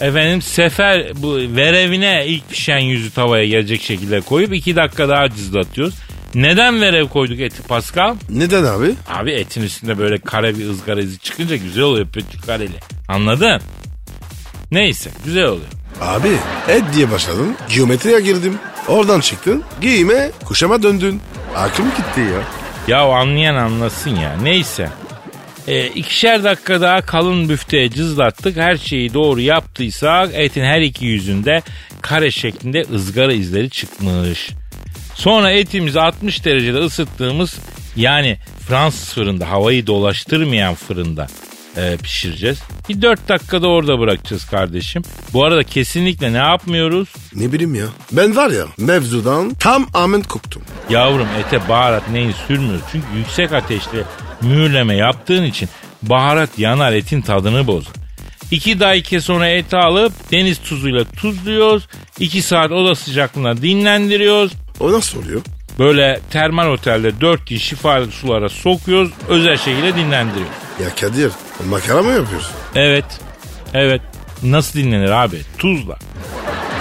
efendim 0.01 0.43
sefer 0.43 1.13
bu 1.17 1.35
verevine 1.37 2.27
ilk 2.27 2.51
pişen 2.51 2.79
yüzü 2.79 3.11
tavaya 3.11 3.45
gelecek 3.47 3.83
şekilde 3.83 4.21
koyup 4.21 4.55
2 4.55 4.77
dakika 4.77 5.09
daha 5.09 5.29
cızlatıyoruz. 5.29 5.95
Neden 6.35 6.81
verev 6.81 7.09
koyduk 7.09 7.41
eti 7.41 7.63
Pascal? 7.63 8.15
Neden 8.31 8.65
abi? 8.65 8.95
Abi 9.09 9.31
etin 9.31 9.63
üstünde 9.63 9.99
böyle 9.99 10.19
kare 10.19 10.59
bir 10.59 10.69
ızgara 10.71 11.01
izi 11.01 11.19
çıkınca 11.19 11.57
güzel 11.57 11.83
oluyor 11.83 12.07
pötü 12.07 12.41
kareli. 12.47 12.73
Anladın? 13.09 13.61
Neyse 14.71 15.11
güzel 15.25 15.45
oluyor. 15.45 15.67
Abi 16.01 16.29
et 16.69 16.83
diye 16.95 17.11
başladın. 17.11 17.57
Geometriye 17.75 18.21
girdim. 18.21 18.59
Oradan 18.89 19.21
çıktın. 19.21 19.65
Giyime 19.81 20.31
kuşama 20.45 20.83
döndün. 20.83 21.21
Aklım 21.57 21.87
gitti 21.87 22.21
ya. 22.21 22.43
Ya 22.89 23.03
anlayan 23.03 23.55
anlasın 23.55 24.17
ya. 24.17 24.37
Neyse. 24.43 24.89
E, 25.69 25.87
ikişer 25.87 26.45
dakika 26.45 26.81
daha 26.81 27.01
kalın 27.01 27.49
büfteye 27.49 27.91
cızlattık. 27.91 28.57
Her 28.57 28.77
şeyi 28.77 29.15
doğru 29.15 29.41
yaptıysak 29.41 30.31
etin 30.33 30.65
her 30.65 30.81
iki 30.81 31.07
yüzünde 31.07 31.63
kare 32.03 32.31
şeklinde 32.31 32.85
ızgara 32.95 33.33
izleri 33.33 33.71
çıkmış. 33.71 34.51
Sonra 35.15 35.51
etimizi 35.51 36.01
60 36.01 36.45
derecede 36.45 36.79
ısıttığımız 36.79 37.59
yani 37.97 38.39
Fransız 38.69 39.15
fırında 39.15 39.51
havayı 39.51 39.87
dolaştırmayan 39.87 40.75
fırında 40.75 41.27
e, 41.79 41.97
pişireceğiz. 41.97 42.59
Bir 42.89 43.03
4 43.03 43.29
dakikada 43.29 43.69
orada 43.69 43.99
bırakacağız 43.99 44.45
kardeşim. 44.45 45.03
Bu 45.33 45.45
arada 45.45 45.65
kesinlikle 45.65 46.33
ne 46.33 46.37
yapmıyoruz? 46.37 47.09
Ne 47.35 47.53
bileyim 47.53 47.75
ya. 47.75 47.87
Ben 48.13 48.37
var 48.37 48.51
ya 48.51 48.65
mevzudan 48.79 49.55
tam 49.55 49.87
amen 49.95 50.23
koptum. 50.23 50.63
Yavrum 50.91 51.29
ete 51.39 51.69
baharat 51.69 52.11
neyi 52.11 52.33
sürmüyoruz. 52.47 52.83
Çünkü 52.93 53.07
yüksek 53.17 53.53
ateşte 53.53 54.05
mühürleme 54.43 54.95
yaptığın 54.95 55.45
için 55.45 55.69
baharat 56.03 56.59
yanar 56.59 56.93
etin 56.93 57.21
tadını 57.21 57.67
bozar. 57.67 57.93
İki 58.51 58.81
dakika 58.81 59.21
sonra 59.21 59.49
eti 59.49 59.77
alıp 59.77 60.13
deniz 60.33 60.59
tuzuyla 60.59 61.05
tuzluyoruz. 61.05 61.89
İki 62.19 62.43
saat 62.43 62.71
oda 62.73 62.95
sıcaklığında 62.95 63.63
dinlendiriyoruz. 63.63 64.53
O 64.81 64.93
nasıl 64.93 65.23
oluyor? 65.23 65.41
Böyle 65.79 66.21
termal 66.31 66.69
otelde 66.69 67.21
dört 67.21 67.47
gün 67.47 67.57
şifalı 67.57 68.11
sulara 68.11 68.49
sokuyoruz. 68.49 69.11
Özel 69.29 69.57
şekilde 69.57 69.97
dinlendiriyoruz. 69.97 70.68
Ya 70.83 70.95
Kadir 71.01 71.33
makara 71.69 72.03
mı 72.03 72.11
yapıyorsun? 72.13 72.53
Evet. 72.75 73.05
Evet. 73.75 74.01
Nasıl 74.43 74.79
dinlenir 74.79 75.11
abi? 75.11 75.39
Tuzla. 75.59 75.99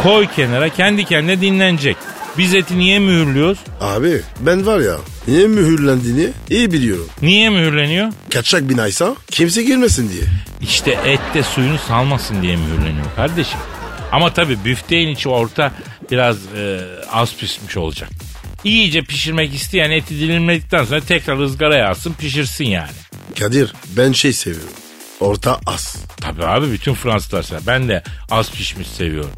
Koy 0.04 0.28
kenara 0.36 0.70
kendi 0.70 1.06
kendine 1.06 1.42
dinlenecek. 1.42 1.98
Biz 2.38 2.54
eti 2.56 2.78
niye 2.80 3.00
mühürlüyoruz? 3.00 3.58
Abi 3.82 4.22
ben 4.40 4.66
var 4.66 4.80
ya 4.80 4.96
niye 5.28 5.48
mühürlendiğini 5.48 6.30
iyi 6.50 6.72
biliyorum. 6.72 7.08
Niye 7.22 7.50
mühürleniyor? 7.50 8.12
Kaçak 8.34 8.70
binaysa 8.70 9.16
kimse 9.32 9.64
girmesin 9.64 10.10
diye. 10.12 10.24
İşte 10.62 10.98
ette 11.06 11.44
suyunu 11.44 11.78
salmasın 11.78 12.42
diye 12.42 12.56
mühürleniyor 12.56 13.06
kardeşim. 13.16 13.60
Ama 14.12 14.34
tabii 14.34 14.58
büfteğin 14.66 15.08
içi 15.10 15.30
orta 15.30 15.72
biraz 16.12 16.38
e, 16.58 16.80
az 17.12 17.36
pişmiş 17.36 17.78
olacak. 17.78 18.10
İyice 18.64 19.02
pişirmek 19.02 19.54
isteyen 19.54 19.92
eti 19.92 20.20
dilimledikten 20.20 20.84
sonra 20.84 21.02
tekrar 21.02 21.38
ızgaraya 21.40 21.90
alsın 21.90 22.14
pişirsin 22.20 22.66
yani. 22.66 22.90
Kadir 23.40 23.74
ben 23.98 24.12
şey 24.12 24.34
seviyorum. 24.34 24.70
Orta 25.20 25.60
az. 25.66 25.96
Tabii 26.22 26.46
abi 26.46 26.72
bütün 26.72 26.94
Fransızlar 26.94 27.44
sever. 27.44 27.62
Ben 27.68 27.90
de 27.90 28.04
az 28.32 28.52
pişmiş 28.52 28.88
seviyorum. 28.88 29.32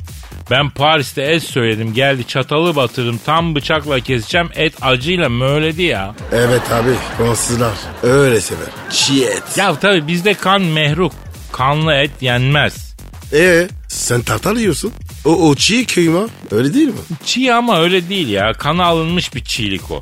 Ben 0.52 0.70
Paris'te 0.70 1.22
et 1.22 1.44
söyledim 1.44 1.94
geldi 1.94 2.28
çatalı 2.28 2.76
batırdım 2.76 3.20
tam 3.26 3.56
bıçakla 3.56 4.00
keseceğim 4.00 4.50
et 4.56 4.74
acıyla 4.82 5.30
möğledi 5.30 5.84
ya. 5.84 6.16
Evet 6.32 6.72
abi 6.72 6.90
Fransızlar 7.18 7.74
öyle 8.04 8.42
sever. 8.42 8.68
Çiğ 8.92 9.24
et. 9.26 9.44
Ya 9.58 9.80
tabii 9.80 10.08
bizde 10.08 10.34
kan 10.34 10.62
mehruk. 10.62 11.14
Kanlı 11.52 11.94
et 11.94 12.12
yenmez. 12.22 12.96
Ee 13.34 13.68
sen 13.88 14.22
tartar 14.22 14.56
yiyorsun. 14.56 14.94
O, 15.26 15.50
o 15.50 15.56
çiğ 15.56 15.86
kıyma 15.86 16.28
öyle 16.52 16.74
değil 16.74 16.88
mi? 16.88 16.94
Çiğ 17.26 17.54
ama 17.54 17.82
öyle 17.82 18.10
değil 18.10 18.28
ya. 18.30 18.54
Kana 18.54 18.86
alınmış 18.86 19.36
bir 19.36 19.44
çiğlik 19.44 19.92
o. 19.92 20.02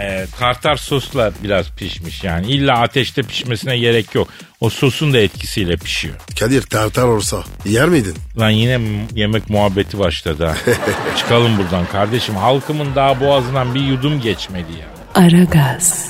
Ee, 0.00 0.26
tartar 0.38 0.76
sosla 0.76 1.32
biraz 1.42 1.70
pişmiş 1.70 2.24
yani. 2.24 2.46
İlla 2.46 2.80
ateşte 2.80 3.22
pişmesine 3.22 3.78
gerek 3.78 4.14
yok. 4.14 4.28
O 4.60 4.70
sosun 4.70 5.12
da 5.12 5.18
etkisiyle 5.18 5.76
pişiyor. 5.76 6.14
Kadir 6.40 6.62
tartar 6.62 7.02
olsa 7.04 7.44
yer 7.64 7.88
miydin? 7.88 8.14
Lan 8.38 8.50
yine 8.50 8.80
yemek 9.14 9.50
muhabbeti 9.50 9.98
başladı 9.98 10.46
ha. 10.46 10.54
Çıkalım 11.18 11.58
buradan 11.58 11.86
kardeşim. 11.86 12.36
Halkımın 12.36 12.94
daha 12.94 13.20
boğazından 13.20 13.74
bir 13.74 13.80
yudum 13.80 14.20
geçmedi 14.20 14.72
ya. 14.80 14.86
Aragaz. 15.24 16.08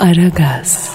Aragaz. 0.00 0.90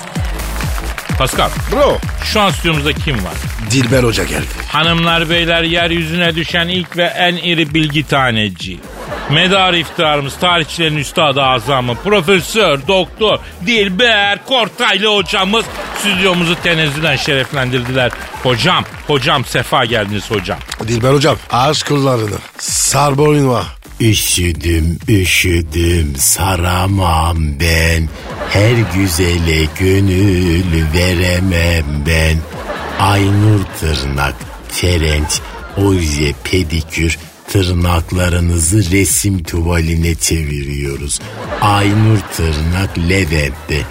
Pascal 1.18 1.50
Bro. 1.72 1.98
şu 2.24 2.40
an 2.42 2.50
stüdyomuzda 2.50 2.94
kim 2.94 3.16
var? 3.16 3.34
Dilber 3.72 4.04
Hoca 4.04 4.24
geldi. 4.24 4.46
Hanımlar 4.68 5.30
beyler 5.30 5.64
yeryüzüne 5.64 6.36
düşen 6.36 6.68
ilk 6.68 6.98
ve 6.98 7.04
en 7.04 7.36
iri 7.36 7.74
bilgi 7.74 8.08
taneci. 8.08 8.80
Medar 9.32 9.74
iftiharımız 9.74 10.40
tarihçilerin 10.40 10.98
üstadı 10.98 11.42
azamı 11.44 11.96
Profesör 11.96 12.88
Doktor 12.88 13.40
Dilber 13.66 14.46
Kortaylı 14.46 15.16
hocamız 15.16 15.66
stüdyomuzu 16.00 16.56
tenezzüden 16.64 17.16
şereflendirdiler. 17.16 18.12
Hocam, 18.44 18.86
hocam 19.08 19.46
sefa 19.46 19.86
geldiniz 19.86 20.32
hocam. 20.32 20.60
Dilber 20.88 21.14
Hocam 21.14 21.38
aşk 21.52 21.88
kıllarını 21.88 22.38
sar 22.58 23.18
boynuma. 23.18 23.64
Üşüdüm 24.02 25.00
üşüdüm 25.10 26.16
saramam 26.18 27.38
ben 27.60 28.10
Her 28.50 28.76
güzele 28.96 29.66
gönül 29.80 30.64
veremem 30.94 31.86
ben 32.08 32.38
Aynur 33.00 33.60
tırnak, 33.80 34.36
terenç, 34.82 35.42
oje, 35.78 36.34
pedikür 36.44 37.18
Tırnaklarınızı 37.48 38.92
resim 38.92 39.44
tuvaline 39.44 40.16
çeviriyoruz. 40.16 41.20
Aynur 41.62 42.18
tırnak 42.36 42.98
Levent'te. 43.10 43.82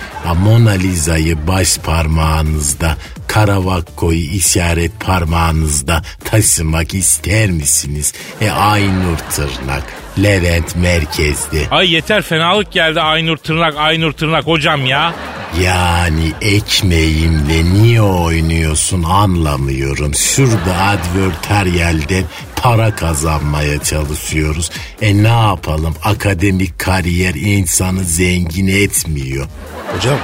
Mona 0.42 0.70
Lisa'yı 0.70 1.46
baş 1.46 1.78
parmağınızda, 1.78 2.96
Karavakko'yu 3.28 4.20
işaret 4.20 5.00
parmağınızda 5.00 6.02
taşımak 6.24 6.94
ister 6.94 7.50
misiniz? 7.50 8.12
E 8.40 8.50
Aynur 8.50 9.18
tırnak, 9.30 9.84
Levent 10.22 10.76
merkezde. 10.76 11.68
Ay 11.70 11.92
yeter 11.92 12.22
fenalık 12.22 12.72
geldi 12.72 13.00
Aynur 13.00 13.36
Tırnak, 13.36 13.74
Aynur 13.76 14.12
Tırnak 14.12 14.46
hocam 14.46 14.86
ya. 14.86 15.14
Yani 15.62 16.32
ekmeğimle 16.40 17.64
niye 17.64 18.02
oynuyorsun 18.02 19.02
anlamıyorum. 19.02 20.14
Şurada 20.14 20.76
advertaryalden 20.80 22.24
para 22.66 22.94
kazanmaya 22.94 23.82
çalışıyoruz. 23.82 24.70
E 25.02 25.22
ne 25.22 25.28
yapalım 25.28 25.94
akademik 26.04 26.78
kariyer 26.78 27.34
insanı 27.34 28.04
zengin 28.04 28.66
etmiyor. 28.66 29.46
Hocam 29.94 30.18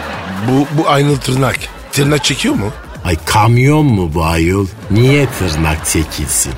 bu, 0.48 0.66
bu 0.78 0.88
aynı 0.88 1.20
tırnak. 1.20 1.58
Tırnak 1.92 2.24
çekiyor 2.24 2.54
mu? 2.54 2.70
Ay 3.04 3.16
kamyon 3.24 3.86
mu 3.86 4.10
bu 4.14 4.24
ayol? 4.24 4.66
Niye 4.90 5.26
tırnak 5.38 5.86
çekilsin? 5.86 6.52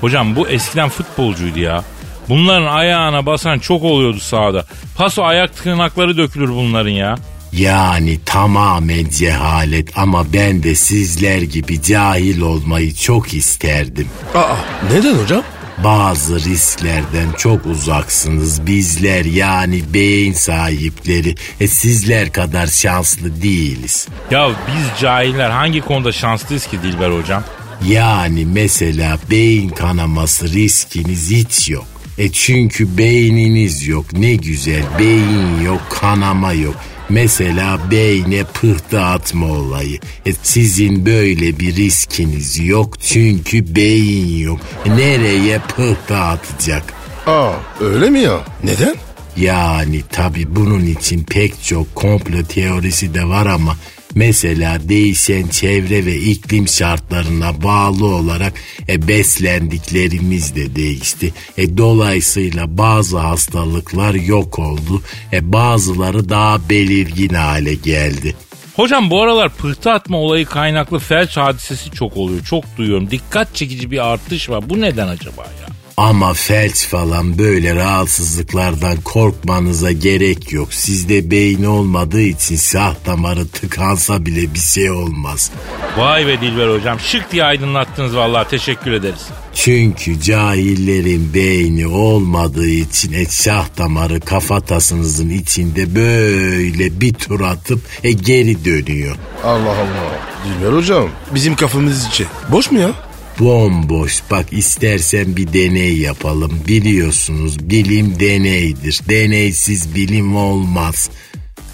Hocam 0.00 0.36
bu 0.36 0.48
eskiden 0.48 0.88
futbolcuydu 0.88 1.58
ya. 1.58 1.84
Bunların 2.28 2.66
ayağına 2.66 3.26
basan 3.26 3.58
çok 3.58 3.82
oluyordu 3.82 4.20
sahada. 4.20 4.64
Paso 4.96 5.22
ayak 5.22 5.56
tırnakları 5.56 6.16
dökülür 6.16 6.48
bunların 6.50 6.90
ya. 6.90 7.14
Yani 7.52 8.18
tamamen 8.26 9.08
cehalet 9.08 9.98
ama 9.98 10.32
ben 10.32 10.62
de 10.62 10.74
sizler 10.74 11.42
gibi 11.42 11.82
cahil 11.82 12.40
olmayı 12.40 12.94
çok 12.94 13.34
isterdim. 13.34 14.08
Aa 14.34 14.56
neden 14.92 15.14
hocam? 15.14 15.42
Bazı 15.84 16.44
risklerden 16.44 17.32
çok 17.38 17.66
uzaksınız 17.66 18.66
bizler 18.66 19.24
yani 19.24 19.82
beyin 19.94 20.32
sahipleri. 20.32 21.34
E 21.60 21.68
sizler 21.68 22.32
kadar 22.32 22.66
şanslı 22.66 23.42
değiliz. 23.42 24.08
Ya 24.30 24.48
biz 24.48 25.00
cahiller 25.00 25.50
hangi 25.50 25.80
konuda 25.80 26.12
şanslıyız 26.12 26.66
ki 26.66 26.82
Dilber 26.82 27.10
hocam? 27.10 27.44
Yani 27.88 28.46
mesela 28.46 29.18
beyin 29.30 29.68
kanaması 29.68 30.52
riskiniz 30.52 31.30
hiç 31.30 31.70
yok. 31.70 31.86
E 32.18 32.32
çünkü 32.32 32.98
beyniniz 32.98 33.86
yok 33.86 34.12
ne 34.12 34.34
güzel 34.34 34.82
beyin 34.98 35.60
yok 35.64 35.80
kanama 36.00 36.52
yok. 36.52 36.76
Mesela 37.08 37.78
beyne 37.90 38.44
pıhtı 38.44 39.00
atma 39.02 39.46
olayı. 39.46 39.98
E 40.26 40.32
sizin 40.42 41.06
böyle 41.06 41.58
bir 41.58 41.76
riskiniz 41.76 42.58
yok 42.66 43.00
çünkü 43.00 43.74
beyin 43.74 44.38
yok. 44.38 44.60
E 44.86 44.96
nereye 44.96 45.58
pıhtı 45.58 46.16
atacak? 46.16 46.82
Aa 47.26 47.52
öyle 47.80 48.10
mi 48.10 48.20
ya? 48.20 48.40
Neden? 48.64 48.94
Yani 49.36 50.02
tabi 50.12 50.56
bunun 50.56 50.86
için 50.86 51.24
pek 51.24 51.62
çok 51.64 51.94
komplo 51.94 52.42
teorisi 52.42 53.14
de 53.14 53.24
var 53.24 53.46
ama 53.46 53.76
mesela 54.14 54.88
değişen 54.88 55.48
çevre 55.48 56.06
ve 56.06 56.16
iklim 56.16 56.68
şartlarına 56.68 57.62
bağlı 57.62 58.06
olarak 58.06 58.52
e, 58.88 59.08
beslendiklerimiz 59.08 60.56
de 60.56 60.76
değişti. 60.76 61.32
E, 61.58 61.76
dolayısıyla 61.76 62.78
bazı 62.78 63.18
hastalıklar 63.18 64.14
yok 64.14 64.58
oldu. 64.58 65.02
E, 65.32 65.52
bazıları 65.52 66.28
daha 66.28 66.68
belirgin 66.70 67.34
hale 67.34 67.74
geldi. 67.74 68.34
Hocam 68.76 69.10
bu 69.10 69.22
aralar 69.22 69.54
pıhtı 69.54 69.90
atma 69.90 70.18
olayı 70.18 70.46
kaynaklı 70.46 70.98
felç 70.98 71.36
hadisesi 71.36 71.90
çok 71.90 72.16
oluyor. 72.16 72.44
Çok 72.44 72.64
duyuyorum. 72.76 73.10
Dikkat 73.10 73.54
çekici 73.54 73.90
bir 73.90 74.06
artış 74.12 74.50
var. 74.50 74.70
Bu 74.70 74.80
neden 74.80 75.08
acaba 75.08 75.42
ya? 75.42 75.77
Ama 75.98 76.34
felç 76.34 76.86
falan 76.86 77.38
böyle 77.38 77.74
rahatsızlıklardan 77.74 78.96
korkmanıza 78.96 79.92
gerek 79.92 80.52
yok. 80.52 80.74
Sizde 80.74 81.30
beyin 81.30 81.64
olmadığı 81.64 82.20
için 82.20 82.56
şah 82.56 82.94
damarı 83.06 83.48
tıkansa 83.48 84.26
bile 84.26 84.54
bir 84.54 84.58
şey 84.58 84.90
olmaz. 84.90 85.50
Vay 85.96 86.26
be 86.26 86.40
Dilber 86.40 86.68
hocam. 86.68 87.00
Şık 87.00 87.32
diye 87.32 87.44
aydınlattınız 87.44 88.16
vallahi 88.16 88.48
teşekkür 88.48 88.92
ederiz. 88.92 89.26
Çünkü 89.54 90.20
cahillerin 90.20 91.34
beyni 91.34 91.86
olmadığı 91.86 92.68
için 92.68 93.12
et 93.12 93.32
şah 93.32 93.66
damarı 93.78 94.20
kafatasınızın 94.20 95.30
içinde 95.30 95.94
böyle 95.94 97.00
bir 97.00 97.14
tur 97.14 97.40
atıp 97.40 97.80
e, 98.04 98.12
geri 98.12 98.64
dönüyor. 98.64 99.16
Allah 99.44 99.70
Allah. 99.70 100.18
Dilber 100.44 100.76
hocam 100.76 101.08
bizim 101.34 101.56
kafamız 101.56 102.06
içi. 102.06 102.26
Boş 102.52 102.70
mu 102.70 102.78
ya? 102.78 103.07
Bomboş 103.38 104.22
bak 104.30 104.46
istersen 104.52 105.36
bir 105.36 105.52
deney 105.52 105.98
yapalım. 105.98 106.60
Biliyorsunuz 106.68 107.70
bilim 107.70 108.20
deneydir. 108.20 109.00
Deneysiz 109.08 109.94
bilim 109.94 110.36
olmaz. 110.36 111.10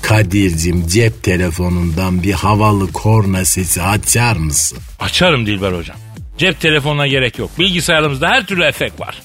Kadir'cim 0.03 0.87
cep 0.87 1.22
telefonundan 1.22 2.22
bir 2.22 2.33
havalı 2.33 2.92
korna 2.92 3.44
sesi 3.44 3.83
açar 3.83 4.37
mısın? 4.37 4.79
Açarım 5.00 5.46
Dilber 5.46 5.72
hocam. 5.72 5.96
Cep 6.38 6.61
telefonuna 6.61 7.07
gerek 7.07 7.38
yok. 7.38 7.50
Bilgisayarımızda 7.59 8.29
her 8.29 8.46
türlü 8.46 8.64
efekt 8.64 9.00
var. 9.00 9.22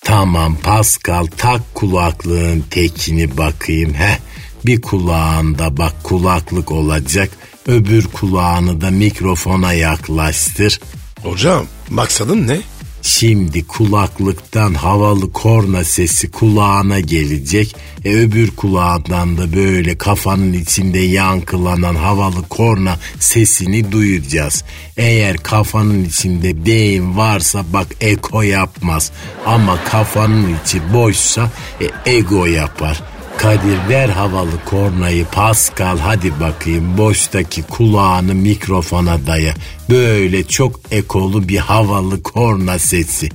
Tamam 0.00 0.56
Pascal 0.62 1.26
tak 1.36 1.74
kulaklığın 1.74 2.64
tekini 2.70 3.36
bakayım. 3.36 3.94
Heh 3.94 4.18
bir 4.66 4.82
kulağında 4.82 5.76
bak 5.76 5.92
kulaklık 6.02 6.72
olacak. 6.72 7.30
Öbür 7.66 8.04
kulağını 8.04 8.80
da 8.80 8.90
mikrofona 8.90 9.72
yaklaştır. 9.72 10.80
Hocam 11.22 11.66
maksadın 11.90 12.48
ne? 12.48 12.60
Şimdi 13.02 13.66
kulaklıktan 13.66 14.74
havalı 14.74 15.32
korna 15.32 15.84
sesi 15.84 16.30
kulağına 16.30 17.00
gelecek. 17.00 17.76
E 18.04 18.14
öbür 18.14 18.50
kulağından 18.50 19.38
da 19.38 19.52
böyle 19.52 19.98
kafanın 19.98 20.52
içinde 20.52 20.98
yankılanan 20.98 21.94
havalı 21.94 22.48
korna 22.48 22.98
sesini 23.20 23.92
duyacağız. 23.92 24.64
Eğer 24.96 25.36
kafanın 25.36 26.04
içinde 26.04 26.66
beyin 26.66 27.16
varsa 27.16 27.64
bak 27.72 27.86
eko 28.00 28.42
yapmaz. 28.42 29.12
Ama 29.46 29.84
kafanın 29.84 30.56
içi 30.64 30.92
boşsa 30.92 31.50
e, 31.80 32.10
ego 32.16 32.46
yapar. 32.46 33.02
Kadir 33.38 33.88
ver 33.88 34.08
havalı 34.08 34.64
kornayı 34.64 35.24
Pascal 35.24 35.98
hadi 35.98 36.40
bakayım 36.40 36.98
boştaki 36.98 37.62
kulağını 37.62 38.34
mikrofona 38.34 39.26
daya. 39.26 39.54
Böyle 39.90 40.44
çok 40.44 40.80
ekolu 40.90 41.48
bir 41.48 41.58
havalı 41.58 42.22
korna 42.22 42.78
sesi. 42.78 43.28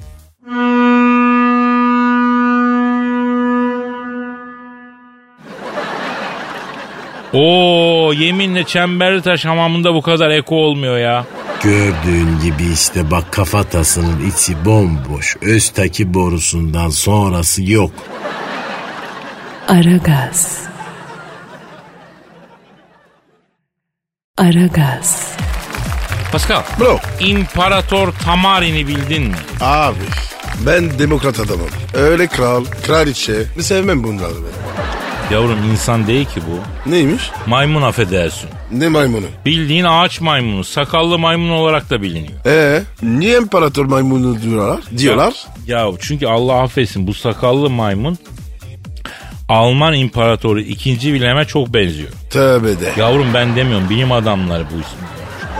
Oo 7.34 8.14
yeminle 8.14 8.64
çemberli 8.64 9.22
taş 9.22 9.46
hamamında 9.46 9.94
bu 9.94 10.02
kadar 10.02 10.30
eko 10.30 10.56
olmuyor 10.56 10.98
ya. 10.98 11.26
Gördüğün 11.64 12.40
gibi 12.44 12.74
işte 12.74 13.12
bak 13.12 13.32
kafatasının 13.32 14.32
içi 14.32 14.66
bomboş. 14.66 15.38
Öztaki 15.42 16.14
borusundan 16.14 16.90
sonrası 16.90 17.64
yok. 17.64 17.92
Aragaz. 19.72 20.68
Aragaz. 24.38 25.36
Pascal. 26.32 26.64
Bro. 26.80 27.00
İmparator 27.20 28.12
Tamarin'i 28.12 28.88
bildin 28.88 29.24
mi? 29.24 29.36
Abi 29.62 29.98
ben 30.66 31.00
demokrat 31.00 31.40
adamım. 31.40 31.70
Öyle 31.94 32.28
kral, 32.28 32.66
kraliçe. 32.86 33.44
Sevmem 33.60 34.04
bunları 34.04 34.34
ben. 34.34 35.36
Yavrum 35.36 35.72
insan 35.72 36.08
değil 36.08 36.26
ki 36.26 36.42
bu. 36.48 36.90
Neymiş? 36.90 37.32
Maymun 37.48 37.82
affedersin. 37.82 38.50
Ne 38.72 38.90
maymunu? 38.90 39.26
Bildiğin 39.46 39.84
ağaç 39.84 40.22
maymunu, 40.22 40.64
sakallı 40.64 41.20
maymun 41.20 41.50
olarak 41.50 41.90
da 41.90 42.02
biliniyor. 42.02 42.46
Ee, 42.46 42.84
niye 43.04 43.38
imparator 43.38 43.86
maymunu 43.86 44.42
diyorlar? 44.42 44.80
Diyorlar. 44.98 45.34
Ya 45.68 45.88
çünkü 46.00 46.28
Allah 46.28 46.62
affetsin 46.62 47.08
bu 47.08 47.14
sakallı 47.14 47.70
maymun 47.70 48.18
Alman 49.52 49.94
İmparatoru 49.94 50.62
2. 50.62 51.00
Wilhelm'e 51.00 51.46
çok 51.46 51.74
benziyor. 51.74 52.10
Tövbe 52.30 52.80
de. 52.80 52.92
Yavrum 52.98 53.34
ben 53.34 53.56
demiyorum 53.56 53.90
bilim 53.90 54.12
adamları 54.12 54.64
bu 54.64 54.74
ismi. 54.74 55.08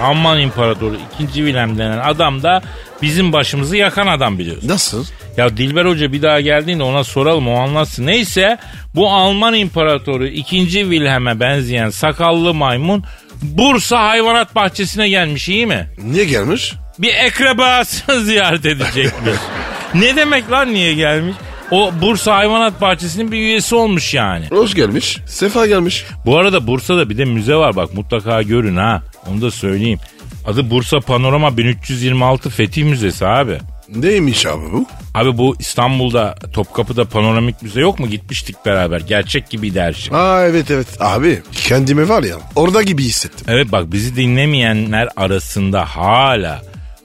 Alman 0.02 0.40
İmparatoru 0.40 0.96
2. 1.20 1.34
Wilhelm 1.34 1.78
denen 1.78 1.98
adam 1.98 2.44
da 2.44 2.62
bizim 3.02 3.34
başımızı 3.34 3.78
yakan 3.78 4.08
adam 4.08 4.40
biliyorsun. 4.40 4.70
Nasıl? 4.70 5.06
Ya 5.38 5.58
Dilber 5.58 5.86
Hoca 5.86 6.12
bir 6.14 6.22
daha 6.22 6.42
geldiğinde 6.42 6.84
ona 6.84 7.04
soralım 7.04 7.48
o 7.48 7.56
anlatsın. 7.56 8.08
Neyse 8.08 8.58
bu 8.96 9.12
Alman 9.12 9.54
İmparatoru 9.54 10.28
2. 10.28 10.68
Wilhelm'e 10.68 11.40
benzeyen 11.40 11.90
sakallı 11.90 12.54
maymun 12.54 13.04
Bursa 13.42 14.08
Hayvanat 14.08 14.56
Bahçesi'ne 14.56 15.10
gelmiş 15.10 15.50
iyi 15.50 15.66
mi? 15.68 15.88
Niye 16.04 16.26
gelmiş? 16.26 16.74
Bir 17.00 17.14
ekrabasını 17.14 18.20
ziyaret 18.24 18.66
edecekmiş. 18.66 19.34
ne 19.94 20.16
demek 20.16 20.52
lan 20.52 20.74
niye 20.74 20.94
gelmiş? 20.94 21.36
O 21.72 21.92
Bursa 22.02 22.36
Hayvanat 22.36 22.82
Bahçesi'nin 22.82 23.32
bir 23.32 23.38
üyesi 23.38 23.76
olmuş 23.76 24.14
yani. 24.14 24.46
Hoş 24.50 24.74
gelmiş. 24.74 25.18
Sefa 25.26 25.68
gelmiş. 25.68 26.06
Bu 26.26 26.38
arada 26.38 26.68
Bursa'da 26.68 27.10
bir 27.10 27.18
de 27.18 27.26
müze 27.26 27.56
var 27.56 27.76
bak 27.76 27.94
mutlaka 27.94 28.42
görün 28.42 28.76
ha. 28.76 29.04
Onu 29.28 29.42
da 29.42 29.52
söyleyeyim. 29.52 30.00
Adı 30.46 30.70
Bursa 30.70 31.00
Panorama 31.00 31.58
1326 31.58 32.50
Fetih 32.50 32.84
Müzesi 32.84 33.28
abi. 33.28 33.58
Neymiş 33.96 34.46
abi 34.46 34.72
bu? 34.74 34.86
Abi 35.14 35.38
bu 35.38 35.56
İstanbul'da 35.60 36.36
Topkapı'da 36.54 37.06
panoramik 37.06 37.62
müze 37.62 37.82
yok 37.82 38.00
mu? 38.00 38.08
Gitmiştik 38.10 38.56
beraber. 38.66 39.02
Gerçek 39.02 39.50
gibiydi 39.50 39.82
her 39.82 39.94
şey. 39.94 40.18
Aa 40.18 40.46
evet 40.46 40.72
evet. 40.72 40.88
Abi 41.00 41.42
kendimi 41.68 42.10
var 42.10 42.24
ya 42.24 42.36
orada 42.56 42.82
gibi 42.82 43.04
hissettim. 43.04 43.46
Evet 43.50 43.72
bak 43.72 43.92
bizi 43.92 44.16
dinlemeyenler 44.16 45.10
arasında 45.18 45.86
hala 45.86 46.62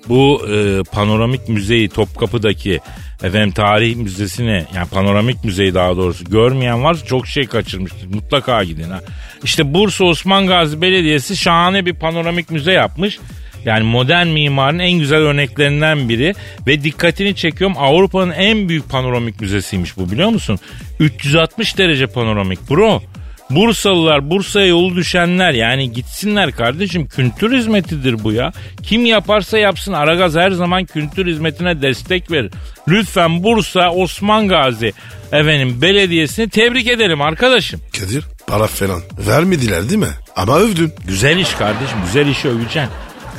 bu 0.09 0.47
e, 0.53 0.83
panoramik 0.93 1.49
müzeyi 1.49 1.89
Topkapı'daki 1.89 2.81
efendim 3.23 3.51
tarih 3.51 3.97
müzesini 3.97 4.65
yani 4.75 4.89
panoramik 4.89 5.45
müzeyi 5.45 5.75
daha 5.75 5.97
doğrusu 5.97 6.25
görmeyen 6.25 6.85
varsa 6.85 7.07
çok 7.07 7.27
şey 7.27 7.47
kaçırmıştır. 7.47 8.07
Mutlaka 8.07 8.65
gidin 8.65 8.91
ha. 8.91 9.01
İşte 9.45 9.75
Bursa 9.75 10.05
Osman 10.05 10.47
Gazi 10.47 10.83
Belediyesi 10.83 11.37
şahane 11.37 11.87
bir 11.87 11.95
panoramik 11.95 12.51
müze 12.51 12.73
yapmış. 12.73 13.19
Yani 13.65 13.83
modern 13.85 14.27
mimarın 14.27 14.79
en 14.79 14.99
güzel 14.99 15.19
örneklerinden 15.19 16.09
biri 16.09 16.35
ve 16.67 16.85
dikkatini 16.85 17.35
çekiyorum 17.35 17.77
Avrupa'nın 17.79 18.33
en 18.33 18.69
büyük 18.69 18.89
panoramik 18.89 19.41
müzesiymiş 19.41 19.97
bu 19.97 20.11
biliyor 20.11 20.29
musun? 20.29 20.59
360 21.01 21.79
derece 21.79 22.07
panoramik 22.07 22.71
bro. 22.71 23.03
Bursalılar, 23.51 24.31
Bursa'ya 24.31 24.67
yolu 24.67 24.97
düşenler 24.97 25.53
yani 25.53 25.93
gitsinler 25.93 26.53
kardeşim 26.53 27.07
kültür 27.09 27.57
hizmetidir 27.59 28.25
bu 28.25 28.33
ya. 28.33 28.53
Kim 28.83 29.07
yaparsa 29.07 29.59
yapsın 29.59 29.93
Aragaz 29.93 30.35
her 30.35 30.51
zaman 30.51 30.85
kültür 30.85 31.27
hizmetine 31.27 31.83
destek 31.83 32.31
verir. 32.31 32.53
Lütfen 32.89 33.43
Bursa 33.43 33.91
Osman 33.91 34.49
Gazi 34.49 34.93
efendim 35.33 35.83
belediyesini 35.83 36.49
tebrik 36.49 36.89
edelim 36.89 37.23
arkadaşım. 37.23 37.81
Kadir 38.01 38.25
para 38.47 38.67
falan 38.67 39.01
vermediler 39.27 39.89
değil 39.89 40.01
mi? 40.01 40.15
Ama 40.37 40.59
övdün. 40.59 40.93
Güzel 41.07 41.39
iş 41.39 41.55
kardeşim 41.55 41.99
güzel 42.07 42.27
işi 42.27 42.49
öveceksin. 42.49 42.91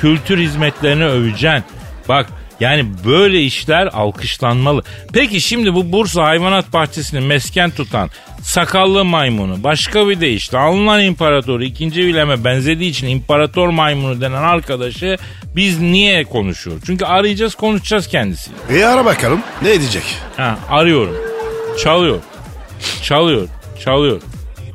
Kültür 0.02 0.38
hizmetlerini 0.38 1.06
öveceksin. 1.06 1.64
Bak 2.10 2.28
yani 2.60 2.86
böyle 3.06 3.42
işler 3.42 3.88
alkışlanmalı. 3.88 4.84
Peki 5.14 5.42
şimdi 5.42 5.74
bu 5.76 5.92
Bursa 5.92 6.24
Hayvanat 6.24 6.74
Bahçesi'ni 6.74 7.22
mesken 7.22 7.70
tutan 7.72 8.10
sakallı 8.42 9.06
maymunu 9.06 9.64
başka 9.64 10.10
bir 10.10 10.20
deyişle 10.20 10.58
Alman 10.58 11.04
İmparatoru 11.04 11.64
2. 11.64 11.92
Wilhelm'e 11.92 12.44
benzediği 12.44 12.90
için 12.90 13.08
imparator 13.08 13.70
maymunu 13.70 14.22
denen 14.22 14.44
arkadaşı 14.44 15.18
biz 15.56 15.80
niye 15.80 16.24
konuşuyoruz? 16.24 16.84
Çünkü 16.86 17.06
arayacağız 17.06 17.56
konuşacağız 17.56 18.08
kendisiyle. 18.08 18.58
E 18.70 18.86
ara 18.86 19.06
bakalım 19.06 19.42
ne 19.62 19.74
edecek? 19.74 20.04
Ha, 20.38 20.60
arıyorum. 20.70 21.16
Çalıyor. 21.84 22.20
Çalıyor. 23.04 23.48
Çalıyor. 23.80 24.22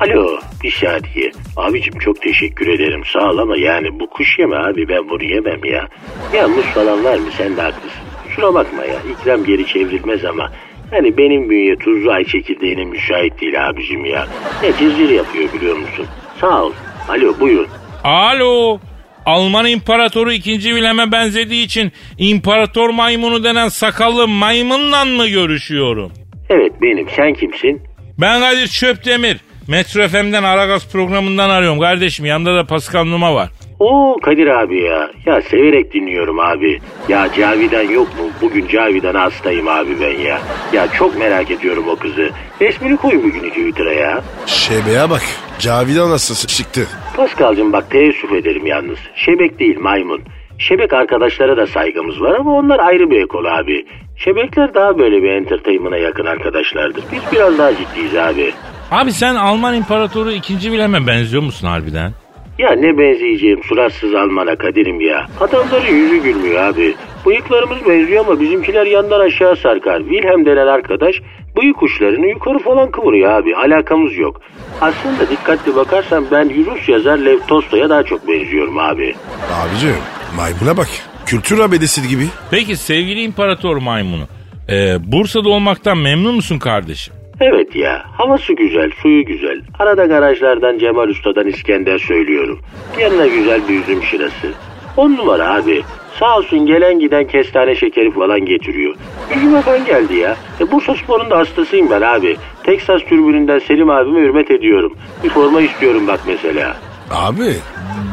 Alo 0.00 0.40
bir 0.62 0.70
saniye. 0.70 1.32
Abicim 1.56 1.98
çok 1.98 2.22
teşekkür 2.22 2.68
ederim 2.68 3.02
sağ 3.12 3.30
ol 3.30 3.38
ama 3.38 3.56
yani 3.56 4.00
bu 4.00 4.10
kuş 4.10 4.38
yeme 4.38 4.56
abi 4.56 4.88
ben 4.88 5.08
bunu 5.08 5.24
yemem 5.24 5.64
ya. 5.64 5.88
Ya 6.34 6.48
muz 6.48 6.64
falan 6.64 7.04
var 7.04 7.14
mı 7.14 7.28
sen 7.38 7.56
de 7.56 7.62
haklısın. 7.62 8.02
Şuna 8.36 8.54
bakma 8.54 8.84
ya 8.84 8.96
ikram 9.12 9.44
geri 9.44 9.66
çevrilmez 9.66 10.24
ama 10.24 10.52
hani 10.90 11.18
benim 11.18 11.50
bünye 11.50 11.76
tuzlu 11.76 12.10
ay 12.10 12.24
çekirdeğine 12.24 12.84
müsait 12.84 13.40
değil 13.40 13.68
abicim 13.68 14.04
ya. 14.04 14.26
Ne 14.62 14.72
cırcır 14.72 15.08
yapıyor 15.10 15.52
biliyor 15.52 15.76
musun? 15.76 16.06
Sağ 16.40 16.62
ol. 16.64 16.72
Alo 17.08 17.40
buyurun. 17.40 17.68
Alo. 18.04 18.80
Alman 19.26 19.66
İmparatoru 19.66 20.32
2. 20.32 20.60
Wilhelm'e 20.60 21.12
benzediği 21.12 21.64
için 21.64 21.92
İmparator 22.18 22.90
maymunu 22.90 23.44
denen 23.44 23.68
sakallı 23.68 24.28
maymunla 24.28 25.04
mı 25.04 25.28
görüşüyorum? 25.28 26.12
Evet 26.50 26.72
benim 26.82 27.08
sen 27.16 27.34
kimsin? 27.34 27.82
Ben 28.20 28.40
Kadir 28.40 28.66
Çöptemir. 28.66 29.36
Metro 29.68 30.08
FM'den 30.08 30.42
Aragaz 30.42 30.88
programından 30.92 31.50
arıyorum 31.50 31.80
kardeşim. 31.80 32.24
Yanında 32.24 32.54
da 32.56 32.64
Pascal 32.66 33.04
Numa 33.04 33.34
var. 33.34 33.48
Oo 33.80 34.16
Kadir 34.22 34.46
abi 34.46 34.82
ya. 34.82 35.10
Ya 35.26 35.42
severek 35.42 35.92
dinliyorum 35.94 36.40
abi. 36.40 36.78
Ya 37.08 37.28
Cavidan 37.36 37.82
yok 37.82 38.08
mu? 38.08 38.30
Bugün 38.42 38.68
Cavidan'a 38.68 39.20
hastayım 39.22 39.68
abi 39.68 40.00
ben 40.00 40.18
ya. 40.20 40.38
Ya 40.72 40.88
çok 40.92 41.18
merak 41.18 41.50
ediyorum 41.50 41.84
o 41.88 41.96
kızı. 41.96 42.30
Resmini 42.60 42.96
koy 42.96 43.14
bugün 43.24 43.48
Twitter'a 43.48 43.92
ya. 43.92 44.20
Şebeğe 44.46 45.10
bak. 45.10 45.22
Cavidan 45.58 46.10
nasıl 46.10 46.48
çıktı? 46.48 46.86
Paskal'cığım 47.16 47.72
bak 47.72 47.90
teessüf 47.90 48.32
ederim 48.32 48.66
yalnız. 48.66 48.98
Şebek 49.16 49.58
değil 49.58 49.78
maymun. 49.80 50.20
Şebek 50.58 50.92
arkadaşlara 50.92 51.56
da 51.56 51.66
saygımız 51.66 52.20
var 52.20 52.34
ama 52.40 52.54
onlar 52.54 52.78
ayrı 52.78 53.10
bir 53.10 53.20
ekol 53.22 53.44
abi. 53.44 53.86
Şebekler 54.16 54.74
daha 54.74 54.98
böyle 54.98 55.22
bir 55.22 55.30
entertainment'a 55.30 55.96
yakın 55.98 56.26
arkadaşlardır. 56.26 57.04
Biz 57.12 57.20
biraz 57.32 57.58
daha 57.58 57.70
ciddiyiz 57.76 58.16
abi. 58.16 58.52
Abi 58.92 59.12
sen 59.12 59.34
Alman 59.34 59.74
İmparatoru 59.74 60.32
2. 60.32 60.60
Wilhelm'e 60.60 61.06
benziyor 61.06 61.42
musun 61.42 61.66
harbiden? 61.68 62.12
Ya 62.58 62.70
ne 62.72 62.98
benzeyeceğim 62.98 63.62
suratsız 63.64 64.14
Alman'a 64.14 64.56
Kadir'im 64.56 65.00
ya. 65.00 65.26
Adamların 65.40 65.94
yüzü 65.94 66.22
gülmüyor 66.22 66.62
abi. 66.62 66.94
Bıyıklarımız 67.26 67.78
benziyor 67.88 68.26
ama 68.26 68.40
bizimkiler 68.40 68.86
yandan 68.86 69.20
aşağı 69.20 69.56
sarkar. 69.56 69.98
Wilhelm 69.98 70.46
denen 70.46 70.66
arkadaş 70.66 71.14
bıyık 71.56 71.82
uçlarını 71.82 72.26
yukarı 72.26 72.58
falan 72.58 72.90
kıvırıyor 72.90 73.32
abi. 73.32 73.56
Alakamız 73.56 74.16
yok. 74.16 74.40
Aslında 74.80 75.30
dikkatli 75.30 75.76
bakarsan 75.76 76.26
ben 76.30 76.66
Rus 76.66 76.88
yazar 76.88 77.18
Lev 77.18 77.38
Tolstoy'a 77.48 77.90
daha 77.90 78.02
çok 78.02 78.28
benziyorum 78.28 78.78
abi. 78.78 79.14
Abicim 79.52 79.96
maymuna 80.36 80.76
bak. 80.76 80.88
Kültür 81.26 81.58
abedesi 81.58 82.08
gibi. 82.08 82.26
Peki 82.50 82.76
sevgili 82.76 83.22
İmparator 83.22 83.76
maymunu. 83.76 84.24
e, 84.68 84.96
Bursa'da 85.12 85.48
olmaktan 85.48 85.98
memnun 85.98 86.34
musun 86.34 86.58
kardeşim? 86.58 87.14
Evet 87.40 87.76
ya 87.76 88.04
havası 88.12 88.52
güzel 88.52 88.90
suyu 89.02 89.24
güzel. 89.24 89.60
Arada 89.78 90.06
garajlardan 90.06 90.78
Cemal 90.78 91.08
Usta'dan 91.08 91.46
İskender 91.46 91.98
söylüyorum. 91.98 92.60
Yanına 93.00 93.26
güzel 93.26 93.68
bir 93.68 93.82
üzüm 93.82 94.02
şırası. 94.02 94.52
On 94.96 95.16
numara 95.16 95.54
abi. 95.54 95.82
Sağ 96.18 96.36
olsun 96.38 96.66
gelen 96.66 96.98
giden 96.98 97.26
kestane 97.26 97.74
şekeri 97.74 98.10
falan 98.12 98.40
getiriyor. 98.40 98.94
Yüzüme 99.34 99.62
kan 99.62 99.84
geldi 99.84 100.14
ya. 100.14 100.36
E, 100.60 100.70
Bursa 100.72 100.94
Spor'un 100.94 101.30
da 101.30 101.38
hastasıyım 101.38 101.90
ben 101.90 102.00
abi. 102.00 102.36
Texas 102.64 103.00
türbününden 103.02 103.58
Selim 103.58 103.90
abime 103.90 104.20
hürmet 104.20 104.50
ediyorum. 104.50 104.96
Bir 105.24 105.28
forma 105.30 105.60
istiyorum 105.60 106.06
bak 106.06 106.20
mesela. 106.26 106.76
Abi 107.10 107.54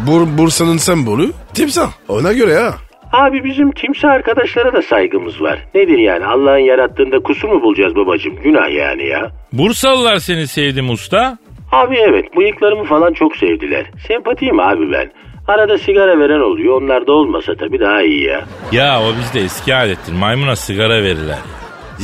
Bur 0.08 0.38
Bursa'nın 0.38 0.78
sembolü 0.78 1.32
timsah. 1.54 1.92
Ona 2.08 2.34
göre 2.34 2.56
ha. 2.60 2.74
Abi 3.14 3.44
bizim 3.44 3.72
timsah 3.72 4.10
arkadaşlara 4.10 4.74
da 4.74 4.82
saygımız 4.82 5.42
var. 5.42 5.60
Nedir 5.76 5.98
yani 5.98 6.26
Allah'ın 6.26 6.58
yarattığında 6.58 7.20
kusur 7.20 7.50
mu 7.50 7.62
bulacağız 7.62 7.96
babacığım? 7.96 8.36
Günah 8.36 8.70
yani 8.76 9.08
ya. 9.08 9.32
Bursalılar 9.54 10.18
seni 10.18 10.48
sevdi 10.48 10.82
mi 10.82 10.92
usta? 10.92 11.38
Abi 11.72 11.98
evet 11.98 12.26
bıyıklarımı 12.38 12.84
falan 12.84 13.14
çok 13.14 13.36
sevdiler. 13.38 13.86
Sempatiyim 14.08 14.60
abi 14.60 14.92
ben. 14.92 15.12
Arada 15.48 15.78
sigara 15.78 16.20
veren 16.20 16.40
oluyor. 16.40 16.82
Onlar 16.82 17.08
da 17.08 17.12
olmasa 17.12 17.54
tabii 17.60 17.80
daha 17.80 18.02
iyi 18.02 18.24
ya. 18.24 18.46
Ya 18.72 19.02
o 19.02 19.14
bizde 19.20 19.40
eski 19.40 19.76
adettir. 19.76 20.14
Maymuna 20.14 20.56
sigara 20.56 21.04
verirler. 21.04 21.38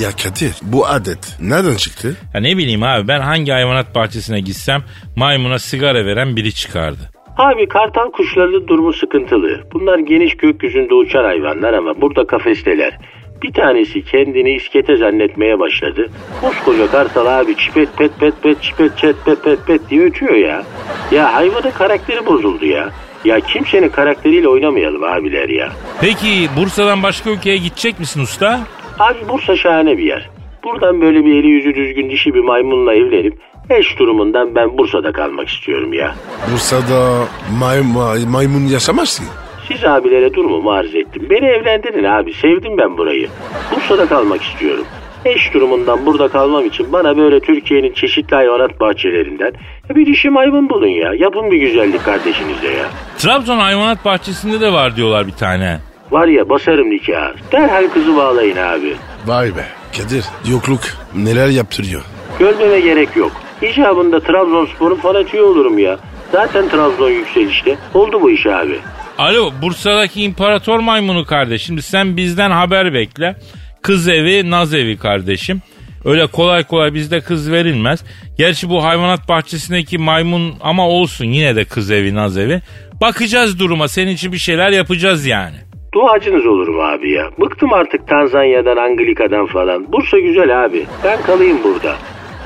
Ya 0.01 0.09
Kadir 0.11 0.51
bu 0.61 0.87
adet 0.87 1.37
nereden 1.41 1.75
çıktı? 1.75 2.17
Ya 2.33 2.41
ne 2.41 2.57
bileyim 2.57 2.83
abi 2.83 3.07
ben 3.07 3.19
hangi 3.21 3.51
hayvanat 3.51 3.95
bahçesine 3.95 4.39
gitsem 4.39 4.83
maymuna 5.15 5.59
sigara 5.59 6.05
veren 6.05 6.35
biri 6.35 6.53
çıkardı. 6.53 7.14
Abi 7.37 7.67
kartal 7.67 8.11
kuşlarının 8.11 8.67
durumu 8.67 8.93
sıkıntılı. 8.93 9.63
Bunlar 9.73 9.99
geniş 9.99 10.37
gökyüzünde 10.37 10.93
uçan 10.93 11.23
hayvanlar 11.23 11.73
ama 11.73 12.01
burada 12.01 12.27
kafesteler. 12.27 12.97
Bir 13.43 13.53
tanesi 13.53 14.01
kendini 14.05 14.51
iskete 14.51 14.95
zannetmeye 14.95 15.59
başladı. 15.59 16.09
Koskoca 16.41 16.87
kartal 16.91 17.39
abi 17.39 17.57
çipet 17.57 17.97
pet 17.97 18.19
pet 18.19 18.43
pet 18.43 18.61
çipet 18.61 18.97
çet 18.97 19.15
pet 19.25 19.43
pet 19.43 19.65
pet 19.67 19.89
diye 19.89 20.01
ötüyor 20.01 20.33
ya. 20.35 20.63
Ya 21.11 21.33
hayvanın 21.33 21.71
karakteri 21.71 22.25
bozuldu 22.25 22.65
ya. 22.65 22.89
Ya 23.25 23.39
kimsenin 23.39 23.89
karakteriyle 23.89 24.47
oynamayalım 24.47 25.03
abiler 25.03 25.49
ya. 25.49 25.69
Peki 26.01 26.47
Bursa'dan 26.57 27.03
başka 27.03 27.29
ülkeye 27.29 27.57
gidecek 27.57 27.99
misin 27.99 28.21
usta? 28.21 28.59
Abi 28.99 29.29
Bursa 29.29 29.55
şahane 29.55 29.97
bir 29.97 30.03
yer. 30.03 30.29
Buradan 30.63 31.01
böyle 31.01 31.25
bir 31.25 31.39
eli 31.39 31.47
yüzü 31.47 31.75
düzgün 31.75 32.09
dişi 32.09 32.33
bir 32.33 32.39
maymunla 32.39 32.93
evlenip 32.93 33.33
eş 33.69 33.99
durumundan 33.99 34.55
ben 34.55 34.77
Bursa'da 34.77 35.11
kalmak 35.11 35.49
istiyorum 35.49 35.93
ya. 35.93 36.15
Bursa'da 36.53 37.23
may, 37.59 37.79
may- 37.79 38.25
maymun 38.27 38.65
yaşamaz 38.67 39.19
ki. 39.19 39.25
Siz 39.67 39.83
abilere 39.83 40.33
durumumu 40.33 40.71
arz 40.71 40.95
ettim. 40.95 41.27
Beni 41.29 41.45
evlendirin 41.45 42.03
abi. 42.03 42.33
Sevdim 42.33 42.77
ben 42.77 42.97
burayı. 42.97 43.27
Bursa'da 43.75 44.05
kalmak 44.07 44.43
istiyorum. 44.43 44.85
Eş 45.25 45.53
durumundan 45.53 46.05
burada 46.05 46.27
kalmam 46.27 46.65
için 46.65 46.93
bana 46.93 47.17
böyle 47.17 47.39
Türkiye'nin 47.39 47.93
çeşitli 47.93 48.35
hayvanat 48.35 48.79
bahçelerinden 48.79 49.51
bir 49.95 50.05
dişi 50.05 50.29
maymun 50.29 50.69
bulun 50.69 50.87
ya. 50.87 51.13
Yapın 51.17 51.51
bir 51.51 51.57
güzellik 51.57 52.05
kardeşinize 52.05 52.67
ya. 52.67 52.85
Trabzon 53.17 53.57
hayvanat 53.57 54.05
bahçesinde 54.05 54.61
de 54.61 54.73
var 54.73 54.95
diyorlar 54.95 55.27
bir 55.27 55.31
tane. 55.31 55.79
Var 56.11 56.27
ya 56.27 56.49
basarım 56.49 56.89
nikahı. 56.89 57.33
Derhal 57.51 57.87
kızı 57.93 58.15
bağlayın 58.15 58.57
abi. 58.57 58.93
Vay 59.25 59.47
be 59.55 59.65
Kadir 59.97 60.25
yokluk 60.51 60.81
neler 61.15 61.47
yaptırıyor. 61.47 62.01
Görmeme 62.39 62.79
gerek 62.79 63.15
yok. 63.15 63.31
İcabında 63.61 64.19
Trabzonspor'un 64.19 64.95
fanatiği 64.95 65.43
olurum 65.43 65.79
ya. 65.79 65.97
Zaten 66.31 66.69
Trabzon 66.69 67.09
yükselişte. 67.09 67.77
Oldu 67.93 68.21
bu 68.21 68.31
iş 68.31 68.45
abi. 68.45 68.79
Alo 69.17 69.51
Bursa'daki 69.61 70.21
imparator 70.23 70.79
maymunu 70.79 71.25
kardeşim 71.25 71.79
sen 71.79 72.17
bizden 72.17 72.51
haber 72.51 72.93
bekle. 72.93 73.35
Kız 73.81 74.07
evi 74.07 74.51
naz 74.51 74.73
evi 74.73 74.97
kardeşim. 74.97 75.61
Öyle 76.05 76.27
kolay 76.27 76.63
kolay 76.63 76.93
bizde 76.93 77.19
kız 77.21 77.51
verilmez. 77.51 78.03
Gerçi 78.37 78.69
bu 78.69 78.83
hayvanat 78.83 79.29
bahçesindeki 79.29 79.97
maymun 79.97 80.53
ama 80.61 80.89
olsun 80.89 81.25
yine 81.25 81.55
de 81.55 81.65
kız 81.65 81.91
evi 81.91 82.15
naz 82.15 82.37
evi. 82.37 82.61
Bakacağız 83.01 83.59
duruma 83.59 83.87
senin 83.87 84.11
için 84.11 84.31
bir 84.31 84.37
şeyler 84.37 84.71
yapacağız 84.71 85.25
yani. 85.25 85.55
Duacınız 85.93 86.45
olurum 86.45 86.79
abi 86.79 87.11
ya. 87.11 87.29
Bıktım 87.39 87.73
artık 87.73 88.07
Tanzanya'dan, 88.07 88.77
Anglika'dan 88.77 89.45
falan. 89.45 89.91
Bursa 89.93 90.19
güzel 90.19 90.65
abi. 90.65 90.85
Ben 91.03 91.21
kalayım 91.21 91.57
burada. 91.63 91.95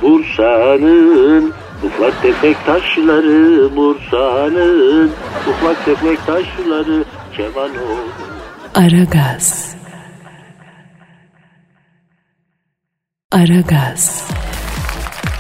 Bursa'nın 0.02 1.54
ufak 1.84 2.22
tefek 2.22 2.66
taşları, 2.66 3.76
Bursa'nın 3.76 5.12
ufak 5.50 5.86
tefek 5.86 6.26
taşları, 6.26 7.04
keman 7.38 7.70
olur. 7.70 8.10
Aragaz. 8.76 9.76
Aragaz. 13.32 14.32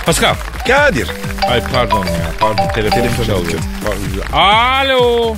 Pascal. 0.05 0.35
Kadir. 0.67 1.11
Ay 1.51 1.61
pardon 1.73 2.05
ya 2.05 2.31
pardon 2.39 2.67
telefonum 2.75 3.03
Telefon 3.03 3.23
çalıyor. 3.23 3.59
Pardon. 3.85 4.37
Alo. 4.37 5.35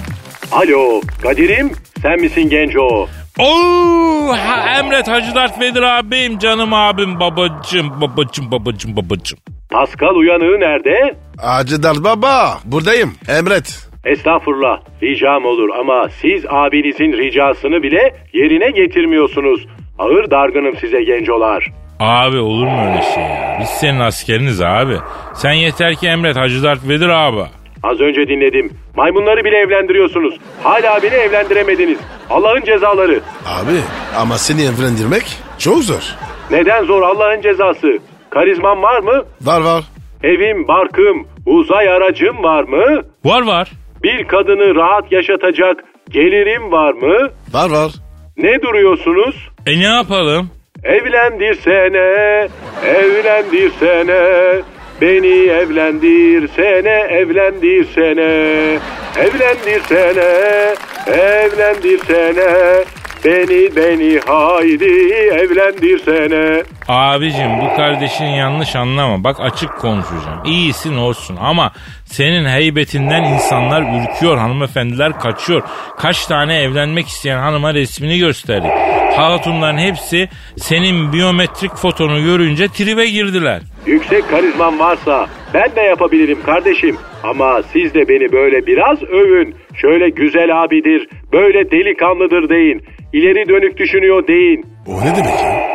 Alo, 0.51 1.01
Kadir'im 1.22 1.72
sen 2.01 2.22
misin 2.22 2.49
genco? 2.49 3.07
Oo, 3.39 4.34
ha, 4.34 4.79
Emret 4.79 5.07
Hacı 5.07 5.36
Dert 5.36 5.59
Vedir 5.59 5.82
abim 5.82 6.38
canım 6.39 6.73
abim 6.73 7.19
babacım 7.19 8.01
babacım 8.01 8.51
babacım 8.51 8.95
babacım. 8.95 9.39
Pascal 9.71 10.15
uyanığı 10.15 10.59
nerede? 10.59 11.15
Acıdar 11.43 12.03
baba 12.03 12.57
buradayım 12.65 13.13
emret. 13.29 13.88
Estağfurullah, 14.05 14.79
ricam 15.03 15.45
olur 15.45 15.69
ama 15.79 16.09
siz 16.21 16.45
abinizin 16.49 17.13
ricasını 17.17 17.84
bile 17.84 18.13
yerine 18.34 18.71
getirmiyorsunuz. 18.71 19.67
Ağır 19.99 20.32
dargınım 20.32 20.77
size 20.77 21.03
gencolar. 21.03 21.71
Abi 21.99 22.38
olur 22.38 22.67
mu 22.67 22.82
öyle 22.89 23.01
şey 23.13 23.23
ya? 23.23 23.57
Biz 23.61 23.67
senin 23.69 23.99
askeriniz 23.99 24.61
abi. 24.61 24.95
Sen 25.34 25.53
yeter 25.53 25.95
ki 25.95 26.07
emret 26.07 26.36
Hacı 26.38 26.63
Dert 26.63 26.88
Vedir 26.89 27.09
abi. 27.09 27.41
Az 27.84 27.99
önce 27.99 28.27
dinledim. 28.27 28.73
Maymunları 28.95 29.43
bile 29.45 29.57
evlendiriyorsunuz. 29.57 30.36
Hala 30.63 31.03
beni 31.03 31.13
evlendiremediniz. 31.13 31.97
Allah'ın 32.32 32.61
cezaları. 32.65 33.19
Abi 33.45 33.77
ama 34.17 34.38
seni 34.38 34.61
evlendirmek 34.61 35.23
çok 35.59 35.84
zor. 35.84 36.15
Neden 36.51 36.84
zor 36.86 37.01
Allah'ın 37.01 37.41
cezası? 37.41 37.88
Karizmam 38.29 38.82
var 38.84 38.99
mı? 38.99 39.23
Var 39.41 39.61
var. 39.61 39.84
Evim, 40.23 40.67
barkım, 40.67 41.27
uzay 41.45 41.89
aracım 41.89 42.43
var 42.43 42.63
mı? 42.63 43.01
Var 43.25 43.41
var. 43.41 43.71
Bir 44.03 44.27
kadını 44.27 44.75
rahat 44.75 45.11
yaşatacak 45.11 45.84
gelirim 46.09 46.71
var 46.71 46.93
mı? 46.93 47.29
Var 47.53 47.69
var. 47.69 47.91
Ne 48.38 48.61
duruyorsunuz? 48.61 49.49
E 49.65 49.79
ne 49.79 49.95
yapalım? 49.95 50.49
Evlendirsene, 50.84 52.47
evlendirsene. 52.86 54.61
Beni 55.01 55.49
evlendirsene, 55.49 57.07
evlendirsene. 57.09 58.79
Evlendirsene, 59.17 60.75
evlendirsene. 61.07 62.83
Beni 63.25 63.75
beni 63.75 64.19
haydi 64.27 65.13
evlendirsene. 65.13 66.63
Abicim 66.87 67.61
bu 67.61 67.75
kardeşin 67.75 68.25
yanlış 68.25 68.75
anlama. 68.75 69.23
Bak 69.23 69.37
açık 69.39 69.77
konuşacağım. 69.77 70.41
İyisin 70.45 70.97
olsun 70.97 71.37
ama 71.41 71.71
senin 72.05 72.45
heybetinden 72.45 73.23
insanlar 73.23 73.81
ürküyor. 73.81 74.37
Hanımefendiler 74.37 75.19
kaçıyor. 75.19 75.61
Kaç 75.97 76.25
tane 76.25 76.61
evlenmek 76.61 77.07
isteyen 77.07 77.39
hanıma 77.39 77.73
resmini 77.73 78.19
gösterdik. 78.19 78.71
Hatunların 79.15 79.77
hepsi 79.77 80.29
senin 80.57 81.13
biyometrik 81.13 81.75
fotonu 81.75 82.23
görünce 82.23 82.67
tribe 82.67 83.05
girdiler. 83.05 83.61
Yüksek 83.85 84.29
karizmam 84.29 84.79
varsa 84.79 85.27
ben 85.53 85.75
de 85.75 85.81
yapabilirim 85.81 86.43
kardeşim. 86.45 86.97
Ama 87.23 87.61
siz 87.73 87.93
de 87.93 88.09
beni 88.09 88.31
böyle 88.31 88.65
biraz 88.67 89.03
övün. 89.03 89.55
Şöyle 89.76 90.09
güzel 90.09 90.63
abidir, 90.63 91.07
böyle 91.34 91.72
delikanlıdır 91.72 92.49
deyin. 92.49 92.82
İleri 93.13 93.49
dönük 93.49 93.78
düşünüyor 93.78 94.28
deyin. 94.28 94.65
O 94.88 95.01
ne 95.01 95.15
demek 95.15 95.41
ya? 95.43 95.72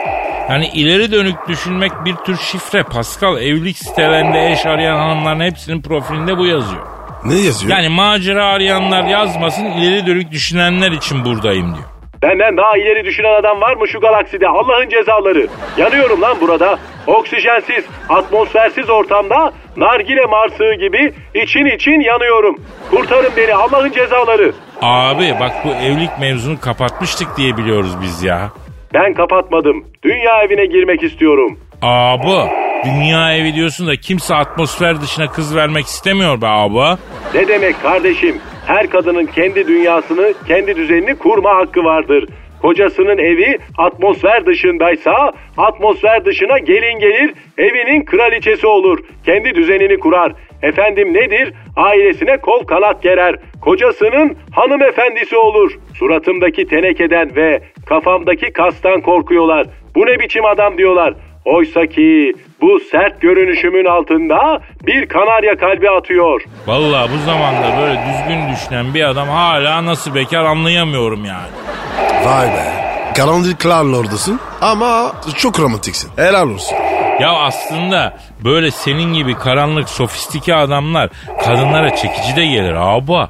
Yani 0.51 0.67
ileri 0.75 1.13
dönük 1.13 1.49
düşünmek 1.49 1.93
bir 2.05 2.15
tür 2.15 2.37
şifre. 2.37 2.83
Pascal 2.83 3.37
evlilik 3.43 3.79
sitelerinde 3.79 4.53
eş 4.53 4.67
arayan 4.67 4.99
hanımların 4.99 5.41
hepsinin 5.41 5.83
profilinde 5.83 6.39
bu 6.39 6.47
yazıyor. 6.47 6.87
Ne 7.25 7.35
yazıyor? 7.35 7.73
Yani 7.77 7.89
macera 7.89 8.47
arayanlar 8.47 9.05
yazmasın 9.05 9.65
ileri 9.65 10.07
dönük 10.07 10.31
düşünenler 10.33 10.93
için 10.93 11.25
buradayım 11.25 11.75
diyor. 11.75 11.96
Benden 12.23 12.57
daha 12.57 12.77
ileri 12.79 13.05
düşünen 13.05 13.35
adam 13.41 13.61
var 13.61 13.77
mı 13.77 13.89
şu 13.89 14.01
galakside? 14.01 14.49
Allah'ın 14.49 14.89
cezaları. 14.89 15.47
Yanıyorum 15.77 16.23
lan 16.23 16.37
burada. 16.41 16.79
Oksijensiz, 17.07 17.85
atmosfersiz 18.09 18.91
ortamda 18.91 19.53
nargile 19.77 20.25
marsığı 20.27 20.75
gibi 20.75 21.13
için 21.35 21.65
için 21.77 22.01
yanıyorum. 22.01 22.57
Kurtarın 22.91 23.33
beni 23.37 23.55
Allah'ın 23.55 23.93
cezaları. 23.93 24.53
Abi 24.83 25.35
bak 25.41 25.53
bu 25.65 25.69
evlilik 25.69 26.19
mevzunu 26.21 26.61
kapatmıştık 26.61 27.37
diye 27.37 27.57
biliyoruz 27.57 27.91
biz 28.03 28.23
ya. 28.23 28.51
Ben 28.95 29.15
kapatmadım. 29.15 29.85
Dünya 30.05 30.43
evine 30.43 30.67
girmek 30.67 31.03
istiyorum. 31.03 31.59
Abi 31.83 32.51
dünya 32.85 33.37
evi 33.37 33.55
diyorsun 33.55 33.87
da 33.87 33.97
kimse 33.97 34.35
atmosfer 34.35 35.01
dışına 35.01 35.27
kız 35.27 35.57
vermek 35.57 35.87
istemiyor 35.87 36.41
be 36.43 36.47
abi. 36.47 36.99
Ne 37.35 37.49
demek 37.49 37.83
kardeşim? 37.83 38.41
Her 38.67 38.91
kadının 38.91 39.27
kendi 39.27 39.69
dünyasını, 39.69 40.33
kendi 40.47 40.77
düzenini 40.77 41.15
kurma 41.15 41.57
hakkı 41.57 41.85
vardır. 41.85 42.29
Kocasının 42.63 43.19
evi 43.19 43.59
atmosfer 43.79 44.47
dışındaysa 44.47 45.33
atmosfer 45.57 46.25
dışına 46.25 46.59
gelin 46.59 46.99
gelir 46.99 47.35
evinin 47.59 48.05
kraliçesi 48.05 48.67
olur. 48.67 48.99
Kendi 49.25 49.55
düzenini 49.55 49.99
kurar. 49.99 50.33
Efendim 50.63 51.15
nedir? 51.15 51.53
Ailesine 51.77 52.37
kol 52.37 52.65
kanat 52.65 53.03
gerer. 53.03 53.37
Kocasının 53.63 54.37
hanımefendisi 54.53 55.37
olur. 55.37 55.79
Suratımdaki 55.95 56.67
tenekeden 56.67 57.37
ve 57.37 57.61
kafamdaki 57.87 58.53
kastan 58.53 59.01
korkuyorlar. 59.01 59.67
Bu 59.95 60.07
ne 60.07 60.19
biçim 60.19 60.45
adam 60.45 60.79
diyorlar. 60.79 61.15
Oysa 61.45 61.87
ki 61.87 62.33
bu 62.61 62.81
sert 62.91 63.21
görünüşümün 63.21 63.85
altında 63.85 64.61
bir 64.87 65.07
kanarya 65.07 65.57
kalbi 65.57 65.91
atıyor. 65.91 66.43
Vallahi 66.67 67.11
bu 67.13 67.19
zamanda 67.25 67.81
böyle 67.81 68.01
düzgün 68.01 68.53
düşünen 68.53 68.95
bir 68.95 69.03
adam 69.05 69.29
hala 69.29 69.85
nasıl 69.87 70.15
bekar 70.15 70.45
anlayamıyorum 70.45 71.25
yani. 71.25 71.49
Vay 72.25 72.47
be. 72.47 72.87
Karanlıklar 73.17 73.85
lordusun 73.85 74.41
ama 74.61 75.13
çok 75.37 75.61
romantiksin. 75.61 76.11
Helal 76.17 76.51
olsun. 76.51 76.77
Ya 77.21 77.31
aslında 77.33 78.17
böyle 78.45 78.71
senin 78.71 79.15
gibi 79.15 79.35
karanlık 79.35 79.89
sofistike 79.89 80.55
adamlar 80.55 81.11
kadınlara 81.45 81.97
çekici 81.97 82.37
de 82.37 82.47
gelir 82.47 82.75
abi. 82.75 83.29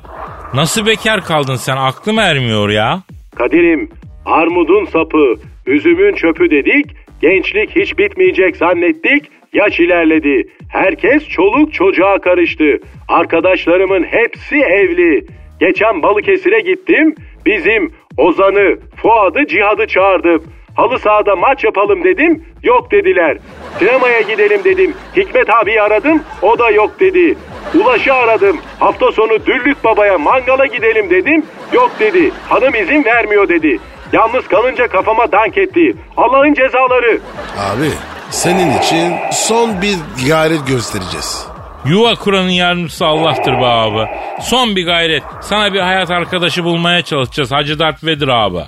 Nasıl 0.54 0.86
bekar 0.86 1.24
kaldın 1.24 1.56
sen 1.56 1.76
aklım 1.76 2.18
ermiyor 2.18 2.68
ya. 2.68 3.02
Kadir'im 3.36 3.90
armudun 4.26 4.84
sapı, 4.84 5.34
üzümün 5.66 6.14
çöpü 6.14 6.50
dedik. 6.50 7.05
Gençlik 7.20 7.76
hiç 7.76 7.98
bitmeyecek 7.98 8.56
zannettik. 8.56 9.30
Yaş 9.52 9.80
ilerledi. 9.80 10.48
Herkes 10.68 11.28
çoluk 11.28 11.72
çocuğa 11.74 12.18
karıştı. 12.18 12.78
Arkadaşlarımın 13.08 14.02
hepsi 14.02 14.56
evli. 14.56 15.26
Geçen 15.60 16.02
Balıkesir'e 16.02 16.60
gittim. 16.60 17.14
Bizim 17.46 17.92
Ozan'ı, 18.16 18.78
Fuad'ı, 18.96 19.46
Cihat'ı 19.46 19.86
çağırdım. 19.86 20.42
Halı 20.76 20.98
sahada 20.98 21.36
maç 21.36 21.64
yapalım 21.64 22.04
dedim. 22.04 22.44
Yok 22.62 22.90
dediler. 22.90 23.38
Sinemaya 23.78 24.20
gidelim 24.20 24.60
dedim. 24.64 24.94
Hikmet 25.16 25.50
abi 25.50 25.80
aradım. 25.80 26.22
O 26.42 26.58
da 26.58 26.70
yok 26.70 27.00
dedi. 27.00 27.34
Ulaş'ı 27.74 28.14
aradım. 28.14 28.56
Hafta 28.80 29.12
sonu 29.12 29.46
Düllük 29.46 29.84
Baba'ya 29.84 30.18
mangala 30.18 30.66
gidelim 30.66 31.10
dedim. 31.10 31.44
Yok 31.72 31.90
dedi. 32.00 32.30
Hanım 32.48 32.74
izin 32.74 33.04
vermiyor 33.04 33.48
dedi. 33.48 33.78
Yalnız 34.12 34.48
kalınca 34.48 34.88
kafama 34.88 35.32
dank 35.32 35.58
etti. 35.58 35.96
Allah'ın 36.16 36.54
cezaları. 36.54 37.18
Abi 37.58 37.90
senin 38.30 38.78
için 38.78 39.12
son 39.32 39.82
bir 39.82 39.96
gayret 40.28 40.66
göstereceğiz. 40.66 41.48
Yuva 41.86 42.14
kuranın 42.14 42.48
yardımcısı 42.48 43.06
Allah'tır 43.06 43.52
be 43.52 43.66
abi. 43.66 44.08
Son 44.40 44.76
bir 44.76 44.86
gayret. 44.86 45.22
Sana 45.40 45.72
bir 45.72 45.80
hayat 45.80 46.10
arkadaşı 46.10 46.64
bulmaya 46.64 47.02
çalışacağız 47.02 47.52
Hacı 47.52 47.78
Dert 47.78 48.04
Vedir 48.04 48.28
abi. 48.28 48.58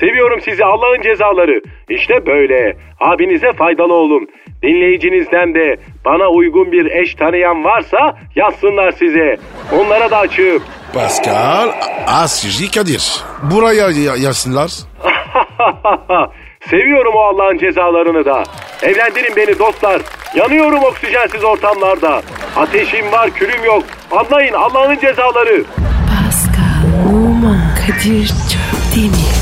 Seviyorum 0.00 0.40
sizi 0.40 0.64
Allah'ın 0.64 1.02
cezaları. 1.02 1.60
İşte 1.90 2.26
böyle. 2.26 2.76
Abinize 3.00 3.52
faydalı 3.52 3.94
olun. 3.94 4.28
Dinleyicinizden 4.62 5.54
de 5.54 5.76
bana 6.04 6.28
uygun 6.28 6.72
bir 6.72 6.86
eş 6.90 7.14
tanıyan 7.14 7.64
varsa 7.64 8.16
yazsınlar 8.36 8.92
size. 8.92 9.36
Onlara 9.72 10.10
da 10.10 10.18
açığım. 10.18 10.62
Pascal 10.94 11.68
Askizgi 12.06 12.70
Kadir. 12.70 13.22
Buraya 13.42 13.88
yazsınlar. 14.16 14.70
Seviyorum 16.70 17.14
o 17.14 17.20
Allah'ın 17.20 17.58
cezalarını 17.58 18.24
da. 18.24 18.42
Evlendirin 18.82 19.36
beni 19.36 19.58
dostlar. 19.58 20.02
Yanıyorum 20.34 20.84
oksijensiz 20.84 21.44
ortamlarda. 21.44 22.22
Ateşim 22.56 23.12
var, 23.12 23.30
külüm 23.30 23.64
yok. 23.64 23.82
Anlayın 24.10 24.52
Allah'ın 24.52 24.98
cezaları. 24.98 25.64
Pascal, 26.08 27.14
Oman, 27.14 27.60
Kadir 27.86 28.26
çok 28.28 28.96
değil 28.96 29.10
mi? 29.10 29.41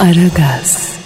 Aragaz. 0.00 0.99